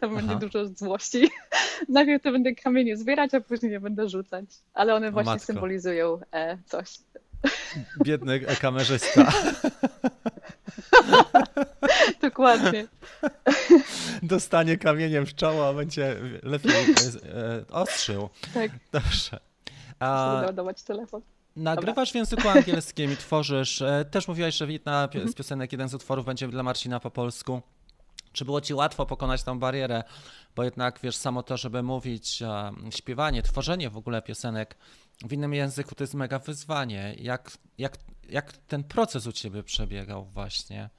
[0.00, 1.30] To będzie dużo złości.
[1.88, 4.44] Najpierw to będę kamienie zbierać, a później je będę rzucać.
[4.74, 6.98] Ale one właśnie symbolizują e, coś.
[8.04, 9.32] Biedny kamerzysta.
[12.38, 12.86] Dokładnie.
[14.22, 18.28] Dostanie kamieniem w czoło, a będzie lepiej e, ostrzył.
[18.54, 18.70] Tak.
[18.92, 19.40] Dobrze.
[19.98, 20.42] A...
[20.46, 21.22] ładować telefon.
[21.56, 22.12] Nagrywasz Dobra.
[22.12, 23.82] w języku angielskim i tworzysz.
[23.82, 27.62] E, też mówiłaś, że jedna z piosenek, jeden z utworów będzie dla Marcina po polsku.
[28.32, 30.04] Czy było ci łatwo pokonać tą barierę?
[30.56, 32.42] Bo jednak wiesz, samo to, żeby mówić,
[32.90, 34.76] śpiewanie, tworzenie w ogóle piosenek
[35.24, 37.14] w innym języku to jest mega wyzwanie.
[37.18, 37.96] Jak, jak,
[38.28, 40.90] jak ten proces u ciebie przebiegał właśnie?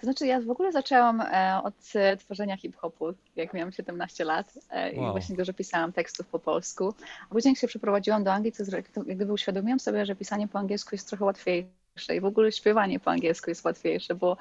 [0.00, 4.52] To znaczy, ja w ogóle zaczęłam e, od e, tworzenia hip-hopu, jak miałam 17 lat
[4.70, 5.08] e, wow.
[5.08, 6.94] i właśnie dużo pisałam tekstów po polsku.
[7.30, 10.58] A później, jak się przeprowadziłam do Anglii, to jak gdyby uświadomiłam sobie, że pisanie po
[10.58, 14.36] angielsku jest trochę łatwiejsze i w ogóle śpiewanie po angielsku jest łatwiejsze, bo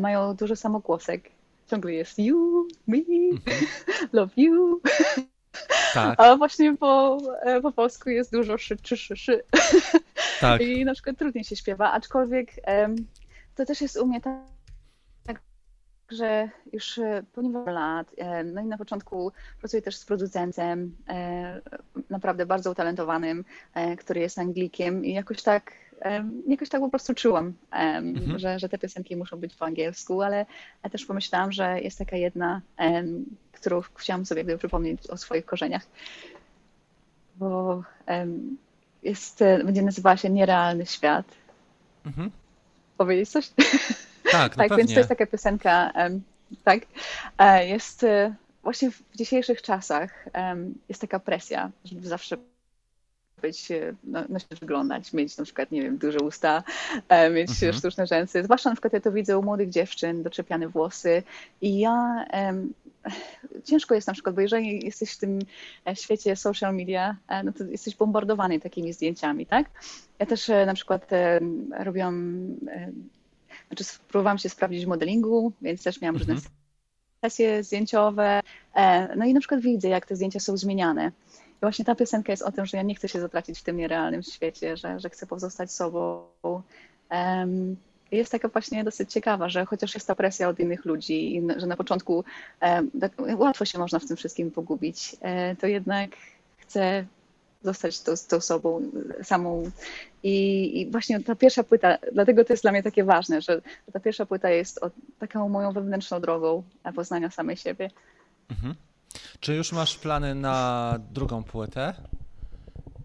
[0.00, 1.30] mają dużo samogłosek.
[1.70, 3.66] Ciągle jest you, me, mhm.
[4.12, 4.80] love you.
[5.94, 6.20] Tak.
[6.20, 7.18] A właśnie po,
[7.62, 9.42] po polsku jest dużo szy, czy, szy, szy.
[10.40, 10.60] Tak.
[10.66, 12.50] I na przykład trudniej się śpiewa, aczkolwiek
[13.54, 14.57] to też jest u mnie tak
[16.10, 21.60] że już e, ponieważ lat, e, no i na początku pracuję też z producentem, e,
[22.10, 23.44] naprawdę bardzo utalentowanym,
[23.98, 25.72] który jest Anglikiem i jakoś tak,
[26.46, 28.38] jakoś tak po prostu czułam, mhm.
[28.38, 30.46] że, że te piosenki muszą być po angielsku, ale
[30.92, 32.60] też pomyślałam, że jest taka jedna,
[33.52, 35.86] którą chciałam sobie jakby przypomnieć o swoich korzeniach,
[37.36, 37.82] bo
[39.02, 41.26] jest, będzie nazywała się Nierealny Świat.
[42.06, 42.30] Mhm.
[42.96, 43.50] Powiedzieć coś?
[44.32, 45.92] Tak, no tak więc to jest taka piosenka,
[46.64, 46.80] tak,
[47.38, 50.26] e, jest e, właśnie w dzisiejszych czasach
[50.88, 52.36] jest taka presja, żeby zawsze
[53.42, 56.62] być, e, no, no, wyglądać, mieć na przykład, nie wiem, duże usta,
[57.30, 57.72] mieć mhm.
[57.72, 58.44] sztuczne rzęsy.
[58.44, 61.22] Zwłaszcza na przykład ja to widzę u młodych dziewczyn, doczepiane włosy
[61.60, 62.24] i ja
[63.64, 65.38] ciężko jest na przykład, bo jeżeli jesteś w tym
[65.94, 69.70] świecie social media, no to jesteś bombardowany takimi zdjęciami, tak?
[70.18, 71.10] Ja też na przykład
[71.78, 72.46] robiłam
[73.68, 76.36] znaczy próbowałam się sprawdzić w modelingu, więc też miałam mhm.
[76.36, 76.50] różne
[77.24, 78.40] sesje zdjęciowe.
[78.74, 81.12] E, no i na przykład widzę, jak te zdjęcia są zmieniane.
[81.58, 83.76] I właśnie ta piosenka jest o tym, że ja nie chcę się zatracić w tym
[83.76, 86.22] nierealnym świecie, że, że chcę pozostać sobą.
[87.10, 87.76] Um,
[88.12, 91.66] jest taka właśnie dosyć ciekawa, że chociaż jest ta presja od innych ludzi, i że
[91.66, 92.24] na początku
[92.62, 96.10] um, tak łatwo się można w tym wszystkim pogubić, e, to jednak
[96.56, 97.04] chcę
[97.62, 98.82] zostać tą, tą sobą
[99.22, 99.70] samą.
[100.22, 103.60] I, I, właśnie ta pierwsza płyta, dlatego to jest dla mnie takie ważne, że
[103.92, 106.62] ta pierwsza płyta jest o, taką moją wewnętrzną drogą
[106.94, 107.90] poznania samej siebie.
[108.50, 108.74] Mhm.
[109.40, 111.94] Czy już masz plany na drugą płytę?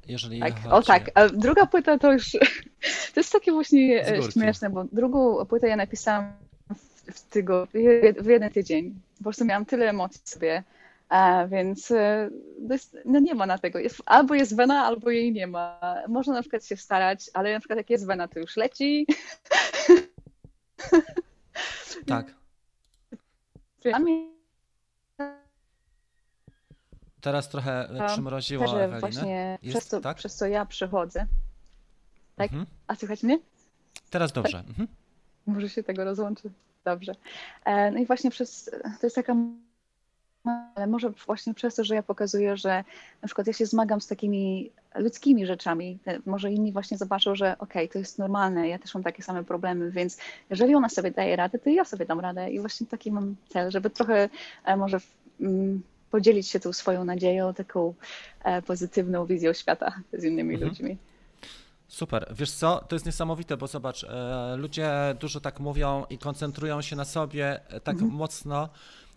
[0.07, 0.68] Jeżeli tak, chodzi...
[0.68, 2.32] o tak, a druga płyta to już,
[3.14, 6.34] to jest takie właśnie śmieszne, bo drugą płytę ja napisałam
[7.14, 7.68] w, tygo,
[8.20, 8.95] w jeden tydzień.
[9.18, 10.64] Po prostu miałam tyle emocji sobie,
[11.14, 12.30] a, więc e,
[12.70, 13.80] jest, no nie ma na tego.
[13.80, 15.80] Jest, albo jest wena, albo jej nie ma.
[16.07, 19.05] Można na przykład się starać, ale na przykład jak jest wena, to już leci.
[22.05, 22.34] Tak.
[27.22, 28.99] Teraz trochę przymroziło Ewelinę.
[28.99, 30.18] Właśnie jest, przez, to, tak?
[30.18, 31.28] przez co ja przychodzę.
[32.36, 32.51] Tak?
[32.51, 32.66] Mhm.
[32.88, 33.39] A słychać mnie?
[34.09, 34.57] Teraz dobrze.
[34.57, 34.70] Tak?
[34.70, 34.88] Mhm.
[35.45, 36.49] Może się tego rozłączy.
[36.86, 37.16] Dobrze.
[37.66, 39.36] E, no i właśnie przez, to jest taka
[40.76, 42.84] ale może właśnie przez to, że ja pokazuję, że
[43.22, 47.84] na przykład ja się zmagam z takimi ludzkimi rzeczami, może inni właśnie zobaczą, że okej,
[47.84, 50.18] okay, to jest normalne, ja też mam takie same problemy, więc
[50.50, 53.72] jeżeli ona sobie daje radę, to ja sobie dam radę i właśnie taki mam cel,
[53.72, 54.30] żeby trochę
[54.66, 54.98] e, może
[55.41, 55.82] mm,
[56.12, 57.94] podzielić się tą swoją nadzieją, taką
[58.44, 60.70] e, pozytywną wizją świata z innymi mhm.
[60.70, 60.98] ludźmi.
[61.88, 62.34] Super.
[62.36, 64.89] Wiesz co, to jest niesamowite, bo zobacz, e, ludzie
[65.20, 68.12] dużo tak mówią i koncentrują się na sobie tak mhm.
[68.12, 68.70] mocno,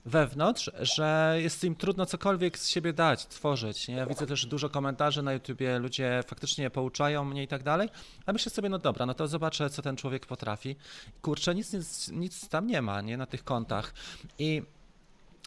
[0.07, 3.88] wewnątrz, że jest im trudno cokolwiek z siebie dać, tworzyć.
[3.88, 3.94] Nie?
[3.94, 7.88] Ja widzę też dużo komentarzy na YouTubie, ludzie faktycznie pouczają mnie i tak dalej,
[8.26, 10.76] a myślę sobie, no dobra, no to zobaczę, co ten człowiek potrafi.
[11.22, 13.94] Kurczę, nic, nic, nic tam nie ma, nie, na tych kontach.
[14.38, 14.62] I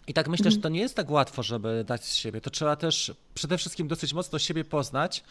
[0.10, 0.62] i tak myślę, że mhm.
[0.62, 2.42] to nie jest tak łatwo, żeby dać z siebie.
[2.42, 5.24] To trzeba też przede wszystkim dosyć mocno siebie poznać,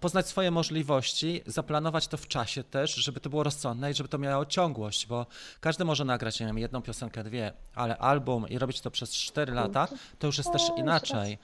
[0.00, 4.18] poznać swoje możliwości, zaplanować to w czasie też, żeby to było rozsądne i żeby to
[4.18, 5.26] miało ciągłość, bo
[5.60, 9.52] każdy może nagrać, nie wiem, jedną piosenkę, dwie, ale album i robić to przez cztery
[9.52, 11.38] lata, to już jest też inaczej.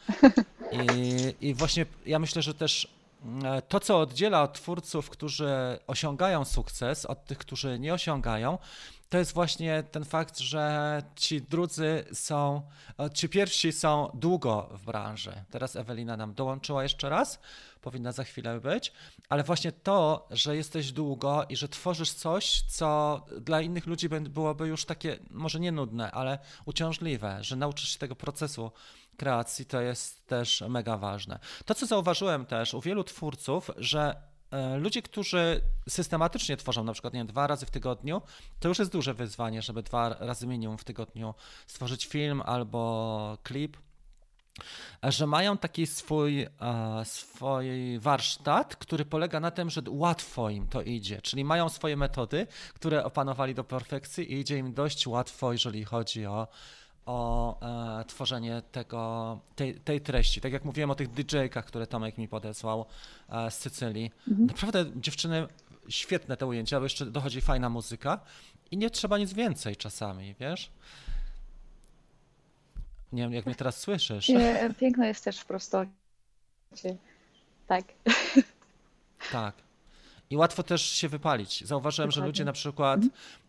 [0.72, 2.88] I, I właśnie ja myślę, że też
[3.24, 5.50] mm, to, co oddziela od twórców, którzy
[5.86, 8.58] osiągają sukces, od tych, którzy nie osiągają,
[9.08, 12.62] to jest właśnie ten fakt, że ci drudzy są,
[13.14, 15.32] ci pierwsi są długo w branży.
[15.50, 17.40] Teraz Ewelina nam dołączyła jeszcze raz,
[17.80, 18.92] powinna za chwilę być,
[19.28, 24.68] ale właśnie to, że jesteś długo i że tworzysz coś, co dla innych ludzi byłoby
[24.68, 28.72] już takie, może nie nudne, ale uciążliwe, że nauczysz się tego procesu
[29.16, 31.38] kreacji, to jest też mega ważne.
[31.64, 34.33] To, co zauważyłem też u wielu twórców, że E,
[34.78, 38.22] ludzie, którzy systematycznie tworzą na przykład nie dwa razy w tygodniu,
[38.60, 41.34] to już jest duże wyzwanie, żeby dwa razy minimum w tygodniu
[41.66, 43.76] stworzyć film albo klip.
[45.02, 46.46] że mają taki swój,
[47.04, 51.22] swój warsztat, który polega na tym, że łatwo im to idzie.
[51.22, 56.26] Czyli mają swoje metody, które opanowali do perfekcji i idzie im dość łatwo, jeżeli chodzi
[56.26, 56.48] o,
[57.06, 60.40] o e, tworzenie tego, tej, tej, treści.
[60.40, 62.86] Tak jak mówiłem o tych DJ-kach, które Tomek mi podesłał
[63.28, 64.10] e, z Sycylii.
[64.28, 64.46] Mhm.
[64.46, 65.46] Naprawdę dziewczyny,
[65.88, 68.20] świetne te ujęcia, bo jeszcze dochodzi fajna muzyka
[68.70, 70.70] i nie trzeba nic więcej czasami, wiesz?
[73.12, 74.28] Nie wiem, jak mnie teraz słyszysz.
[74.28, 75.90] Nie, piękno jest też w prostocie.
[77.66, 77.84] Tak.
[79.32, 79.63] Tak.
[80.30, 81.64] I łatwo też się wypalić.
[81.66, 82.22] Zauważyłem, Dokładnie.
[82.22, 83.00] że ludzie na przykład,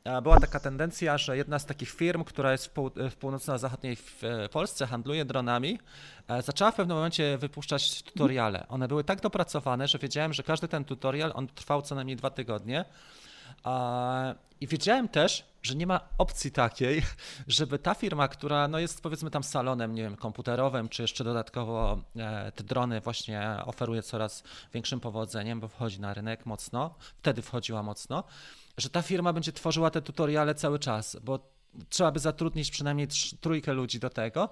[0.06, 0.24] mhm.
[0.24, 4.22] była taka tendencja, że jedna z takich firm, która jest w, pół, w północno-zachodniej w
[4.52, 5.80] Polsce, handluje dronami,
[6.28, 8.68] e, zaczęła w pewnym momencie wypuszczać tutoriale.
[8.68, 12.30] One były tak dopracowane, że wiedziałem, że każdy ten tutorial, on trwał co najmniej dwa
[12.30, 12.86] tygodnie.
[14.62, 17.04] I wiedziałem też, że nie ma opcji takiej,
[17.48, 22.02] żeby ta firma, która no jest powiedzmy tam salonem, nie wiem, komputerowym, czy jeszcze dodatkowo
[22.16, 24.44] e, te drony właśnie oferuje coraz
[24.74, 28.24] większym powodzeniem, bo wchodzi na rynek mocno, wtedy wchodziła mocno,
[28.78, 31.56] że ta firma będzie tworzyła te tutoriale cały czas, bo
[31.90, 33.08] trzeba by zatrudnić przynajmniej
[33.42, 34.50] trójkę ludzi do tego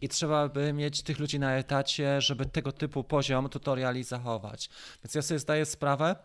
[0.00, 4.70] i trzeba by mieć tych ludzi na etacie, żeby tego typu poziom tutoriali zachować.
[5.04, 6.16] Więc ja sobie zdaję sprawę,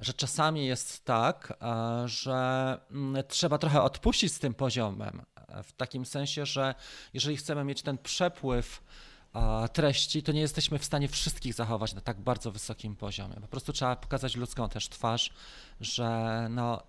[0.00, 5.22] że czasami jest tak, e, że mm, trzeba trochę odpuścić z tym poziomem.
[5.48, 6.74] E, w takim sensie, że
[7.14, 8.82] jeżeli chcemy mieć ten przepływ
[9.34, 13.34] e, treści, to nie jesteśmy w stanie wszystkich zachować na tak bardzo wysokim poziomie.
[13.34, 15.32] Po prostu trzeba pokazać ludzką też twarz,
[15.80, 16.82] że no,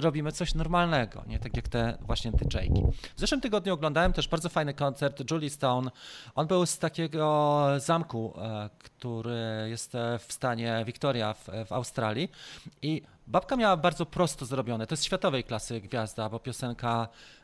[0.00, 2.92] robimy coś normalnego, nie tak jak te właśnie Jakey.
[3.16, 5.90] W zeszłym tygodniu oglądałem też bardzo fajny koncert Julie Stone.
[6.34, 12.30] On był z takiego zamku, e, który jest w stanie Victoria w, w Australii
[12.82, 14.86] i babka miała bardzo prosto zrobione.
[14.86, 17.39] To jest światowej klasy gwiazda, bo piosenka e,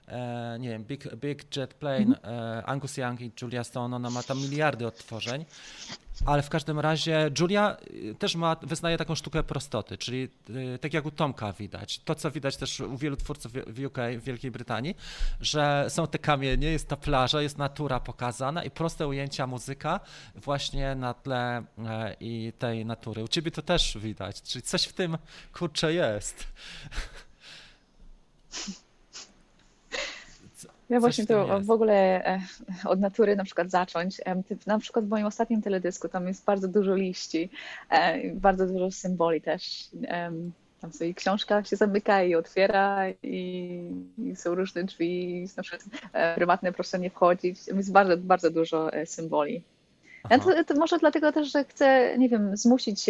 [0.58, 2.62] nie wiem, Big, Big Jet Plane, mm -hmm.
[2.66, 5.44] Angus Young i Julia Stone, ona ma tam miliardy odtworzeń
[6.24, 10.94] ale w każdym razie Julia y, też ma, wyznaje taką sztukę prostoty, czyli y, tak
[10.94, 14.50] jak u Tomka widać, to co widać też u wielu twórców w UK, w Wielkiej
[14.50, 14.96] Brytanii,
[15.40, 20.00] że są te kamienie, jest ta plaża, jest natura pokazana i proste ujęcia muzyka
[20.34, 23.24] właśnie na tle e, i tej natury.
[23.24, 25.18] U ciebie to też widać, czyli coś w tym
[25.52, 26.46] kurczę jest.
[30.90, 32.40] Ja właśnie to w ogóle e,
[32.84, 34.20] od natury na przykład zacząć.
[34.66, 37.50] Na przykład w moim ostatnim teledysku tam jest bardzo dużo liści,
[37.90, 39.88] e, bardzo dużo symboli też.
[40.80, 46.34] Tam sobie książka się zamyka i otwiera i, i są różne drzwi, na przykład e,
[46.34, 47.66] prywatne proszę nie wchodzić.
[47.66, 49.62] Jest bardzo, bardzo dużo symboli.
[50.30, 53.06] Ja to, to, może dlatego też, że chcę, nie wiem, zmusić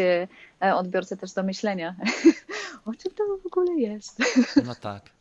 [0.74, 1.96] odbiorcę też do myślenia,
[2.86, 4.18] o czym to w ogóle jest.
[4.66, 5.15] No tak.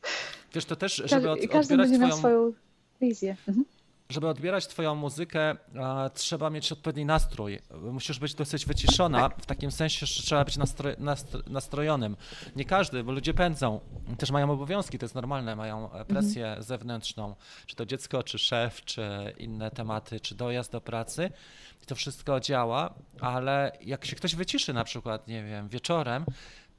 [0.56, 2.18] Wiesz, to też, żeby od, każdy odbierać twoją...
[2.18, 2.54] swoją
[3.02, 3.38] wizję.
[3.48, 3.66] Mhm.
[4.10, 5.56] Żeby odbierać twoją muzykę,
[6.14, 7.60] trzeba mieć odpowiedni nastrój.
[7.92, 12.18] Musisz być dosyć wyciszona, w takim sensie, że trzeba być nastro, nastro, nastrojonym.
[12.56, 13.80] Nie każdy, bo ludzie pędzą,
[14.18, 16.64] też mają obowiązki, to jest normalne, mają e, presję mhm.
[16.64, 17.36] zewnętrzną,
[17.66, 21.30] czy to dziecko, czy szef, czy inne tematy, czy dojazd do pracy.
[21.84, 26.26] I to wszystko działa, ale jak się ktoś wyciszy na przykład, nie wiem, wieczorem,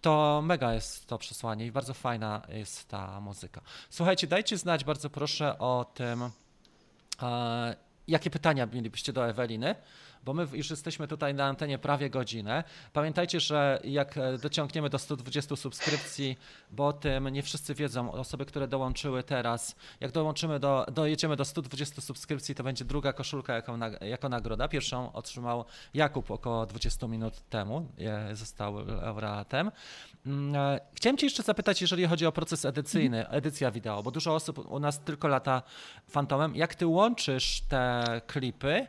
[0.00, 3.60] to mega jest to przesłanie i bardzo fajna jest ta muzyka.
[3.90, 6.30] Słuchajcie, dajcie znać bardzo proszę o tym,
[7.22, 7.76] e,
[8.08, 9.74] jakie pytania mielibyście do Eweliny
[10.26, 12.64] bo my już jesteśmy tutaj na antenie prawie godzinę.
[12.92, 16.38] Pamiętajcie, że jak e, dociągniemy do 120 subskrypcji,
[16.70, 21.44] bo o tym nie wszyscy wiedzą, osoby, które dołączyły teraz, jak dołączymy do, dojedziemy do
[21.44, 24.68] 120 subskrypcji, to będzie druga koszulka jako, jako nagroda.
[24.68, 25.64] Pierwszą otrzymał
[25.94, 27.88] Jakub około 20 minut temu,
[28.32, 29.70] został laureatem.
[30.26, 34.34] Mm, e, chciałem Cię jeszcze zapytać, jeżeli chodzi o proces edycyjny, edycja wideo, bo dużo
[34.34, 35.62] osób u nas tylko lata
[36.08, 36.56] fantomem.
[36.56, 38.86] Jak Ty łączysz te klipy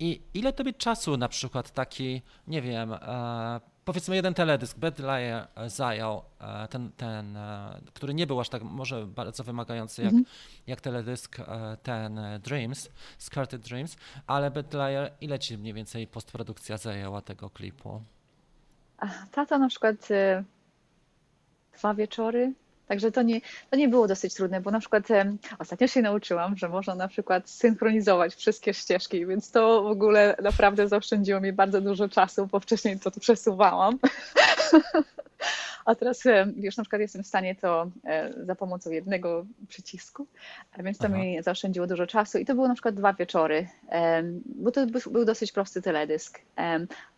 [0.00, 5.48] i ile tobie czasu na przykład taki, nie wiem, e, powiedzmy jeden teledysk, Bad Liar
[5.66, 10.24] zajął, e, ten, ten e, który nie był aż tak może bardzo wymagający jak, mm
[10.24, 10.62] -hmm.
[10.66, 12.88] jak teledysk e, ten e, Dreams,
[13.18, 13.96] Scarted Dreams,
[14.26, 18.02] ale Bad Liar, ile ci mniej więcej postprodukcja zajęła tego klipu?
[19.32, 20.44] Tata na przykład e,
[21.78, 22.52] dwa wieczory
[22.88, 25.08] Także to nie, to nie było dosyć trudne, bo na przykład
[25.58, 30.88] ostatnio się nauczyłam, że można na przykład synchronizować wszystkie ścieżki, więc to w ogóle naprawdę
[30.88, 33.98] zaoszczędziło mi bardzo dużo czasu, bo wcześniej to, to przesuwałam.
[35.84, 36.24] A teraz
[36.56, 40.26] już na przykład jestem w stanie to e, za pomocą jednego przycisku,
[40.78, 41.16] więc to Aha.
[41.16, 43.68] mi zaoszczędziło dużo czasu i to było na przykład dwa wieczory,
[44.44, 46.40] bo to był dosyć prosty teledysk.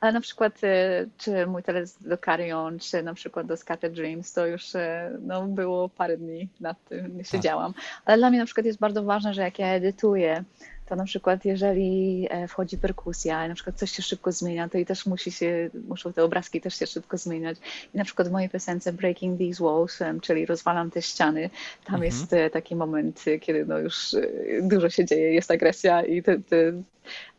[0.00, 3.96] Ale na przykład e, czy mój teledysk do Carry On, czy na przykład do Scattered
[3.96, 7.74] Dreams, to już e, no, było parę dni nad tym siedziałam.
[8.04, 10.44] Ale dla mnie na przykład jest bardzo ważne, że jak ja edytuję
[10.91, 14.86] to na przykład jeżeli e, wchodzi perkusja, na przykład coś się szybko zmienia, to i
[14.86, 17.59] też musi się, muszą te obrazki też się szybko zmieniać.
[17.95, 21.51] I na przykład w mojej piosence Breaking These Walls, czyli rozwalam te ściany,
[21.84, 22.03] tam mhm.
[22.03, 24.22] jest e, taki moment, kiedy no już e,
[24.62, 26.72] dużo się dzieje, jest agresja i te, te,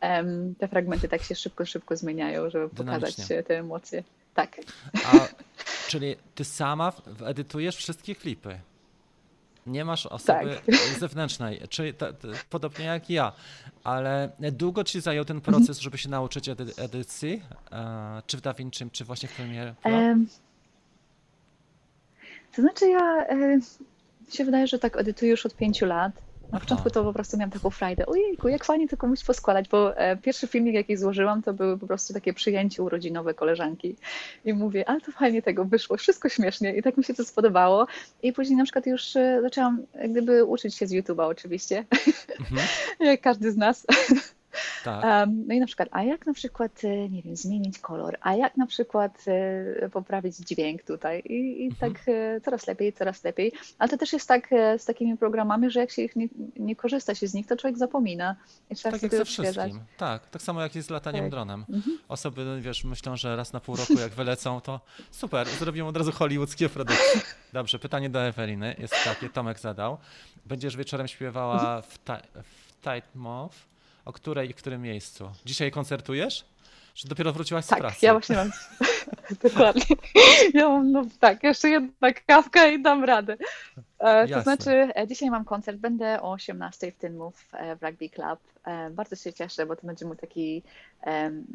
[0.02, 4.02] um, te fragmenty tak się szybko, szybko zmieniają, żeby pokazać te emocje.
[4.34, 4.56] Tak.
[5.04, 5.28] A,
[5.88, 6.92] czyli ty sama
[7.26, 8.58] edytujesz wszystkie klipy?
[9.66, 10.76] Nie masz osoby tak.
[11.00, 11.92] zewnętrznej, czyli
[12.50, 13.32] podobnie jak ja,
[13.84, 17.42] ale długo ci zajął ten proces, żeby się nauczyć edy edycji?
[17.72, 19.92] E, czy w DaVinci, czy właśnie w Premiere Pro?
[22.56, 23.58] To znaczy ja e,
[24.30, 26.12] się wydaje, że tak edytuję już od pięciu lat.
[26.52, 29.96] Na początku to po prostu miałam taką frajdę, ojejku, jak fajnie to komuś poskładać, bo
[29.96, 33.96] e, pierwszy filmik, jaki złożyłam, to były po prostu takie przyjęcie urodzinowe koleżanki.
[34.44, 37.86] I mówię, ale to fajnie tego wyszło, wszystko śmiesznie i tak mi się to spodobało.
[38.22, 41.84] I później na przykład już e, zaczęłam jak gdyby uczyć się z YouTube'a oczywiście,
[42.40, 42.68] mhm.
[43.10, 43.86] jak każdy z nas.
[44.84, 45.28] Tak.
[45.46, 48.56] No i na przykład, a jak na przykład, e, nie wiem, zmienić kolor, a jak
[48.56, 51.92] na przykład e, poprawić dźwięk tutaj i, i mhm.
[51.94, 53.52] tak e, coraz lepiej, coraz lepiej.
[53.78, 57.14] Ale to też jest tak z takimi programami, że jak się ich nie, nie korzysta
[57.14, 58.36] się z nich, to człowiek zapomina
[58.70, 59.80] i trzeba tak jak ze wszystkim.
[59.96, 61.30] Tak, tak samo jak jest z lataniem tak.
[61.30, 61.64] dronem.
[61.68, 61.98] Mhm.
[62.08, 64.80] Osoby, no wiesz, myślą, że raz na pół roku jak wylecą, to
[65.10, 67.20] super, zrobią od razu hollywoodzkie produkcje.
[67.52, 69.98] Dobrze, pytanie do Eweliny jest takie, Tomek zadał.
[70.46, 71.82] Będziesz wieczorem śpiewała mhm.
[71.82, 73.71] w, ta, w Tight Moth
[74.04, 75.30] o której i w którym miejscu?
[75.44, 76.44] Dzisiaj koncertujesz?
[76.94, 77.94] Czy dopiero wróciłaś z tak, pracy?
[77.94, 78.50] Tak, ja właśnie mam.
[79.42, 79.96] Dokładnie.
[80.54, 83.36] Ja mam, no tak, jeszcze jedna kawka i dam radę.
[83.98, 88.08] E, to znaczy, e, dzisiaj mam koncert, będę o 18 w Tynmów e, w Rugby
[88.08, 88.38] Club.
[88.90, 90.62] Bardzo się cieszę, bo to będzie mój taki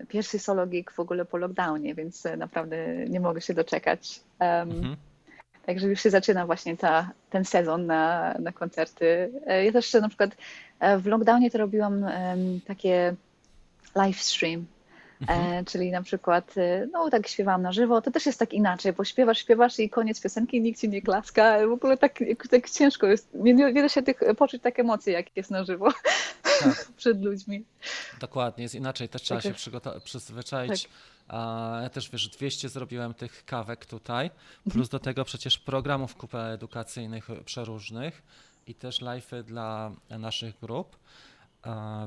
[0.08, 2.78] pierwszy solo gig w ogóle po lockdownie, więc naprawdę
[3.10, 4.20] nie mogę się doczekać.
[4.40, 4.96] Mhm.
[5.68, 9.32] Także już się zaczyna właśnie ta, ten sezon na, na koncerty.
[9.66, 10.38] Ja też na przykład
[11.00, 12.06] w lockdownie to robiłam
[12.68, 13.16] takie
[13.96, 14.66] live stream,
[15.22, 15.66] mhm.
[15.66, 19.04] czyli na przykład, e, no tak śpiewałam na żywo, to też jest tak inaczej, bo
[19.04, 22.20] śpiewasz, śpiewasz i koniec piosenki, nikt ci nie klaska, w ogóle tak,
[22.52, 25.94] tak ciężko jest, nie, nie da się tych, poczuć tak emocji, jak jest na żywo
[26.60, 26.92] tak.
[26.98, 27.66] przed ludźmi.
[28.20, 30.84] Dokładnie, jest inaczej, też trzeba tak się przygotować, przyzwyczaić.
[30.84, 30.92] Tak.
[31.84, 34.30] Ja też wiesz, 200 zrobiłem tych kawek tutaj,
[34.64, 34.88] plus mhm.
[34.88, 38.24] do tego przecież programów kupę edukacyjnych przeróżnych
[38.68, 40.98] i też live'y dla naszych grup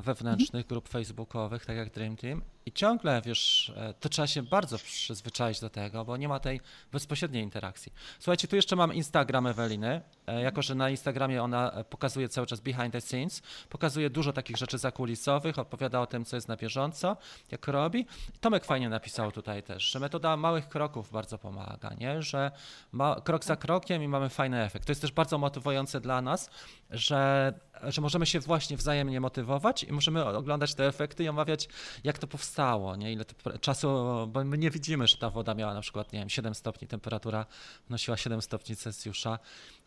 [0.03, 2.42] wewnętrznych, grup facebookowych, tak jak Dream Team.
[2.66, 6.61] I ciągle, wiesz, e, to trzeba się bardzo przyzwyczaić do tego, bo nie ma tej
[6.92, 7.92] bezpośredniej interakcji.
[8.18, 10.00] Słuchajcie, tu jeszcze mam Instagram Eweliny.
[10.26, 14.32] E, jako, że na Instagramie ona e, pokazuje cały czas behind the scenes, pokazuje dużo
[14.32, 17.16] takich rzeczy zakulisowych, opowiada o tym, co jest na bieżąco,
[17.50, 18.06] jak robi.
[18.40, 22.22] Tomek fajnie napisał tutaj też, że metoda małych kroków bardzo pomaga, nie?
[22.22, 22.50] że
[22.92, 24.86] ma, krok za krokiem i mamy fajny efekt.
[24.86, 26.50] To jest też bardzo motywujące dla nas,
[26.90, 27.52] że,
[27.82, 31.68] że możemy się właśnie wzajemnie motywować i możemy oglądać te efekty i omawiać,
[32.04, 33.12] jak to powstało, nie?
[33.12, 33.24] ile
[33.61, 33.88] czasu,
[34.28, 37.46] bo my nie widzimy, że ta woda miała na przykład, nie wiem, 7 stopni, temperatura
[37.90, 39.38] nosiła 7 stopni Celsjusza,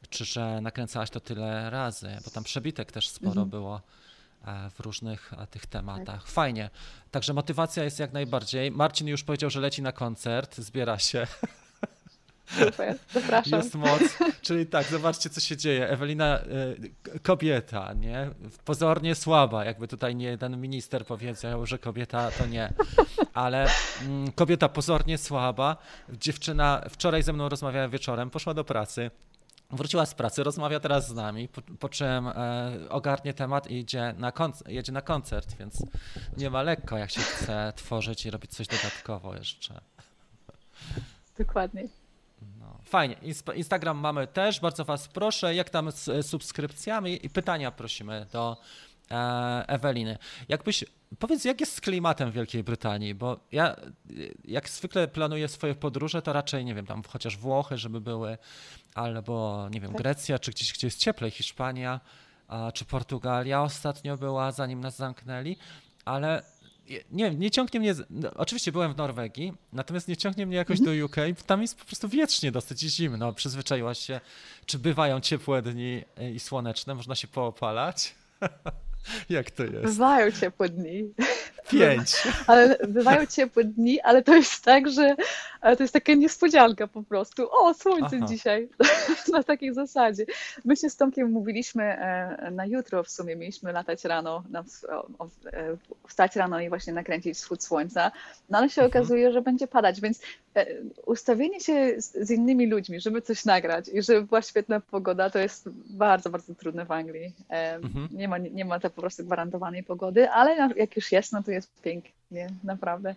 [0.10, 3.50] czy że nakręcałaś to tyle razy, bo tam przebitek też sporo mhm.
[3.50, 3.82] było
[4.46, 6.24] e, w różnych e, tych tematach.
[6.24, 6.32] Tak.
[6.32, 6.70] Fajnie.
[7.12, 8.72] Także motywacja jest jak najbardziej.
[8.72, 11.28] Marcin już powiedział, że leci na koncert, zbiera się.
[12.46, 13.60] Super, zapraszam.
[13.60, 14.02] Jest moc.
[14.42, 15.90] Czyli tak, zobaczcie, co się dzieje.
[15.90, 18.30] Ewelina, e, kobieta, nie?
[18.66, 22.74] Pozornie słaba, jakby tutaj nie ten minister powiedział, że kobieta to nie.
[23.34, 23.68] Ale
[24.02, 25.78] mm, kobieta pozornie słaba.
[26.10, 29.12] Dziewczyna wczoraj ze mną rozmawiała wieczorem, poszła do pracy.
[29.72, 34.14] Wróciła z pracy, rozmawia teraz z nami, po, po czym e, ogarnie temat i idzie
[34.18, 34.32] na
[34.68, 35.84] jedzie na koncert, więc
[36.38, 39.82] nie ma lekko, jak się chce tworzyć i robić coś dodatkowo jeszcze.
[41.38, 42.03] Dokładnie.
[42.94, 43.16] Fajnie.
[43.56, 45.56] Instagram mamy też, bardzo Was proszę.
[45.56, 48.58] Jak tam z subskrypcjami i pytania prosimy do
[49.12, 50.18] e, Eweliny.
[50.50, 50.86] Jakbyś,
[51.20, 53.76] powiedz, jak jest z klimatem w Wielkiej Brytanii, bo ja
[54.46, 58.38] jak zwykle planuję swoje podróże, to raczej, nie wiem, tam chociaż Włochy, żeby były,
[58.96, 60.02] albo, nie wiem, tak.
[60.02, 62.00] Grecja, czy gdzieś, gdzie jest cieplej, Hiszpania,
[62.74, 65.58] czy Portugalia ostatnio była, zanim nas zamknęli,
[66.06, 66.44] ale
[67.12, 67.96] nie nie ciągnie mnie.
[68.10, 71.00] No, oczywiście byłem w Norwegii, natomiast nie ciągnie mnie jakoś mhm.
[71.00, 71.16] do UK.
[71.46, 73.34] Tam jest po prostu wiecznie dosyć zimno.
[73.34, 74.22] Przyzwyczaiłaś się,
[74.66, 76.04] czy bywają ciepłe dni
[76.34, 78.16] i słoneczne, można się poopalać.
[79.30, 79.84] Jak to jest?
[79.84, 81.14] Bywają ciepłe dni.
[81.70, 82.24] Pięć.
[82.48, 85.16] Ale bywają ciepłe dni, ale to jest tak, że
[85.62, 87.48] to jest taka niespodzianka po prostu.
[87.52, 88.26] O, słońce Aha.
[88.28, 88.70] dzisiaj.
[89.34, 90.26] Na takiej zasadzie.
[90.66, 93.36] My się z Tomkiem mówiliśmy e, na jutro w sumie.
[93.36, 94.44] Mieliśmy latać rano,
[95.54, 95.78] e,
[96.08, 98.12] wstać rano i właśnie nakręcić wschód słońca.
[98.50, 98.92] No ale się mhm.
[98.92, 100.22] okazuje, że będzie padać, więc
[100.56, 100.66] e,
[101.06, 105.70] ustawienie się z innymi ludźmi, żeby coś nagrać i żeby była świetna pogoda, to jest
[105.90, 107.34] bardzo, bardzo trudne w Anglii.
[107.50, 108.08] Mhm.
[108.12, 111.52] Nie ma, nie ma tak po prostu gwarantowanej pogody, ale jak już jest, no to
[111.52, 113.16] jest pięknie, naprawdę.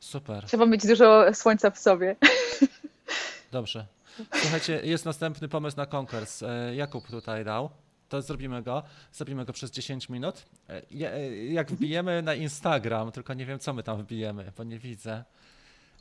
[0.00, 0.44] Super.
[0.44, 2.16] Trzeba mieć dużo słońca w sobie.
[3.52, 3.86] Dobrze.
[4.34, 6.42] Słuchajcie, jest następny pomysł na konkurs.
[6.42, 7.70] E, Jakub tutaj dał.
[8.08, 8.82] To zrobimy go.
[9.12, 10.42] Zrobimy go przez 10 minut.
[10.68, 14.78] E, e, jak wbijemy na Instagram, tylko nie wiem, co my tam wbijemy, bo nie
[14.78, 15.24] widzę.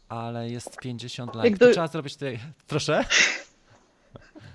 [0.09, 1.59] Ale jest 50 lajków.
[1.59, 1.71] Do...
[1.71, 2.39] Trzeba zrobić tutaj.
[2.67, 3.05] Proszę.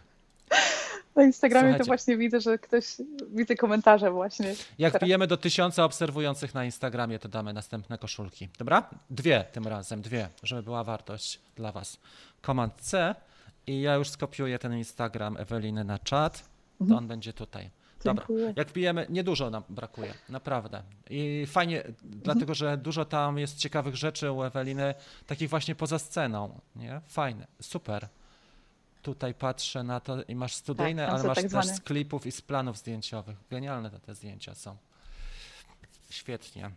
[1.16, 1.84] Na Instagramie Słuchajcie.
[1.84, 2.96] to właśnie widzę, że ktoś,
[3.30, 4.54] widzę komentarze właśnie.
[4.78, 8.48] Jak wbijemy do tysiąca obserwujących na Instagramie, to damy następne koszulki.
[8.58, 8.90] Dobra?
[9.10, 11.98] Dwie tym razem, dwie, żeby była wartość dla Was.
[12.40, 13.14] Komand C
[13.66, 16.48] i ja już skopiuję ten Instagram Eweliny na czat,
[16.78, 16.98] to mhm.
[16.98, 17.70] on będzie tutaj.
[18.04, 18.52] Dobra, Dziękuję.
[18.56, 20.82] jak wbijemy, niedużo nam brakuje, naprawdę.
[21.10, 22.20] I fajnie, mhm.
[22.22, 24.94] dlatego że dużo tam jest ciekawych rzeczy u Eweliny,
[25.26, 27.00] takich właśnie poza sceną, nie?
[27.08, 28.08] Fajne, super.
[29.02, 32.32] Tutaj patrzę na to i masz studyjne, tak, ale masz tak też z klipów i
[32.32, 33.36] z planów zdjęciowych.
[33.50, 34.76] Genialne te, te zdjęcia są.
[36.10, 36.70] Świetnie.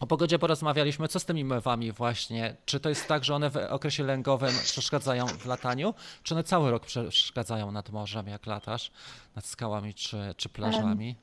[0.00, 1.08] O pogodzie porozmawialiśmy.
[1.08, 2.56] Co z tymi mewami właśnie?
[2.64, 5.94] Czy to jest tak, że one w okresie lęgowym przeszkadzają w lataniu?
[6.22, 8.90] Czy one cały rok przeszkadzają nad morzem, jak latasz?
[9.36, 11.16] Nad skałami czy, czy plażami?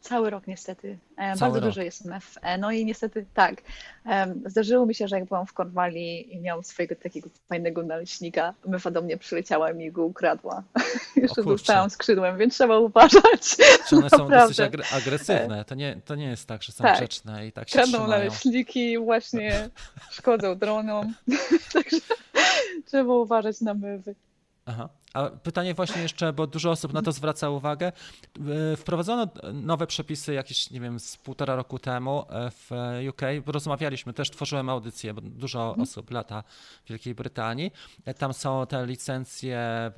[0.00, 0.98] Cały rok niestety.
[1.16, 1.64] Cały Bardzo rok.
[1.64, 2.38] dużo jest MF.
[2.58, 3.62] No i niestety tak.
[4.46, 8.90] Zdarzyło mi się, że jak byłam w Korwali i miałam swojego takiego fajnego naleśnika, mefa
[8.90, 10.62] do mnie przyleciała i mi go ukradła.
[11.16, 13.56] Jeszcze dostałam skrzydłem, więc trzeba uważać.
[13.88, 14.60] Czy one są dosyć
[14.92, 15.64] agresywne?
[15.64, 16.96] To nie, to nie jest tak, że są tak.
[16.96, 18.24] grzeczne i tak się Kradną trzymają.
[18.24, 19.68] naleśniki, właśnie
[20.10, 21.14] szkodzą dronom.
[21.72, 22.14] Także
[22.86, 24.14] trzeba uważać na mewy.
[24.66, 24.88] Aha.
[25.18, 27.92] A pytanie właśnie jeszcze, bo dużo osób na to zwraca uwagę.
[28.72, 32.70] E, wprowadzono nowe przepisy jakieś, nie wiem, z półtora roku temu e, w
[33.10, 33.22] UK.
[33.46, 35.82] Rozmawialiśmy, też tworzyłem audycję, bo dużo mhm.
[35.82, 36.42] osób lata
[36.84, 37.72] w Wielkiej Brytanii.
[38.04, 39.90] E, tam są te licencje,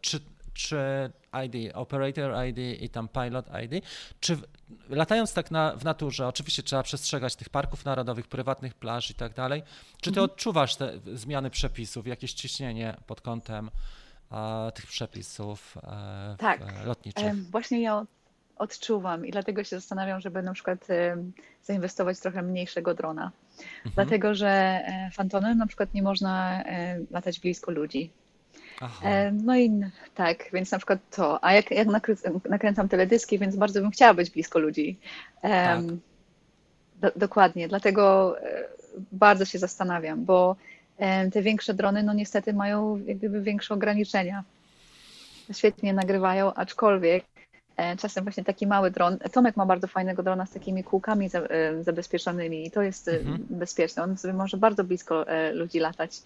[0.00, 0.20] czy,
[0.54, 1.10] czy
[1.46, 3.84] ID, Operator ID i tam Pilot ID.
[4.20, 4.38] Czy
[4.88, 9.34] latając tak na, w naturze, oczywiście trzeba przestrzegać tych parków narodowych, prywatnych plaż i tak
[9.34, 9.62] dalej.
[10.00, 10.24] Czy ty mhm.
[10.24, 13.70] odczuwasz te zmiany przepisów, jakieś ciśnienie pod kątem
[14.74, 16.60] tych przepisów e, tak.
[16.84, 17.50] lotniczych.
[17.50, 18.06] Właśnie ja
[18.56, 20.86] odczuwam i dlatego się zastanawiam, żeby na przykład
[21.62, 23.30] zainwestować trochę mniejszego drona.
[23.58, 23.92] Mhm.
[23.94, 28.10] Dlatego, że e, fantonem na przykład nie można e, latać blisko ludzi.
[28.80, 29.08] Aha.
[29.32, 29.70] No i
[30.14, 31.44] tak, więc na przykład to.
[31.44, 31.88] A jak, jak
[32.50, 34.98] nakręcam teledyski, więc bardzo bym chciała być blisko ludzi.
[35.42, 35.80] Tak.
[37.00, 38.36] Do, dokładnie, dlatego
[39.12, 40.56] bardzo się zastanawiam, bo
[41.32, 44.44] te większe drony, no niestety mają jak gdyby większe ograniczenia.
[45.52, 47.24] Świetnie nagrywają, aczkolwiek
[47.76, 49.18] e, czasem właśnie taki mały dron.
[49.32, 53.46] Tomek ma bardzo fajnego drona z takimi kółkami e, zabezpieczonymi i to jest e, mhm.
[53.50, 54.02] bezpieczne.
[54.02, 56.22] On sobie może bardzo blisko ludzi latać.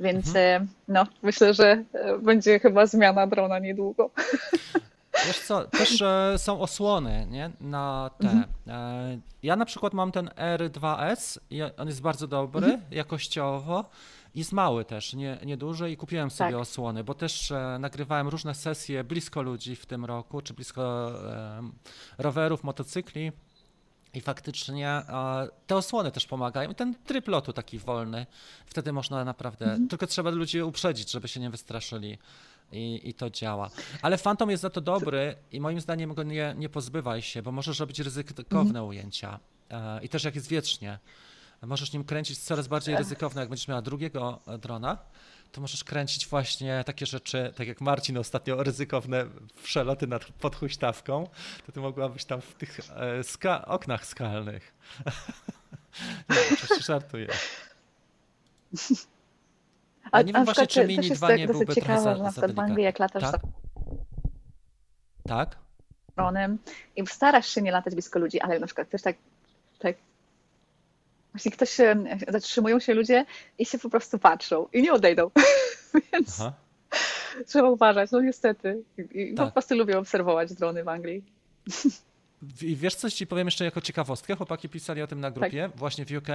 [0.00, 0.68] Więc mhm.
[0.88, 1.84] no, myślę, że
[2.22, 4.10] będzie chyba zmiana drona niedługo.
[5.26, 6.02] Wiesz co, też
[6.36, 7.50] są osłony nie?
[7.60, 8.30] na te.
[8.30, 9.22] Mhm.
[9.42, 12.82] Ja na przykład mam ten R2S i on jest bardzo dobry mhm.
[12.90, 13.84] jakościowo.
[14.34, 16.60] Jest mały też, nie, nieduży i kupiłem sobie tak.
[16.60, 21.62] osłony, bo też e, nagrywałem różne sesje blisko ludzi w tym roku, czy blisko e,
[22.18, 23.32] rowerów, motocykli.
[24.14, 25.02] I faktycznie
[25.66, 26.70] te osłony też pomagają.
[26.70, 28.26] I ten tryb lotu taki wolny,
[28.66, 29.88] wtedy można naprawdę, mhm.
[29.88, 32.18] tylko trzeba ludzi uprzedzić, żeby się nie wystraszyli
[32.72, 33.70] i, i to działa.
[34.02, 37.52] Ale Phantom jest za to dobry i moim zdaniem go nie, nie pozbywaj się, bo
[37.52, 38.84] możesz robić ryzykowne mhm.
[38.84, 39.38] ujęcia.
[39.70, 40.98] E, I też jak jest wiecznie,
[41.66, 43.40] możesz nim kręcić coraz bardziej ryzykowne.
[43.40, 44.98] Jak będziesz miała drugiego e, drona,
[45.52, 49.26] to możesz kręcić właśnie takie rzeczy, tak jak Marcin ostatnio, ryzykowne
[49.62, 51.26] przeloty nad, pod huśtawką,
[51.66, 54.74] to ty mogłabyś tam w tych e, ska oknach skalnych.
[56.30, 57.28] nie, oczywiście żartuję.
[60.12, 62.98] A, nie wiem właśnie, czy Mini 2 nie byłby trochę za, na w Anglii jak
[62.98, 63.40] latasz tak?
[65.28, 65.56] tak?
[66.16, 66.58] dronem
[66.96, 69.16] i starasz się nie latać blisko ludzi, ale na przykład też tak,
[69.78, 69.96] tak
[71.32, 73.24] właśnie ktoś się, zatrzymują się ludzie
[73.58, 75.30] i się po prostu patrzą i nie odejdą,
[76.12, 76.52] więc Aha.
[77.46, 78.82] trzeba uważać, no niestety.
[78.98, 79.46] I tak.
[79.46, 81.22] po prostu lubię obserwować drony w Anglii.
[82.62, 85.78] I wiesz coś ci powiem jeszcze jako ciekawostkę, chłopaki pisali o tym na grupie, tak.
[85.78, 86.28] właśnie w UK,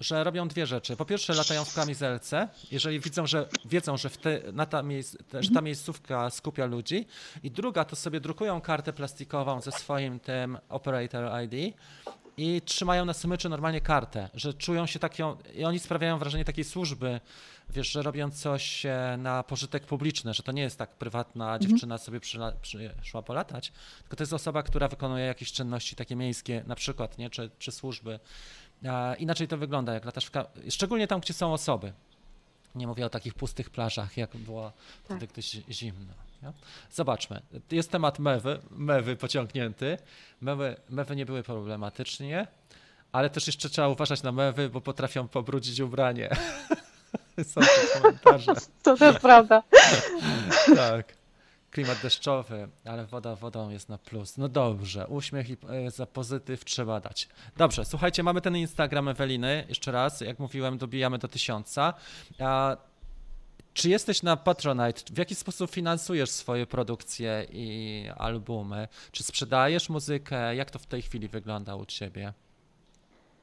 [0.00, 0.96] że robią dwie rzeczy.
[0.96, 5.40] Po pierwsze latają w kamizelce, jeżeli widzą, że wiedzą, że, te, na ta, miejsc, że
[5.40, 5.64] ta mhm.
[5.64, 7.06] miejscówka skupia ludzi.
[7.42, 11.74] I druga to sobie drukują kartę plastikową ze swoim tym operator ID
[12.36, 16.64] i trzymają na smyczy normalnie kartę, że czują się taką, i oni sprawiają wrażenie takiej
[16.64, 17.20] służby,
[17.70, 21.70] wiesz, że robią coś e, na pożytek publiczny, że to nie jest tak prywatna Mhm.
[21.70, 26.64] dziewczyna sobie przyla, przyszła polatać, tylko to jest osoba, która wykonuje jakieś czynności takie miejskie,
[26.66, 28.20] na przykład, nie, czy, czy służby.
[29.18, 31.92] Inaczej to wygląda, jak latasz w ka- szczególnie tam, gdzie są osoby.
[32.74, 34.72] Nie mówię o takich pustych plażach, jak było
[35.04, 36.14] wtedy, gdy zi- zimno.
[36.42, 36.52] Nie?
[36.90, 37.42] Zobaczmy.
[37.70, 39.98] Jest temat mewy, mewy pociągnięty.
[40.40, 42.46] Mewy, mewy nie były problematycznie,
[43.12, 46.30] ale też jeszcze trzeba uważać na mewy, bo potrafią pobrudzić ubranie.
[47.52, 48.54] Są te komentarze.
[48.82, 49.62] To też prawda.
[50.76, 51.20] Tak.
[51.70, 54.36] Klimat deszczowy, ale woda wodą jest na plus.
[54.36, 57.28] No dobrze, uśmiech i e, za pozytyw trzeba dać.
[57.56, 59.64] Dobrze, słuchajcie, mamy ten Instagram Eweliny.
[59.68, 61.94] Jeszcze raz, jak mówiłem, dobijamy do tysiąca.
[62.38, 62.76] A
[63.74, 65.14] czy jesteś na Patronite?
[65.14, 68.88] W jaki sposób finansujesz swoje produkcje i albumy?
[69.12, 70.56] Czy sprzedajesz muzykę?
[70.56, 72.32] Jak to w tej chwili wygląda u ciebie?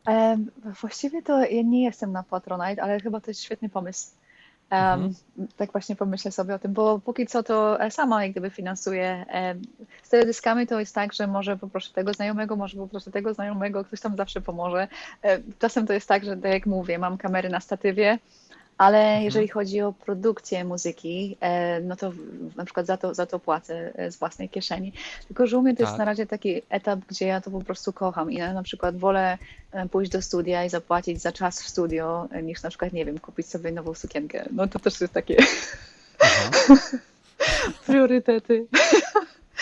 [0.08, 0.51] Em,
[0.82, 4.08] Właściwie to ja nie jestem na Patronite, ale chyba to jest świetny pomysł.
[4.70, 5.14] Em, Mhm.
[5.58, 9.26] Tak właśnie pomyślę sobie o tym, bo póki co to sama jak gdyby finansuję.
[9.30, 9.62] Em,
[10.03, 14.01] Z teledyskami to jest tak, że może poproszę tego znajomego, może poproszę tego znajomego, ktoś
[14.01, 14.88] tam zawsze pomoże.
[15.60, 18.20] Czasem to jest tak, że tak jak mówię, mam kamery na statywie,
[18.78, 22.11] ale jeżeli chodzi o produkcję muzyki, e, no to
[22.55, 24.93] na przykład za to, za to płacę e, z własnej kieszeni.
[25.28, 25.88] Tylko, że u mnie to Tak.
[25.88, 28.97] jest na razie taki etap, gdzie ja to po prostu kocham i ja na przykład
[28.97, 29.38] wolę
[29.71, 33.19] e, pójść do studia i zapłacić za czas w studio, niż na przykład, nie wiem,
[33.19, 34.45] kupić sobie nową sukienkę.
[34.51, 35.38] No to też jest takie
[37.86, 38.65] priorytety.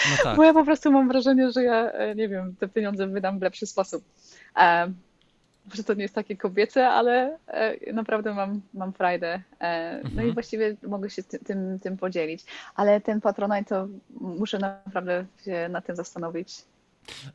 [0.09, 0.37] No tak.
[0.37, 3.67] Bo ja po prostu mam wrażenie, że ja, nie wiem, te pieniądze wydam w lepszy
[3.67, 4.03] sposób.
[5.73, 9.41] Że to nie jest takie kobiece, ale e, naprawdę mam, mam frajdę.
[9.61, 10.29] E, No Mhm.
[10.29, 12.45] i właściwie mogę się ty, tym, tym podzielić.
[12.75, 13.87] Ale ten Patronite to
[14.21, 16.61] muszę naprawdę się nad tym zastanowić.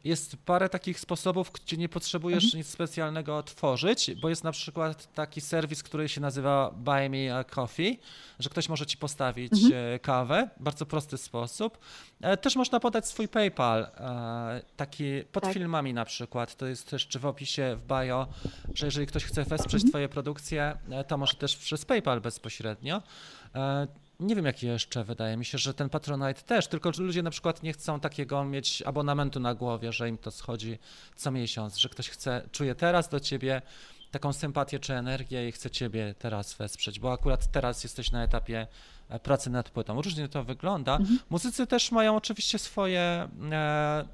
[0.05, 2.59] Jest parę takich sposobów, gdzie nie potrzebujesz Mhm.
[2.59, 7.45] nic specjalnego otworzyć, bo jest na przykład taki serwis, który się nazywa Buy Me a
[7.45, 7.99] Coffee,
[8.39, 9.73] że ktoś może ci postawić Mhm.
[9.95, 11.79] e, kawę, bardzo prosty sposób.
[12.21, 15.53] E, Też można podać swój PayPal, e, taki pod Tak.
[15.55, 18.27] filmami na przykład, to jest też czy w opisie, w bio,
[18.75, 19.91] że jeżeli ktoś chce wesprzeć Mhm.
[19.91, 23.03] twoje produkcje, to może też przez PayPal bezpośrednio.
[24.21, 27.31] Nie wiem, jaki jeszcze, wydaje mi się, że ten Patronite też, tylko że ludzie na
[27.31, 30.79] przykład nie chcą takiego mieć abonamentu na głowie, że im to schodzi
[31.16, 33.62] co miesiąc, że ktoś chce, czuje teraz do ciebie
[34.11, 38.66] taką sympatię czy energię i chce ciebie teraz wesprzeć, bo akurat teraz jesteś na etapie
[39.09, 40.03] e, pracy nad płytą.
[40.03, 40.99] Różnie to wygląda.
[41.31, 43.29] Muzycy też mają oczywiście swoje e,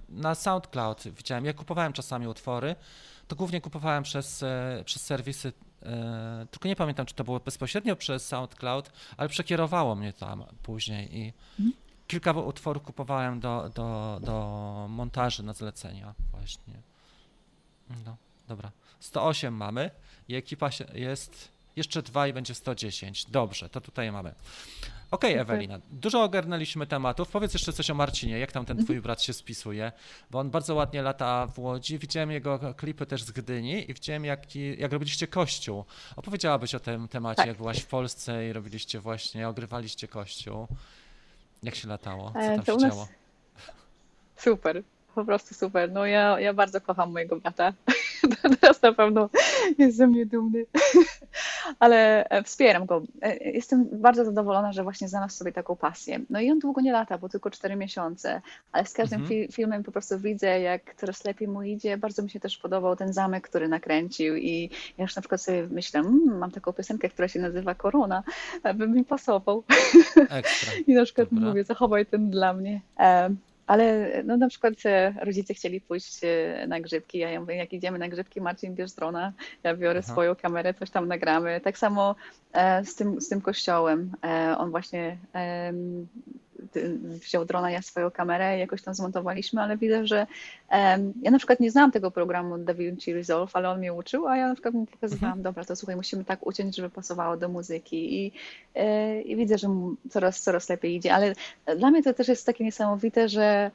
[0.08, 1.02] na SoundCloud.
[1.08, 2.76] Widziałem, ja kupowałem czasami utwory,
[3.28, 5.52] to głównie kupowałem przez, e, przez serwisy,
[6.50, 11.32] tylko nie pamiętam, czy to było bezpośrednio przez SoundCloud, ale przekierowało mnie tam później i
[12.06, 16.74] kilka utworów kupowałem do, do, do montaży na zlecenia właśnie.
[18.04, 18.16] No,
[18.48, 18.70] dobra.
[19.00, 19.90] 108 mamy
[20.28, 23.24] i ekipa jest jeszcze dwa i będzie 110.
[23.24, 24.34] Dobrze, to tutaj mamy.
[25.10, 25.42] Okej, Super.
[25.54, 27.28] Ewelina, dużo ogarnęliśmy tematów.
[27.28, 29.92] Powiedz jeszcze coś o Marcinie, jak tam ten twój brat się spisuje,
[30.30, 31.98] bo on bardzo ładnie lata w Łodzi.
[31.98, 35.84] Widziałem jego klipy też z Gdyni i widziałem, jak, jak robiliście kościół.
[36.16, 37.46] Opowiedziałabyś o tym temacie, Tak.
[37.46, 40.66] jak byłaś w Polsce i robiliście właśnie, ogrywaliście kościół.
[41.62, 42.30] Jak się latało?
[42.32, 43.08] Co E, tam to się nas- działo?
[44.36, 44.82] Super,
[45.16, 45.92] po prostu super.
[45.92, 47.72] No ja, ja bardzo kocham mojego brata.
[48.60, 49.28] Teraz na pewno
[49.78, 50.64] jest ze mnie dumny.
[51.80, 53.02] Ale e, wspieram go.
[53.22, 56.20] E, Jestem bardzo zadowolona, że właśnie znalazł sobie taką pasję.
[56.30, 58.40] No i on długo nie lata, bo tylko 4 miesiące,
[58.72, 59.40] ale z każdym Mhm.
[59.40, 61.96] fi- filmem po prostu widzę, jak coraz lepiej mu idzie.
[61.96, 65.66] Bardzo mi się też podobał ten zamek, który nakręcił i ja już na przykład sobie
[65.70, 68.22] myślę, mmm, mam taką piosenkę, która się nazywa Korona,
[68.62, 69.64] aby mi pasował.
[70.30, 70.72] Ekstra.
[70.86, 71.48] I na przykład Dobra.
[71.48, 72.80] mówię, zachowaj ten dla mnie.
[73.66, 77.18] Ale no, na przykład e, rodzice chcieli pójść e, na grzybki.
[77.18, 80.12] Ja mówię, jak idziemy na grzybki, Marcin bierz drona, ja biorę Aha.
[80.12, 81.60] swoją kamerę, coś tam nagramy.
[81.60, 82.14] Tak samo
[82.52, 84.12] e, z tym, z tym kościołem.
[84.58, 85.16] On właśnie
[87.02, 90.26] wziął drona, ja swoją kamerę i jakoś tam zmontowaliśmy, ale widzę, że
[90.68, 94.36] em, ja na przykład nie znałam tego programu DaVinci Resolve, ale on mnie uczył, a
[94.36, 98.26] ja na przykład mu pokazywałam, dobra, to słuchaj, musimy tak uciąć, żeby pasowało do muzyki
[98.26, 98.32] i,
[98.74, 101.34] e, i widzę, że mu coraz, coraz lepiej idzie, ale
[101.76, 103.70] dla mnie to też jest takie niesamowite, że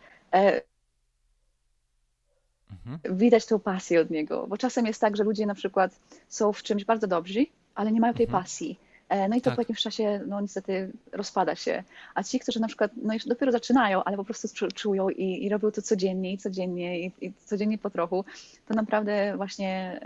[2.86, 3.18] Mhm.
[3.18, 6.00] widać tą pasję od niego, bo czasem jest tak, że ludzie na przykład
[6.30, 7.46] są w czymś bardzo dobrzy,
[7.76, 8.44] ale nie mają tej Mhm.
[8.44, 8.80] pasji.
[9.12, 9.56] E, No i to Tak.
[9.56, 11.84] po jakimś czasie, no niestety rozpada się.
[12.16, 15.46] A ci, którzy na przykład, no już dopiero zaczynają, ale po prostu czu- czują i,
[15.46, 18.26] i robią to codziennie i codziennie i, i codziennie po trochu,
[18.68, 20.00] to naprawdę właśnie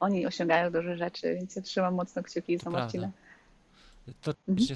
[0.00, 3.10] oni osiągają duże rzeczy, więc ja trzymam mocno kciuki za To Marcina.
[4.22, 4.66] To Mhm.
[4.68, 4.74] się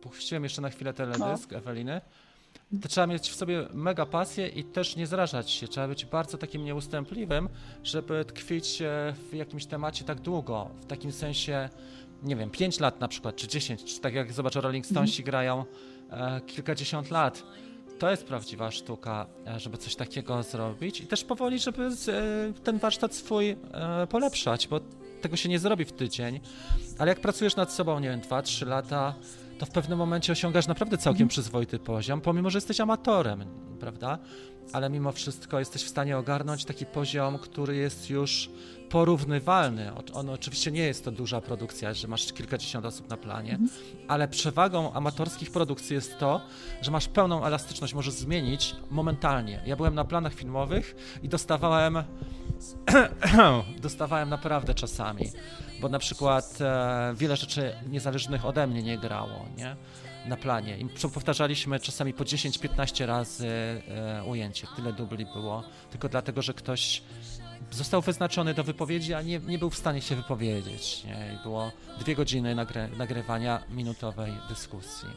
[0.00, 2.00] Puściłem jeszcze na chwilę teledysk Eweliny.
[2.82, 5.68] To trzeba mieć w sobie mega pasję i też nie zrażać się.
[5.68, 7.48] Trzeba być bardzo takim nieustępliwym,
[7.84, 8.82] żeby tkwić
[9.30, 10.70] w jakimś temacie tak długo.
[10.80, 11.68] W takim sensie,
[12.22, 15.30] nie wiem, 5 lat na przykład, czy 10, czy tak jak zobaczę, Rolling Stonesi mm.
[15.30, 15.64] grają
[16.10, 17.42] e, kilkadziesiąt lat.
[18.00, 22.78] To jest prawdziwa sztuka, e, żeby coś takiego zrobić i też powoli, żeby e, ten
[22.78, 23.56] warsztat swój e,
[24.06, 24.80] polepszać, bo
[25.20, 26.40] tego się nie zrobi w tydzień,
[26.98, 29.14] ale jak pracujesz nad sobą, nie wiem, 2-3 lata,
[29.60, 31.28] to w pewnym momencie osiągasz naprawdę całkiem mhm.
[31.28, 33.44] przyzwoity poziom, pomimo, że jesteś amatorem,
[33.80, 34.18] prawda?
[34.72, 38.50] Ale mimo wszystko jesteś w stanie ogarnąć taki poziom, który jest już
[38.90, 39.92] porównywalny.
[40.14, 43.70] On oczywiście nie jest to duża produkcja, że masz kilkadziesiąt osób na planie, mhm.
[44.08, 46.40] ale przewagą amatorskich produkcji jest to,
[46.82, 49.62] że masz pełną elastyczność, możesz zmienić momentalnie.
[49.66, 52.02] Ja byłem na planach filmowych i dostawałem
[53.82, 55.30] dostawałem naprawdę czasami,
[55.80, 59.76] bo na przykład e, wiele rzeczy niezależnych ode mnie nie grało, nie?
[60.26, 60.78] Na planie.
[60.78, 64.66] I powtarzaliśmy czasami po 10-15 razy e, ujęcie.
[64.76, 67.02] Tyle dubli było, tylko dlatego, że ktoś
[67.70, 71.04] został wyznaczony do wypowiedzi, a nie, nie był w stanie się wypowiedzieć.
[71.04, 71.36] Nie?
[71.40, 75.08] I było dwie godziny nagry nagrywania minutowej dyskusji.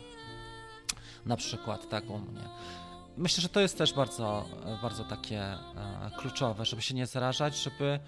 [1.25, 2.43] Na przykład tak u mnie
[3.17, 4.45] myślę, że to jest też bardzo,
[4.81, 5.57] bardzo takie e,
[6.17, 7.99] kluczowe, żeby się nie zarażać, żeby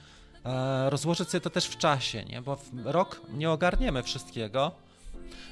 [0.90, 2.42] rozłożyć sobie to też w czasie, nie?
[2.42, 4.72] bo w rok nie ogarniemy wszystkiego,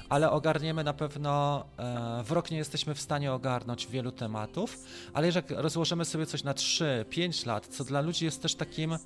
[0.08, 4.78] ale ogarniemy na pewno, e, w rok nie jesteśmy w stanie ogarnąć wielu tematów,
[5.12, 8.98] ale jeżeli rozłożymy sobie coś na 3-5 lat, co dla ludzi jest też takim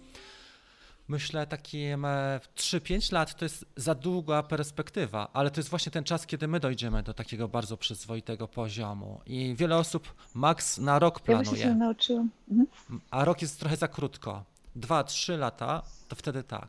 [1.08, 2.06] myślę, takim
[2.56, 6.60] 3-5 lat to jest za długa perspektywa, ale to jest właśnie ten czas, kiedy my
[6.60, 9.20] dojdziemy do takiego bardzo przyzwoitego poziomu.
[9.26, 11.60] I wiele osób maks na rok planuje.
[11.60, 12.30] Ja się nauczyłam.
[12.50, 12.66] Mhm.
[13.10, 14.44] A rok jest trochę za krótko.
[14.76, 16.68] 2-3 lata, to wtedy tak.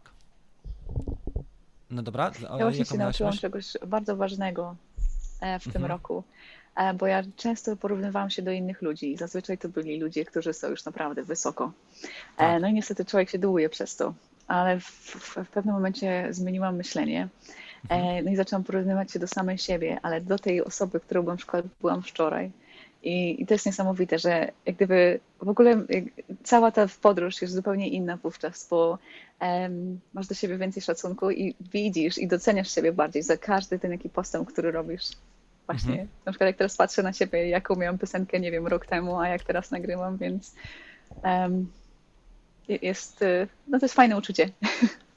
[1.90, 2.32] No dobra.
[2.42, 4.76] Ja właśnie się nauczyłam czegoś bardzo ważnego
[5.42, 5.86] e, w tym mhm.
[5.86, 6.24] roku,
[6.76, 9.18] e, bo ja często porównywałam się do innych ludzi.
[9.18, 11.72] Zazwyczaj to byli ludzie, którzy są już naprawdę wysoko.
[12.04, 12.62] E, tak.
[12.62, 14.14] No i niestety człowiek się dołuje przez to
[14.50, 17.28] ale w, w, w pewnym momencie zmieniłam myślenie.
[17.90, 18.26] E, mhm.
[18.26, 21.66] No i zaczęłam porównywać się do samej siebie, ale do tej osoby, którą na przykład
[21.82, 22.52] byłam wczoraj.
[23.04, 25.84] I, I, to jest niesamowite, że jak gdyby w ogóle
[26.44, 28.98] cała ta podróż jest zupełnie inna wówczas, bo
[29.42, 33.92] um, masz do siebie więcej szacunku i widzisz i doceniasz siebie bardziej za każdy ten
[33.92, 35.04] jaki postęp, który robisz.
[35.66, 36.08] Właśnie, mhm.
[36.26, 39.28] na przykład jak teraz patrzę na siebie, jaką miałam piosenkę, nie wiem, rok temu, a
[39.28, 40.56] jak teraz nagrywam, więc
[41.24, 41.72] um,
[42.68, 44.50] jest, y, no to jest fajne uczucie.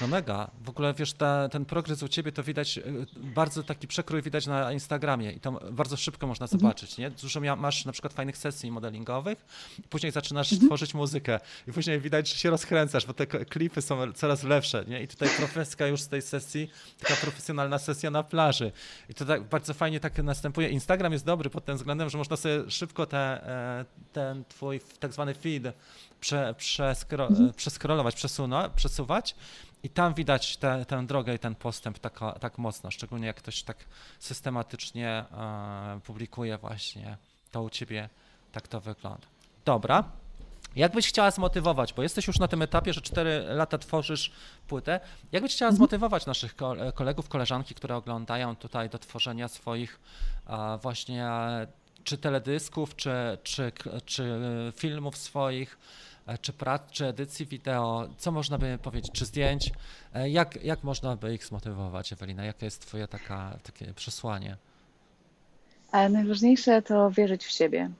[0.00, 0.50] No mega.
[0.64, 4.46] W ogóle wiesz, ta, ten progres u ciebie to widać, y, bardzo taki przekrój widać
[4.46, 6.60] na Instagramie i to bardzo szybko można mhm.
[6.60, 7.10] zobaczyć, nie?
[7.10, 9.46] Dużo masz na przykład fajnych sesji modelingowych,
[9.90, 10.68] później zaczynasz mhm.
[10.68, 15.02] tworzyć muzykę i później widać, że się rozkręcasz, bo te klipy są coraz lepsze, nie?
[15.02, 16.70] I tutaj profeska już z tej sesji,
[17.00, 18.72] taka profesjonalna sesja na plaży.
[19.08, 20.68] I to tak bardzo fajnie tak następuje.
[20.68, 25.12] Instagram jest dobry pod tym względem, że można sobie szybko te, e, ten twój tak
[25.12, 25.72] zwany feed
[26.20, 27.52] prze, przeskro, mhm.
[28.76, 29.34] przesuwać
[29.82, 33.62] i tam widać te, tę drogę i ten postęp tak, tak mocno, szczególnie jak ktoś
[33.62, 33.76] tak
[34.18, 37.16] systematycznie e, publikuje właśnie
[37.50, 38.08] to u ciebie,
[38.52, 39.26] tak to wygląda.
[39.64, 40.04] Dobra.
[40.76, 44.32] Jak byś chciała zmotywować, bo jesteś już na tym etapie, że 4 lata tworzysz
[44.68, 45.00] płytę,
[45.32, 45.76] jak byś chciała mhm.
[45.76, 46.54] zmotywować naszych
[46.94, 50.00] kolegów, koleżanki, które oglądają tutaj do tworzenia swoich
[50.82, 51.28] właśnie
[52.04, 53.72] czy teledysków, czy, czy,
[54.04, 54.40] czy
[54.76, 55.78] filmów swoich,
[56.15, 59.70] E, czy prac, czy edycji wideo, co można by powiedzieć, czy zdjęć,
[60.14, 64.56] e, jak, jak można by ich zmotywować, Ewelina, jakie jest twoje taka, takie przesłanie?
[65.92, 67.90] Ale najważniejsze to wierzyć w siebie.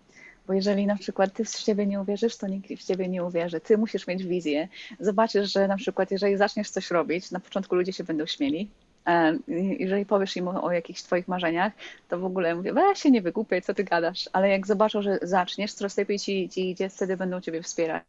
[0.47, 3.61] Bo jeżeli na przykład ty w siebie nie uwierzysz, to nikt w ciebie nie uwierzy.
[3.61, 4.68] Ty musisz mieć wizję.
[5.01, 8.86] Zobaczysz, że na przykład jeżeli zaczniesz coś robić, na początku ludzie się będą śmieli, E,
[9.78, 11.72] jeżeli powiesz im o, jakichś twoich marzeniach,
[12.09, 15.18] to w ogóle mówię, weź się nie wygłupiaj, co ty gadasz, ale jak zobaczą, że
[15.22, 18.04] zaczniesz, coraz lepiej ci, ci idzie, wtedy będą ciebie wspierać.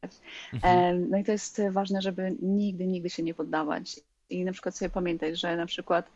[0.53, 1.09] Mhm.
[1.09, 3.99] No i to jest ważne, żeby nigdy, nigdy się nie poddawać.
[4.29, 6.09] I na przykład sobie pamiętać, że na przykład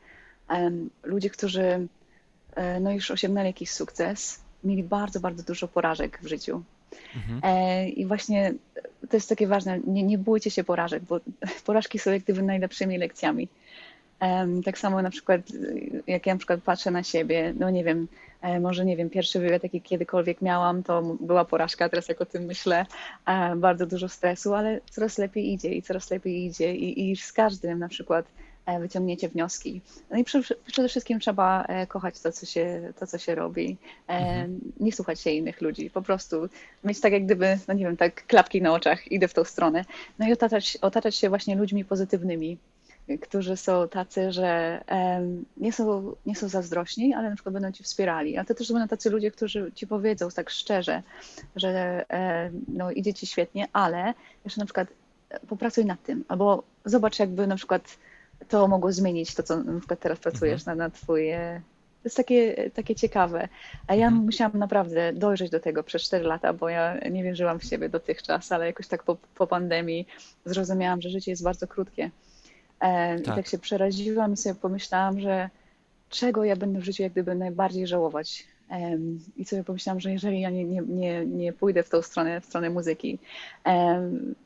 [0.50, 1.88] um, ludzie, którzy
[2.56, 6.64] e, no już osiągnęli jakiś sukces, mieli bardzo, bardzo dużo porażek w życiu.
[7.16, 7.40] Mhm.
[7.44, 8.54] E, I właśnie
[9.10, 11.20] to jest takie ważne, nie, nie bójcie się porażek, bo
[11.66, 13.48] porażki są jak gdyby najlepszymi lekcjami.
[14.66, 15.42] Tak samo na przykład,
[16.08, 18.08] jak ja na przykład patrzę na siebie, no nie wiem,
[18.42, 22.26] e, może nie wiem, pierwszy wywiad, jaki kiedykolwiek miałam, to była porażka, teraz jak o
[22.26, 22.86] tym myślę,
[23.26, 27.34] e, bardzo dużo stresu, ale coraz lepiej idzie i coraz lepiej idzie i, i z
[27.34, 28.26] każdym na przykład
[28.66, 29.82] e, wyciągniecie wnioski.
[30.12, 30.24] No i
[30.68, 33.78] przede wszystkim trzeba kochać to, co się, to, co się robi.
[34.08, 34.60] Mhm.
[34.80, 36.50] Nie słuchać się innych ludzi, po prostu
[36.84, 39.86] mieć tak jak gdyby, no nie wiem, tak klapki na oczach, idę w tą stronę.
[40.20, 42.58] No i otaczać, otaczać się właśnie ludźmi pozytywnymi,
[43.20, 44.82] którzy są tacy, że
[45.58, 48.38] nie są, nie są zazdrośni, ale na przykład będą ci wspierali.
[48.38, 51.04] A to też będą tacy ludzie, którzy ci powiedzą tak szczerze,
[51.56, 52.06] że
[52.68, 54.14] no, idzie ci świetnie, ale
[54.46, 54.88] jeszcze na przykład
[55.48, 57.98] popracuj nad tym, albo zobacz jakby na przykład
[58.48, 60.78] to mogło zmienić to, co na przykład teraz pracujesz mhm.
[60.78, 61.62] na, na twoje
[62.02, 63.48] to jest takie, takie ciekawe.
[63.88, 64.26] A ja mhm.
[64.26, 68.52] musiałam naprawdę dojrzeć do tego przez 4 lata, bo ja nie wierzyłam w siebie dotychczas,
[68.52, 70.08] ale jakoś tak po, po pandemii
[70.46, 72.12] zrozumiałam, że życie jest bardzo krótkie.
[72.82, 73.34] E, tak.
[73.34, 75.50] I tak się przeraziłam i sobie pomyślałam, że
[76.10, 78.48] czego ja będę w życiu jak gdyby najbardziej żałować.
[79.38, 82.46] I sobie pomyślałam, że jeżeli ja nie, nie, nie, nie pójdę w tą stronę, w
[82.46, 83.20] stronę muzyki,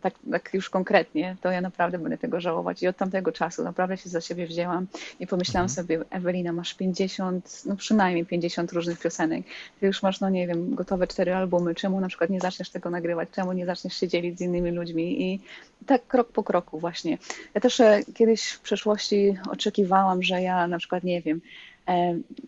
[0.01, 2.83] tak, tak już konkretnie, to ja naprawdę będę tego żałować.
[2.83, 4.87] I od tamtego czasu naprawdę się za siebie wzięłam
[5.19, 5.75] i pomyślałam mhm.
[5.75, 9.45] sobie, Ewelina, masz 50, no przynajmniej 50 różnych piosenek.
[9.79, 11.75] Ty już masz, no nie wiem, gotowe cztery albumy.
[11.75, 13.29] Czemu na przykład nie zaczniesz tego nagrywać?
[13.31, 15.21] Czemu nie zaczniesz się dzielić z innymi ludźmi?
[15.21, 15.39] I
[15.85, 17.17] tak krok po kroku właśnie.
[17.53, 21.41] Ja też e, kiedyś w przeszłości oczekiwałam, że ja na przykład, nie wiem,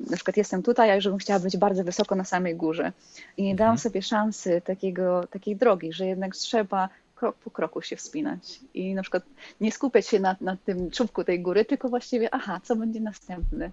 [0.09, 2.91] na przykład jestem tutaj, a już bym chciała być bardzo wysoko na samej górze.
[3.37, 3.83] I nie dałam mhm.
[3.83, 9.01] sobie szansy takiego, takiej drogi, że jednak trzeba krok po kroku się wspinać i na
[9.01, 9.23] przykład
[9.61, 13.71] nie skupiać się na, na tym czubku tej góry, tylko właściwie, aha, co będzie następne.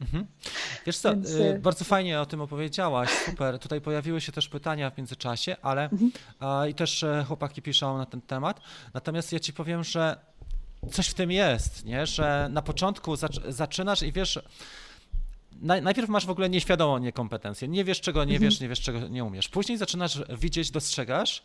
[0.00, 0.26] Mhm.
[0.86, 1.30] Wiesz co, Więc...
[1.30, 3.58] Y, bardzo fajnie o tym opowiedziałaś, super.
[3.58, 6.10] Tutaj pojawiły się też pytania w międzyczasie, ale mhm.
[6.70, 8.60] i też e, chłopaki piszą na ten temat.
[8.94, 10.16] Natomiast ja ci powiem, że
[10.92, 12.06] coś w tym jest, nie?
[12.06, 13.16] że na początku
[13.48, 14.38] zaczynasz i wiesz,
[15.62, 17.68] najpierw masz w ogóle nieświadomą niekompetencję.
[17.68, 18.50] Nie wiesz, czego nie mhm.
[18.50, 19.48] wiesz, nie wiesz, czego nie umiesz.
[19.48, 21.42] Później zaczynasz widzieć, dostrzegasz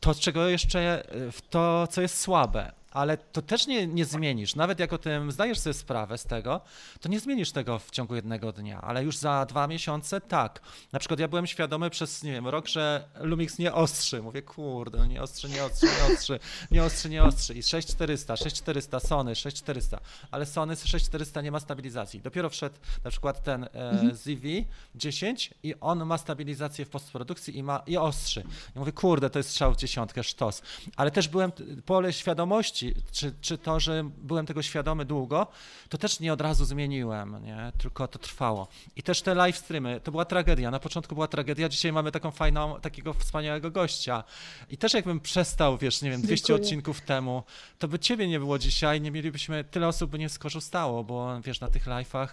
[0.00, 1.04] to, czego jeszcze,
[1.50, 4.54] to, co jest słabe ale to też nie, nie zmienisz.
[4.54, 6.60] Nawet jak o tym zdajesz sobie sprawę z tego,
[7.00, 10.60] to nie zmienisz tego w ciągu jednego dnia, ale już za dwa miesiące tak.
[10.92, 14.22] Na przykład ja byłem świadomy przez, nie wiem, rok, że Lumix nie ostrzy.
[14.22, 16.38] Mówię, kurde, no nie ostrzy, nie ostrzy, nie ostrzy,
[16.70, 17.54] nie ostrzy, nie ostrzy.
[17.54, 20.00] I 6400, 6400, Sony 6400,
[20.30, 22.20] ale Sony 6400 nie ma stabilizacji.
[22.20, 24.12] Dopiero wszedł na przykład ten e, mhm.
[24.12, 28.44] ZV-10 i on ma stabilizację w postprodukcji i ma i ostrzy.
[28.76, 30.62] I mówię, kurde, to jest strzał w dziesiątkę, sztos.
[30.96, 31.52] Ale też byłem
[31.86, 35.46] pole świadomości czy, czy to, że byłem tego świadomy długo,
[35.88, 37.72] to też nie od razu zmieniłem, nie?
[37.78, 38.68] tylko to trwało.
[38.96, 40.70] I też te live streamy, to była tragedia.
[40.70, 44.24] Na początku była tragedia, dzisiaj mamy taką fajną, takiego wspaniałego gościa.
[44.70, 46.64] I też jakbym przestał, wiesz, nie wiem, 200 Dziękuję.
[46.64, 47.42] odcinków temu,
[47.78, 51.60] to by ciebie nie było dzisiaj, nie mielibyśmy, tyle osób by nie skorzystało, bo wiesz,
[51.60, 52.28] na tych live'ach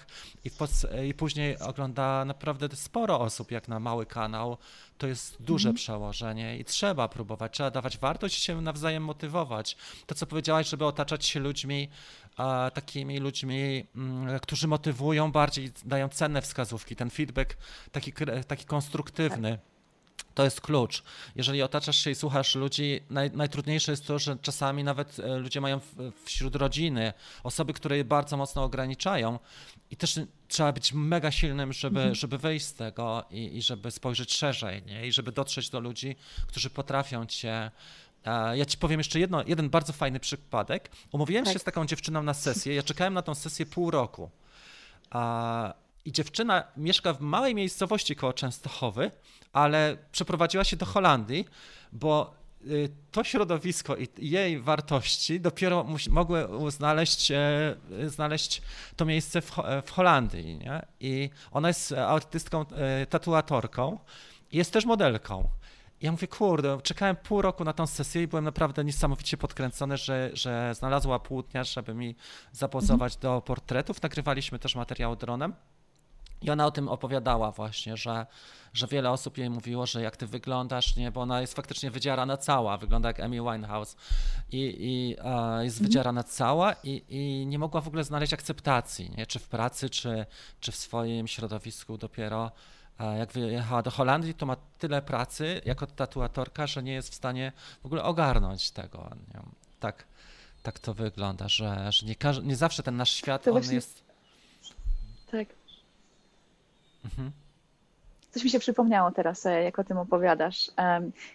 [0.45, 0.51] i,
[1.09, 4.57] i później ogląda naprawdę sporo osób, jak na mały kanał,
[5.01, 5.75] to jest duże mhm.
[5.75, 9.77] przełożenie i trzeba próbować, trzeba dawać wartość i się nawzajem motywować.
[10.05, 11.89] To, co powiedziałaś, żeby otaczać się ludźmi,
[12.37, 17.57] a, takimi ludźmi, m, mm, którzy motywują bardziej, dają cenne wskazówki, ten feedback
[17.91, 18.13] taki,
[18.47, 19.51] taki konstruktywny.
[19.51, 19.70] Tak.
[20.33, 21.03] To jest klucz.
[21.35, 25.61] Jeżeli otaczasz się i słuchasz ludzi, naj, najtrudniejsze jest to, że czasami nawet e, ludzie
[25.61, 29.39] mają w, wśród rodziny osoby, które je bardzo mocno ograniczają
[29.91, 32.15] i też trzeba być mega silnym, żeby, mhm.
[32.15, 35.07] żeby wyjść z tego i, i żeby spojrzeć szerzej nie?
[35.07, 36.15] i żeby dotrzeć do ludzi,
[36.47, 37.71] którzy potrafią cię
[38.25, 40.91] e, ja ci powiem jeszcze jedno, jeden bardzo fajny przypadek.
[41.11, 41.53] Umówiłem tak.
[41.53, 42.75] się z taką dziewczyną na sesję.
[42.75, 44.29] Ja czekałem na tą sesję pół roku.
[46.05, 49.11] I dziewczyna mieszka w małej miejscowości koło Częstochowy,
[49.53, 51.45] ale przeprowadziła się do Holandii,
[51.91, 52.33] bo
[52.65, 57.75] y, to środowisko i jej wartości dopiero mogły znaleźć, e,
[58.07, 58.61] znaleźć
[58.95, 59.51] to miejsce w,
[59.85, 60.57] w Holandii.
[60.57, 60.85] Nie?
[60.99, 63.99] I ona jest artystką, e, tatuatorką
[64.51, 65.49] jest też modelką.
[66.01, 70.29] Ja mówię, kurde, czekałem pół roku na tą sesję i byłem naprawdę niesamowicie podkręcony, że,
[70.33, 72.15] że znalazła pół dnia, żeby mi
[72.51, 73.21] zapozować mhm.
[73.21, 74.01] do portretów.
[74.01, 75.53] Nagrywaliśmy też materiał dronem.
[76.41, 78.25] I ona o tym opowiadała właśnie, że,
[78.73, 82.37] że wiele osób jej mówiło, że jak ty wyglądasz, nie, bo ona jest faktycznie wydzierana
[82.37, 83.95] cała, wygląda jak Amy Winehouse
[84.51, 85.89] i, i e, jest mhm.
[85.89, 90.25] wydzierana cała i, i nie mogła w ogóle znaleźć akceptacji, nie, czy w pracy, czy,
[90.59, 92.51] czy w swoim środowisku dopiero.
[92.99, 97.15] E, jak wyjechała do Holandii, to ma tyle pracy jako tatuatorka, że nie jest w
[97.15, 97.51] stanie
[97.81, 99.09] w ogóle ogarnąć tego.
[99.33, 99.41] Nie?
[99.79, 100.05] Tak,
[100.63, 104.03] tak to wygląda, że, że nie, nie zawsze ten nasz świat, on jest...
[105.31, 105.47] Tak,
[107.05, 107.31] Mhm.
[108.31, 110.71] Coś mi się przypomniało teraz, e, jak o tym opowiadasz.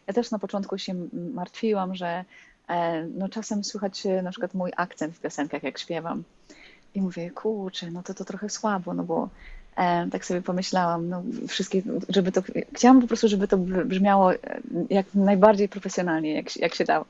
[0.06, 0.94] Ja też na początku się
[1.34, 2.24] martwiłam, że
[2.68, 6.22] e, no czasem słychać na przykład mój akcent w piosenkach, jak śpiewam.
[6.94, 9.28] I mówię, kurczę, no to to trochę słabo, no bo
[10.12, 12.43] tak sobie pomyślałam, no wszystkie, żeby to,
[12.74, 14.38] chciałam po prostu, żeby to brzmiało e,
[14.90, 17.05] jak najbardziej profesjonalnie, jak, jak się dało.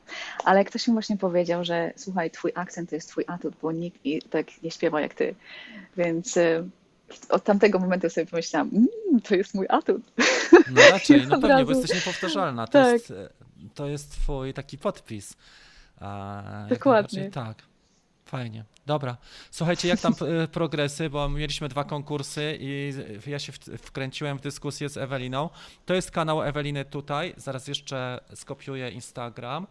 [0.45, 3.99] Ale ktoś mi właśnie powiedział, że słuchaj, twój akcent to jest twój atut, bo nikt
[4.31, 5.35] tak nie śpiewa jak ty.
[5.97, 6.39] Więc
[7.29, 10.03] od tamtego momentu sobie pomyślałam, mmm, to jest mój atut.
[10.71, 12.67] No raczej, no pewnie, bo jesteś niepowtarzalna.
[12.67, 12.93] To, tak.
[12.93, 13.13] jest,
[13.75, 15.37] to jest twój taki podpis.
[16.69, 17.31] Dokładnie.
[17.31, 17.63] Tak.
[18.25, 18.65] Fajnie.
[18.87, 19.17] Dobra.
[19.51, 22.93] Słuchajcie, jak tam e, progresy, bo mieliśmy dwa konkursy i
[23.27, 25.51] ja się wkręciłem w dyskusję z Eweliną.
[25.87, 27.35] To jest kanał Eweliny tutaj.
[27.37, 29.67] Zaraz jeszcze skopiuję Instagram.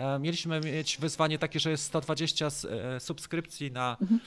[0.00, 4.20] E, mieliśmy mieć wyzwanie takie, że jest 120 e, subskrypcji na mhm.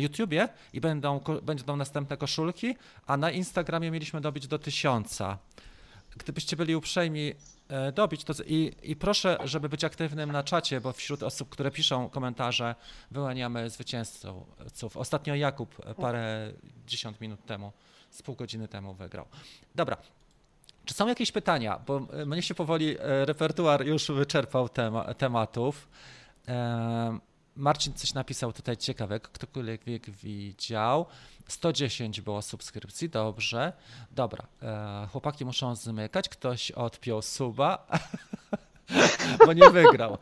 [0.00, 2.76] YouTubie i będą, będą następne koszulki,
[3.06, 5.38] a na Instagramie mieliśmy dobić do tysiąca.
[6.16, 7.34] Gdybyście byli uprzejmi
[7.68, 11.70] e, dobić to i, i proszę, żeby być aktywnym na czacie, bo wśród osób, które
[11.70, 12.74] piszą komentarze,
[13.10, 14.96] wyłaniamy zwycięzców.
[14.96, 16.52] Ostatnio Jakub parę
[16.86, 17.72] dziesiąt minut temu,
[18.10, 19.26] z pół godziny temu wygrał.
[19.74, 19.96] Dobra,
[20.86, 21.80] czy są jakieś pytania?
[21.86, 25.88] Bo e, mnie się powoli e, repertuar już wyczerpał tema, tematów.
[26.48, 27.18] E,
[27.56, 31.06] Marcin coś napisał tutaj ciekawego, ktokolwiek widział.
[31.48, 33.72] 110 było subskrypcji, dobrze.
[34.10, 34.46] Dobra,
[35.12, 36.28] chłopaki muszą zmykać.
[36.28, 37.86] Ktoś odpiął suba,
[39.46, 40.18] bo nie wygrał.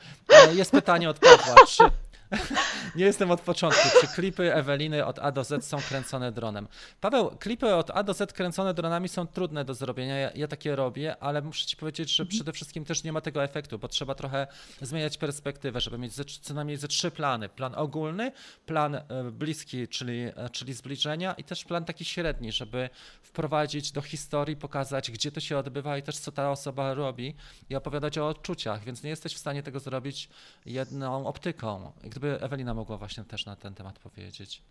[0.53, 1.55] Jest pytanie od Pawła.
[1.69, 1.83] Czy,
[2.97, 3.89] nie jestem od początku.
[4.01, 6.69] Czy klipy Eweliny od A do Z są kręcone dronem?
[7.01, 10.19] Paweł, klipy od A do Z kręcone dronami są trudne do zrobienia.
[10.19, 13.45] Ja, ja takie robię, ale muszę ci powiedzieć, że przede wszystkim też nie ma tego
[13.45, 14.47] efektu, bo trzeba trochę
[14.81, 17.49] zmieniać perspektywę, żeby mieć ze, co najmniej ze trzy plany.
[17.49, 18.33] Plan ogólny,
[18.67, 22.91] plan e, bliski, czyli, e, czyli zbliżenia i też plan taki średni, żeby
[23.23, 27.35] wprowadzić do historii, pokazać, gdzie to się odbywa i też co ta osoba robi
[27.71, 30.29] i opowiadać o odczuciach, więc nie jesteś w stanie tego zrobić
[30.67, 31.93] jedną optyką.
[32.15, 34.63] Gdyby Ewelina mogła właśnie też na ten temat powiedzieć.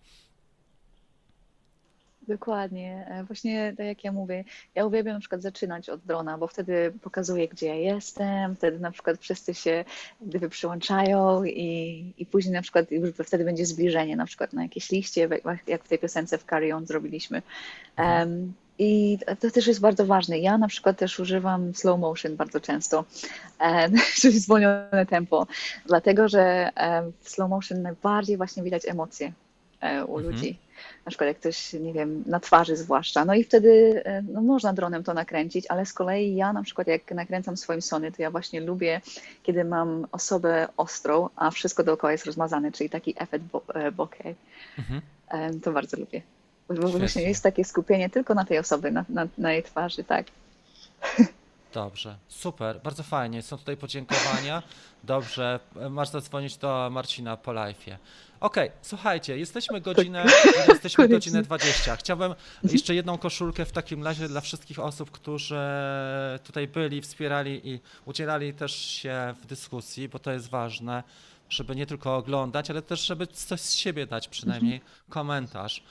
[2.28, 3.06] Dokładnie.
[3.10, 4.44] E, właśnie tak jak ja mówię,
[4.76, 8.92] ja uwielbiam na przykład zaczynać od drona, bo wtedy pokazuję, gdzie ja jestem, wtedy na
[8.92, 9.86] przykład wszyscy się
[10.22, 14.92] gdyby przyłączają i, i później na przykład już wtedy będzie zbliżenie na przykład na jakieś
[14.92, 15.30] liście,
[15.68, 17.42] jak w tej piosence w Carry On zrobiliśmy.
[17.98, 20.40] Um, i to też jest bardzo ważne.
[20.40, 23.06] Ja na przykład też używam slow motion bardzo często,
[24.22, 25.48] czyli zwolnione tempo,
[25.86, 26.70] dlatego że
[27.22, 29.34] w slow motion najbardziej właśnie widać emocje
[29.82, 30.36] e, u mhm.
[30.36, 30.58] ludzi.
[31.06, 33.26] Na przykład jak ktoś, nie wiem, na twarzy zwłaszcza.
[33.26, 36.88] No i wtedy e, no, można dronem to nakręcić, ale z kolei ja na przykład
[36.88, 39.02] jak nakręcam swoim Sony, to ja właśnie lubię,
[39.44, 44.36] kiedy mam osobę ostrą, a wszystko dookoła jest rozmazane, czyli taki efekt e, bokeh.
[44.78, 45.02] Mhm.
[45.62, 46.22] To bardzo lubię.
[46.68, 50.26] Bo właśnie jest takie skupienie tylko na tej osobie, na, na, na jej twarzy, tak.
[51.74, 53.42] Dobrze, super, bardzo fajnie.
[53.42, 54.64] Są tutaj podziękowania.
[55.04, 55.60] Dobrze,
[55.90, 57.98] masz zadzwonić do Marcina po live'ie.
[58.40, 60.26] Okej, okay, słuchajcie, jesteśmy godzinę,
[60.68, 61.96] jesteśmy godzinę 20.
[61.96, 65.62] Chciałbym jeszcze jedną koszulkę w takim razie dla wszystkich osób, którzy
[66.44, 71.04] tutaj byli, wspierali i udzielali też się w dyskusji, bo to jest ważne,
[71.50, 75.84] żeby nie tylko oglądać, ale też żeby coś z siebie dać, przynajmniej komentarz.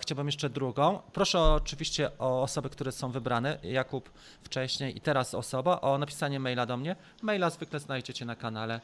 [0.00, 1.00] Chciałbym jeszcze drugą.
[1.12, 4.10] Proszę oczywiście o osoby, które są wybrane, Jakub
[4.42, 6.96] wcześniej i teraz osoba, o napisanie maila do mnie.
[7.22, 8.80] Maila zwykle znajdziecie na kanale,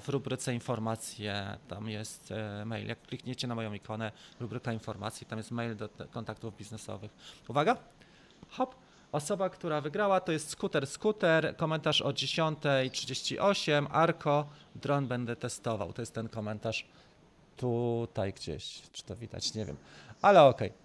[0.00, 2.88] w rubryce informacje tam jest e, mail.
[2.88, 7.10] Jak klikniecie na moją ikonę, rubryka informacji, tam jest mail do kontaktów biznesowych.
[7.48, 7.76] Uwaga,
[8.50, 8.74] hop.
[9.12, 15.92] Osoba, która wygrała to jest Skuter Skuter, komentarz o 10.38, Arko, dron będę testował.
[15.92, 16.86] To jest ten komentarz
[17.56, 19.76] tutaj gdzieś, czy to widać, nie wiem,
[20.22, 20.68] ale okej.
[20.68, 20.81] Okay.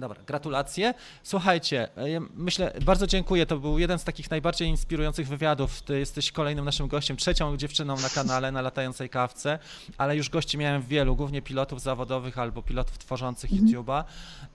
[0.00, 0.94] Dobra, gratulacje.
[1.22, 3.46] Słuchajcie, e, myślę, bardzo dziękuję.
[3.46, 5.82] To był jeden z takich najbardziej inspirujących wywiadów.
[5.82, 9.58] Ty jesteś kolejnym naszym gościem, trzecią dziewczyną na kanale na latającej kawce,
[9.98, 13.70] ale już gości miałem wielu, głównie pilotów zawodowych albo pilotów tworzących mhm.
[13.70, 14.04] YouTube'a.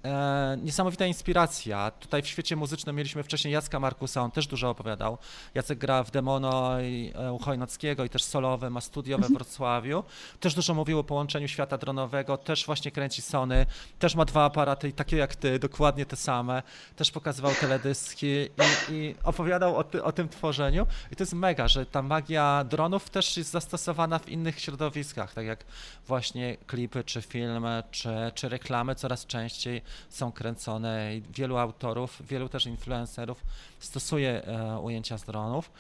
[0.05, 1.91] E, niesamowita inspiracja.
[1.91, 5.18] Tutaj w świecie muzycznym mieliśmy wcześniej Jacka Markusa, on też dużo opowiadał.
[5.55, 9.38] Jacek gra w Demono i, e, u Chojnockiego i też solowe, ma studio we mhm.
[9.38, 10.03] Wrocławiu.
[10.39, 13.65] Też dużo mówił o połączeniu świata dronowego, też właśnie kręci Sony,
[13.99, 16.63] też ma dwa aparaty takie jak ty, dokładnie te same.
[16.95, 20.87] Też pokazywał teledyski i, i opowiadał o, ty, o, tym tworzeniu.
[21.11, 25.45] I to jest mega, że ta magia dronów też jest zastosowana w innych środowiskach, tak
[25.45, 25.65] jak
[26.07, 32.49] właśnie klipy, czy filmy, czy, czy reklamy coraz częściej są kręcone i wielu autorów, wielu
[32.49, 33.43] też influencerów
[33.79, 35.71] stosuje e, ujęcia z dronów.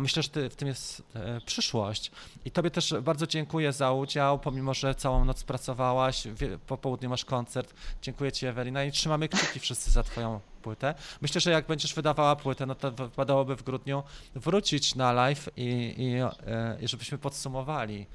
[0.00, 2.10] Myślę, że ty, w tym jest e, przyszłość.
[2.44, 6.24] I Tobie też bardzo dziękuję za udział, pomimo że całą noc pracowałaś,
[6.66, 7.74] po południu masz koncert.
[8.02, 10.94] Dziękuję Ci, Ewelina, i trzymamy kciuki wszyscy za Twoją płytę.
[11.20, 14.02] Myślę, że jak będziesz wydawała płytę, no to wypadałoby w grudniu
[14.34, 16.14] wrócić na live i, i,
[16.46, 18.06] e, i żebyśmy podsumowali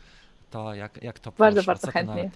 [0.50, 2.32] to, jak, jak to Bardzo, poszło, bardzo chętnie.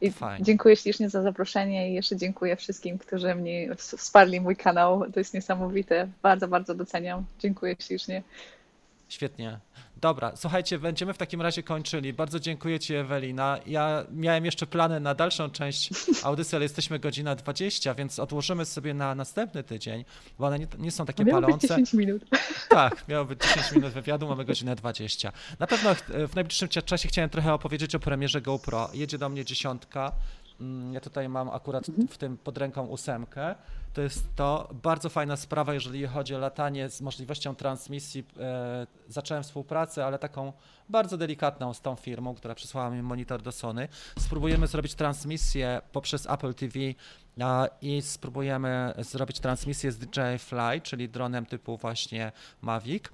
[0.00, 5.12] I dziękuję ślicznie za zaproszenie i jeszcze dziękuję wszystkim, którzy mnie wsparli mój kanał.
[5.12, 6.08] To jest niesamowite.
[6.22, 7.24] Bardzo, bardzo doceniam.
[7.38, 8.22] Dziękuję ślicznie.
[9.08, 9.58] Świetnie.
[10.00, 12.12] Dobra, słuchajcie, będziemy w takim razie kończyli.
[12.12, 13.58] Bardzo dziękuję Ci, Ewelina.
[13.66, 15.90] Ja miałem jeszcze plany na dalszą część
[16.24, 20.04] audycji, ale jesteśmy godzina 20, więc odłożymy sobie na następny tydzień,
[20.38, 21.68] bo one nie, nie są takie miało palące.
[21.68, 22.22] Być 10 minut.
[22.68, 25.32] Tak, miało być 10 minut wywiadu, mamy godzinę 20.
[25.58, 25.94] Na pewno
[26.28, 28.90] w najbliższym czasie chciałem trochę opowiedzieć o premierze GoPro.
[28.94, 30.12] Jedzie do mnie dziesiątka.
[30.60, 33.54] Mm, ja tutaj mam akurat w tym pod ręką ósemkę.
[33.92, 38.24] To jest to bardzo fajna sprawa, jeżeli chodzi o latanie z możliwością transmisji.
[38.40, 40.52] E, zacząłem współpracę, ale taką
[40.88, 43.88] bardzo delikatną z tą firmą, która przysłała mi monitor do Sony.
[44.18, 46.78] Spróbujemy zrobić transmisję poprzez Apple TV
[47.82, 52.32] i spróbujemy zrobić transmisję z DJI Fly, czyli dronem typu właśnie
[52.62, 53.04] Mavic.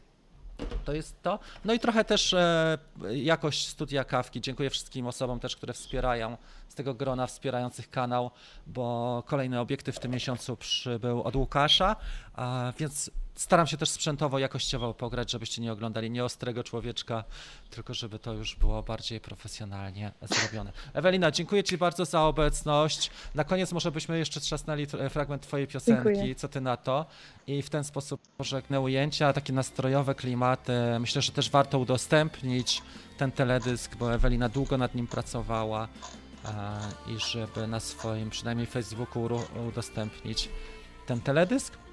[0.85, 1.39] To jest to.
[1.65, 2.79] No i trochę też e,
[3.15, 4.41] jakość studia kawki.
[4.41, 6.37] Dziękuję wszystkim osobom też, które wspierają
[6.69, 8.31] z tego grona wspierających kanał,
[8.67, 11.97] bo kolejny obiektyw w tym miesiącu przybył od Łukasza,
[12.79, 17.25] więc staram się też sprzętowo, jakościowo pograć, żebyście nie oglądali nieostrego człowieczka,
[17.71, 20.73] tylko żeby to już było bardziej profesjonalnie zrobione.
[20.93, 23.11] Ewelina, dziękuję Ci bardzo za obecność.
[23.35, 26.35] Na koniec może byśmy jeszcze trzasnęli fragment Twojej piosenki, dziękuję.
[26.35, 27.07] co Ty na to?
[27.47, 30.73] I w ten sposób pożegnę ujęcia, takie nastrojowe klimaty.
[31.01, 32.83] Myślę, że też warto udostępnić
[33.19, 35.89] ten teledysk, bo Ewelina długo nad nim pracowała
[37.07, 39.29] i żeby na swoim przynajmniej Facebooku
[39.69, 40.49] udostępnić
[41.07, 41.84] ten teledysk.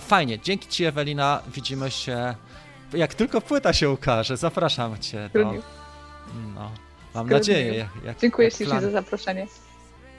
[0.00, 2.34] Fajnie, dzięki Ci Ewelina, widzimy się
[2.92, 5.54] jak tylko płyta się ukaże, zapraszam Cię do...
[6.54, 6.70] No,
[7.14, 7.74] mam nadzieję.
[7.74, 9.46] Jak, jak, Dziękuję ślicznie za zaproszenie.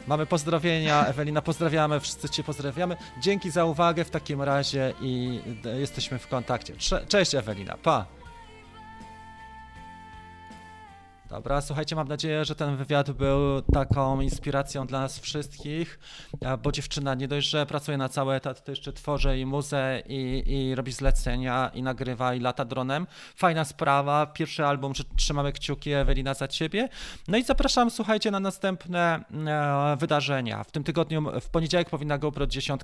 [0.07, 2.97] Mamy pozdrowienia, Ewelina, pozdrawiamy, wszyscy Cię pozdrawiamy.
[3.21, 5.41] Dzięki za uwagę w takim razie i
[5.79, 6.73] jesteśmy w kontakcie.
[7.07, 8.05] Cześć Ewelina, pa!
[11.29, 15.99] Dobra, słuchajcie, mam nadzieję, że ten wywiad był taką inspiracją dla nas wszystkich,
[16.63, 20.43] bo dziewczyna nie dość, że pracuje na cały etat, to jeszcze tworzy i muzę, i,
[20.47, 23.07] i robi zlecenia, i nagrywa, i lata dronem.
[23.35, 26.89] Fajna sprawa, pierwszy album, trzymamy kciuki Ewelina za ciebie.
[27.27, 30.63] No i zapraszam, słuchajcie, na następne e, wydarzenia.
[30.63, 32.81] W tym tygodniu, w poniedziałek powinna GoPro 10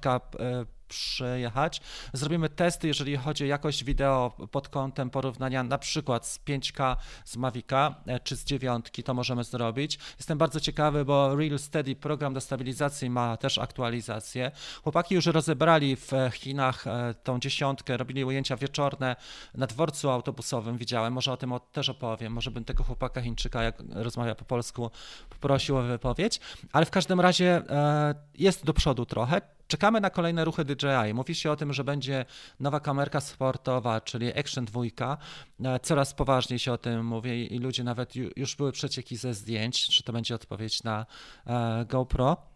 [0.94, 1.82] przyjechać.
[2.14, 6.96] Zrobimy testy, jeżeli chodzi o jakość wideo pod kątem porównania na przykład z 5K
[7.26, 10.00] z Mavica e, czy z dziewiątki, to możemy zrobić.
[10.18, 14.52] Jestem bardzo ciekawy, bo Real Steady program do stabilizacji ma też aktualizację.
[14.84, 19.16] Chłopaki już rozebrali w Chinach e, tą dziesiątkę, robili ujęcia wieczorne
[19.56, 23.76] na dworcu autobusowym, widziałem, może o tym też opowiem, może bym tego chłopaka Chińczyka, jak
[23.90, 24.92] rozmawia po polsku,
[25.30, 26.40] poprosił o wypowiedź,
[26.72, 29.42] ale w każdym razie e, jest do przodu trochę.
[29.74, 31.14] Czekamy na kolejne ruchy DJI.
[31.14, 32.26] Mówi się o tym, że będzie
[32.60, 35.18] nowa kamerka sportowa, czyli Action 2.
[35.64, 39.88] E, coraz poważniej się o tym mówi i ludzie nawet już były przecieki ze zdjęć,
[39.88, 41.06] czy to będzie odpowiedź na
[41.48, 42.53] e, GoPro.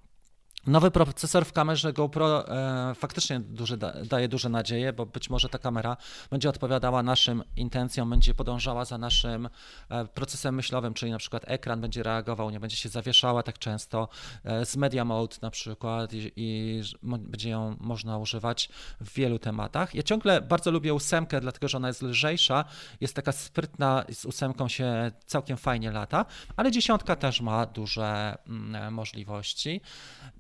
[0.68, 5.50] Nowy procesor w kamerze GoPro e, faktycznie duży, da, daje duże nadzieje, bo być może
[5.50, 5.98] ta kamera
[6.30, 9.50] będzie odpowiadała naszym intencjom, będzie podążała za naszym
[9.90, 14.10] e, procesem myślowym, czyli na przykład ekran będzie reagował, nie będzie się zawieszała tak często
[14.44, 18.70] e, z Media Mode na przykład i, i będzie ją można używać
[19.02, 19.96] w wielu tematach.
[19.96, 22.66] Ja ciągle bardzo lubię ósemkę, dlatego że ona jest lżejsza,
[23.02, 26.26] jest taka sprytna, z ósemką się całkiem fajnie lata,
[26.56, 29.82] ale dziesiątka też ma duże mm, możliwości.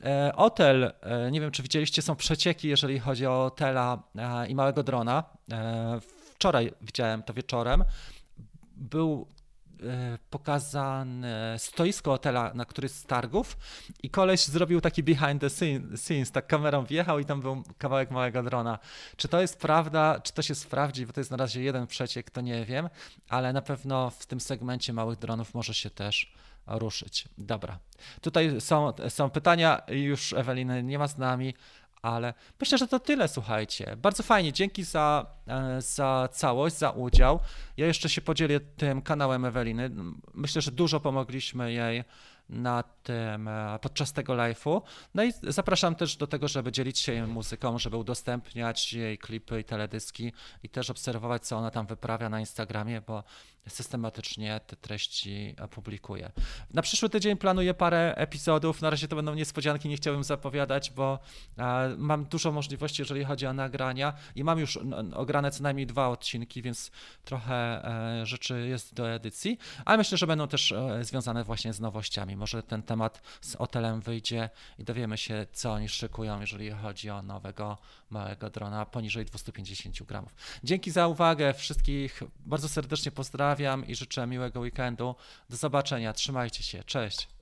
[0.01, 4.55] E, Otel, e, nie wiem czy widzieliście, są przecieki, jeżeli chodzi o Otela e, i
[4.55, 5.23] małego drona.
[6.35, 7.83] Wczoraj widziałem to wieczorem.
[8.75, 9.27] Był
[10.29, 13.57] pokazane stoisko Otela na któryś z targów
[14.03, 15.49] i koleś zrobił taki behind the
[15.97, 18.79] scenes, tak kamerą wjechał i tam był kawałek małego drona.
[19.17, 22.29] Czy to jest prawda, czy to się sprawdzi, bo to jest na razie jeden przeciek,
[22.31, 22.89] to nie wiem,
[23.29, 26.33] ale na pewno w tym segmencie małych dronów może się też
[26.67, 27.27] ruszyć.
[27.37, 27.79] Dobra.
[28.21, 31.53] Tutaj są, są pytania, już Eweliny nie ma z nami,
[32.07, 33.97] ale myślę, że to tyle, słuchajcie.
[33.97, 37.39] Bardzo fajnie, dzięki za, e, za całość, za udział.
[37.77, 39.89] Ja jeszcze się podzielę tym kanałem Eweliny.
[40.33, 42.03] Myślę, że dużo pomogliśmy jej
[42.49, 44.81] na tym, e, podczas tego live'u.
[45.13, 49.63] No i zapraszam też do tego, żeby dzielić się muzyką, żeby udostępniać jej klipy i
[49.63, 50.33] teledyski
[50.63, 53.23] i też obserwować, co ona tam wyprawia na Instagramie, bo
[53.67, 56.31] systematycznie te treści publikuję.
[56.73, 58.81] Na przyszły tydzień planuję parę epizodów.
[58.81, 61.19] Na razie to będą niespodzianki, nie chciałbym zapowiadać, bo
[61.57, 64.79] e, mam dużo możliwości, jeżeli chodzi o nagrania i mam już
[65.13, 66.91] ograne co najmniej dwa odcinki, więc
[67.25, 72.36] trochę e, rzeczy jest do edycji, ale myślę, że będą też związane właśnie z nowościami.
[72.37, 74.49] Może ten temat z hotelem wyjdzie
[74.79, 77.77] i dowiemy się, co oni szykują, jeżeli chodzi o nowego
[78.09, 80.35] małego drona poniżej 250 gramów.
[80.63, 81.53] Dzięki za uwagę.
[81.53, 85.15] Wszystkich bardzo serdecznie pozdrawiam i życzę miłego weekendu.
[85.49, 86.13] Do zobaczenia.
[86.13, 86.83] Trzymajcie się.
[86.83, 87.36] Cześć.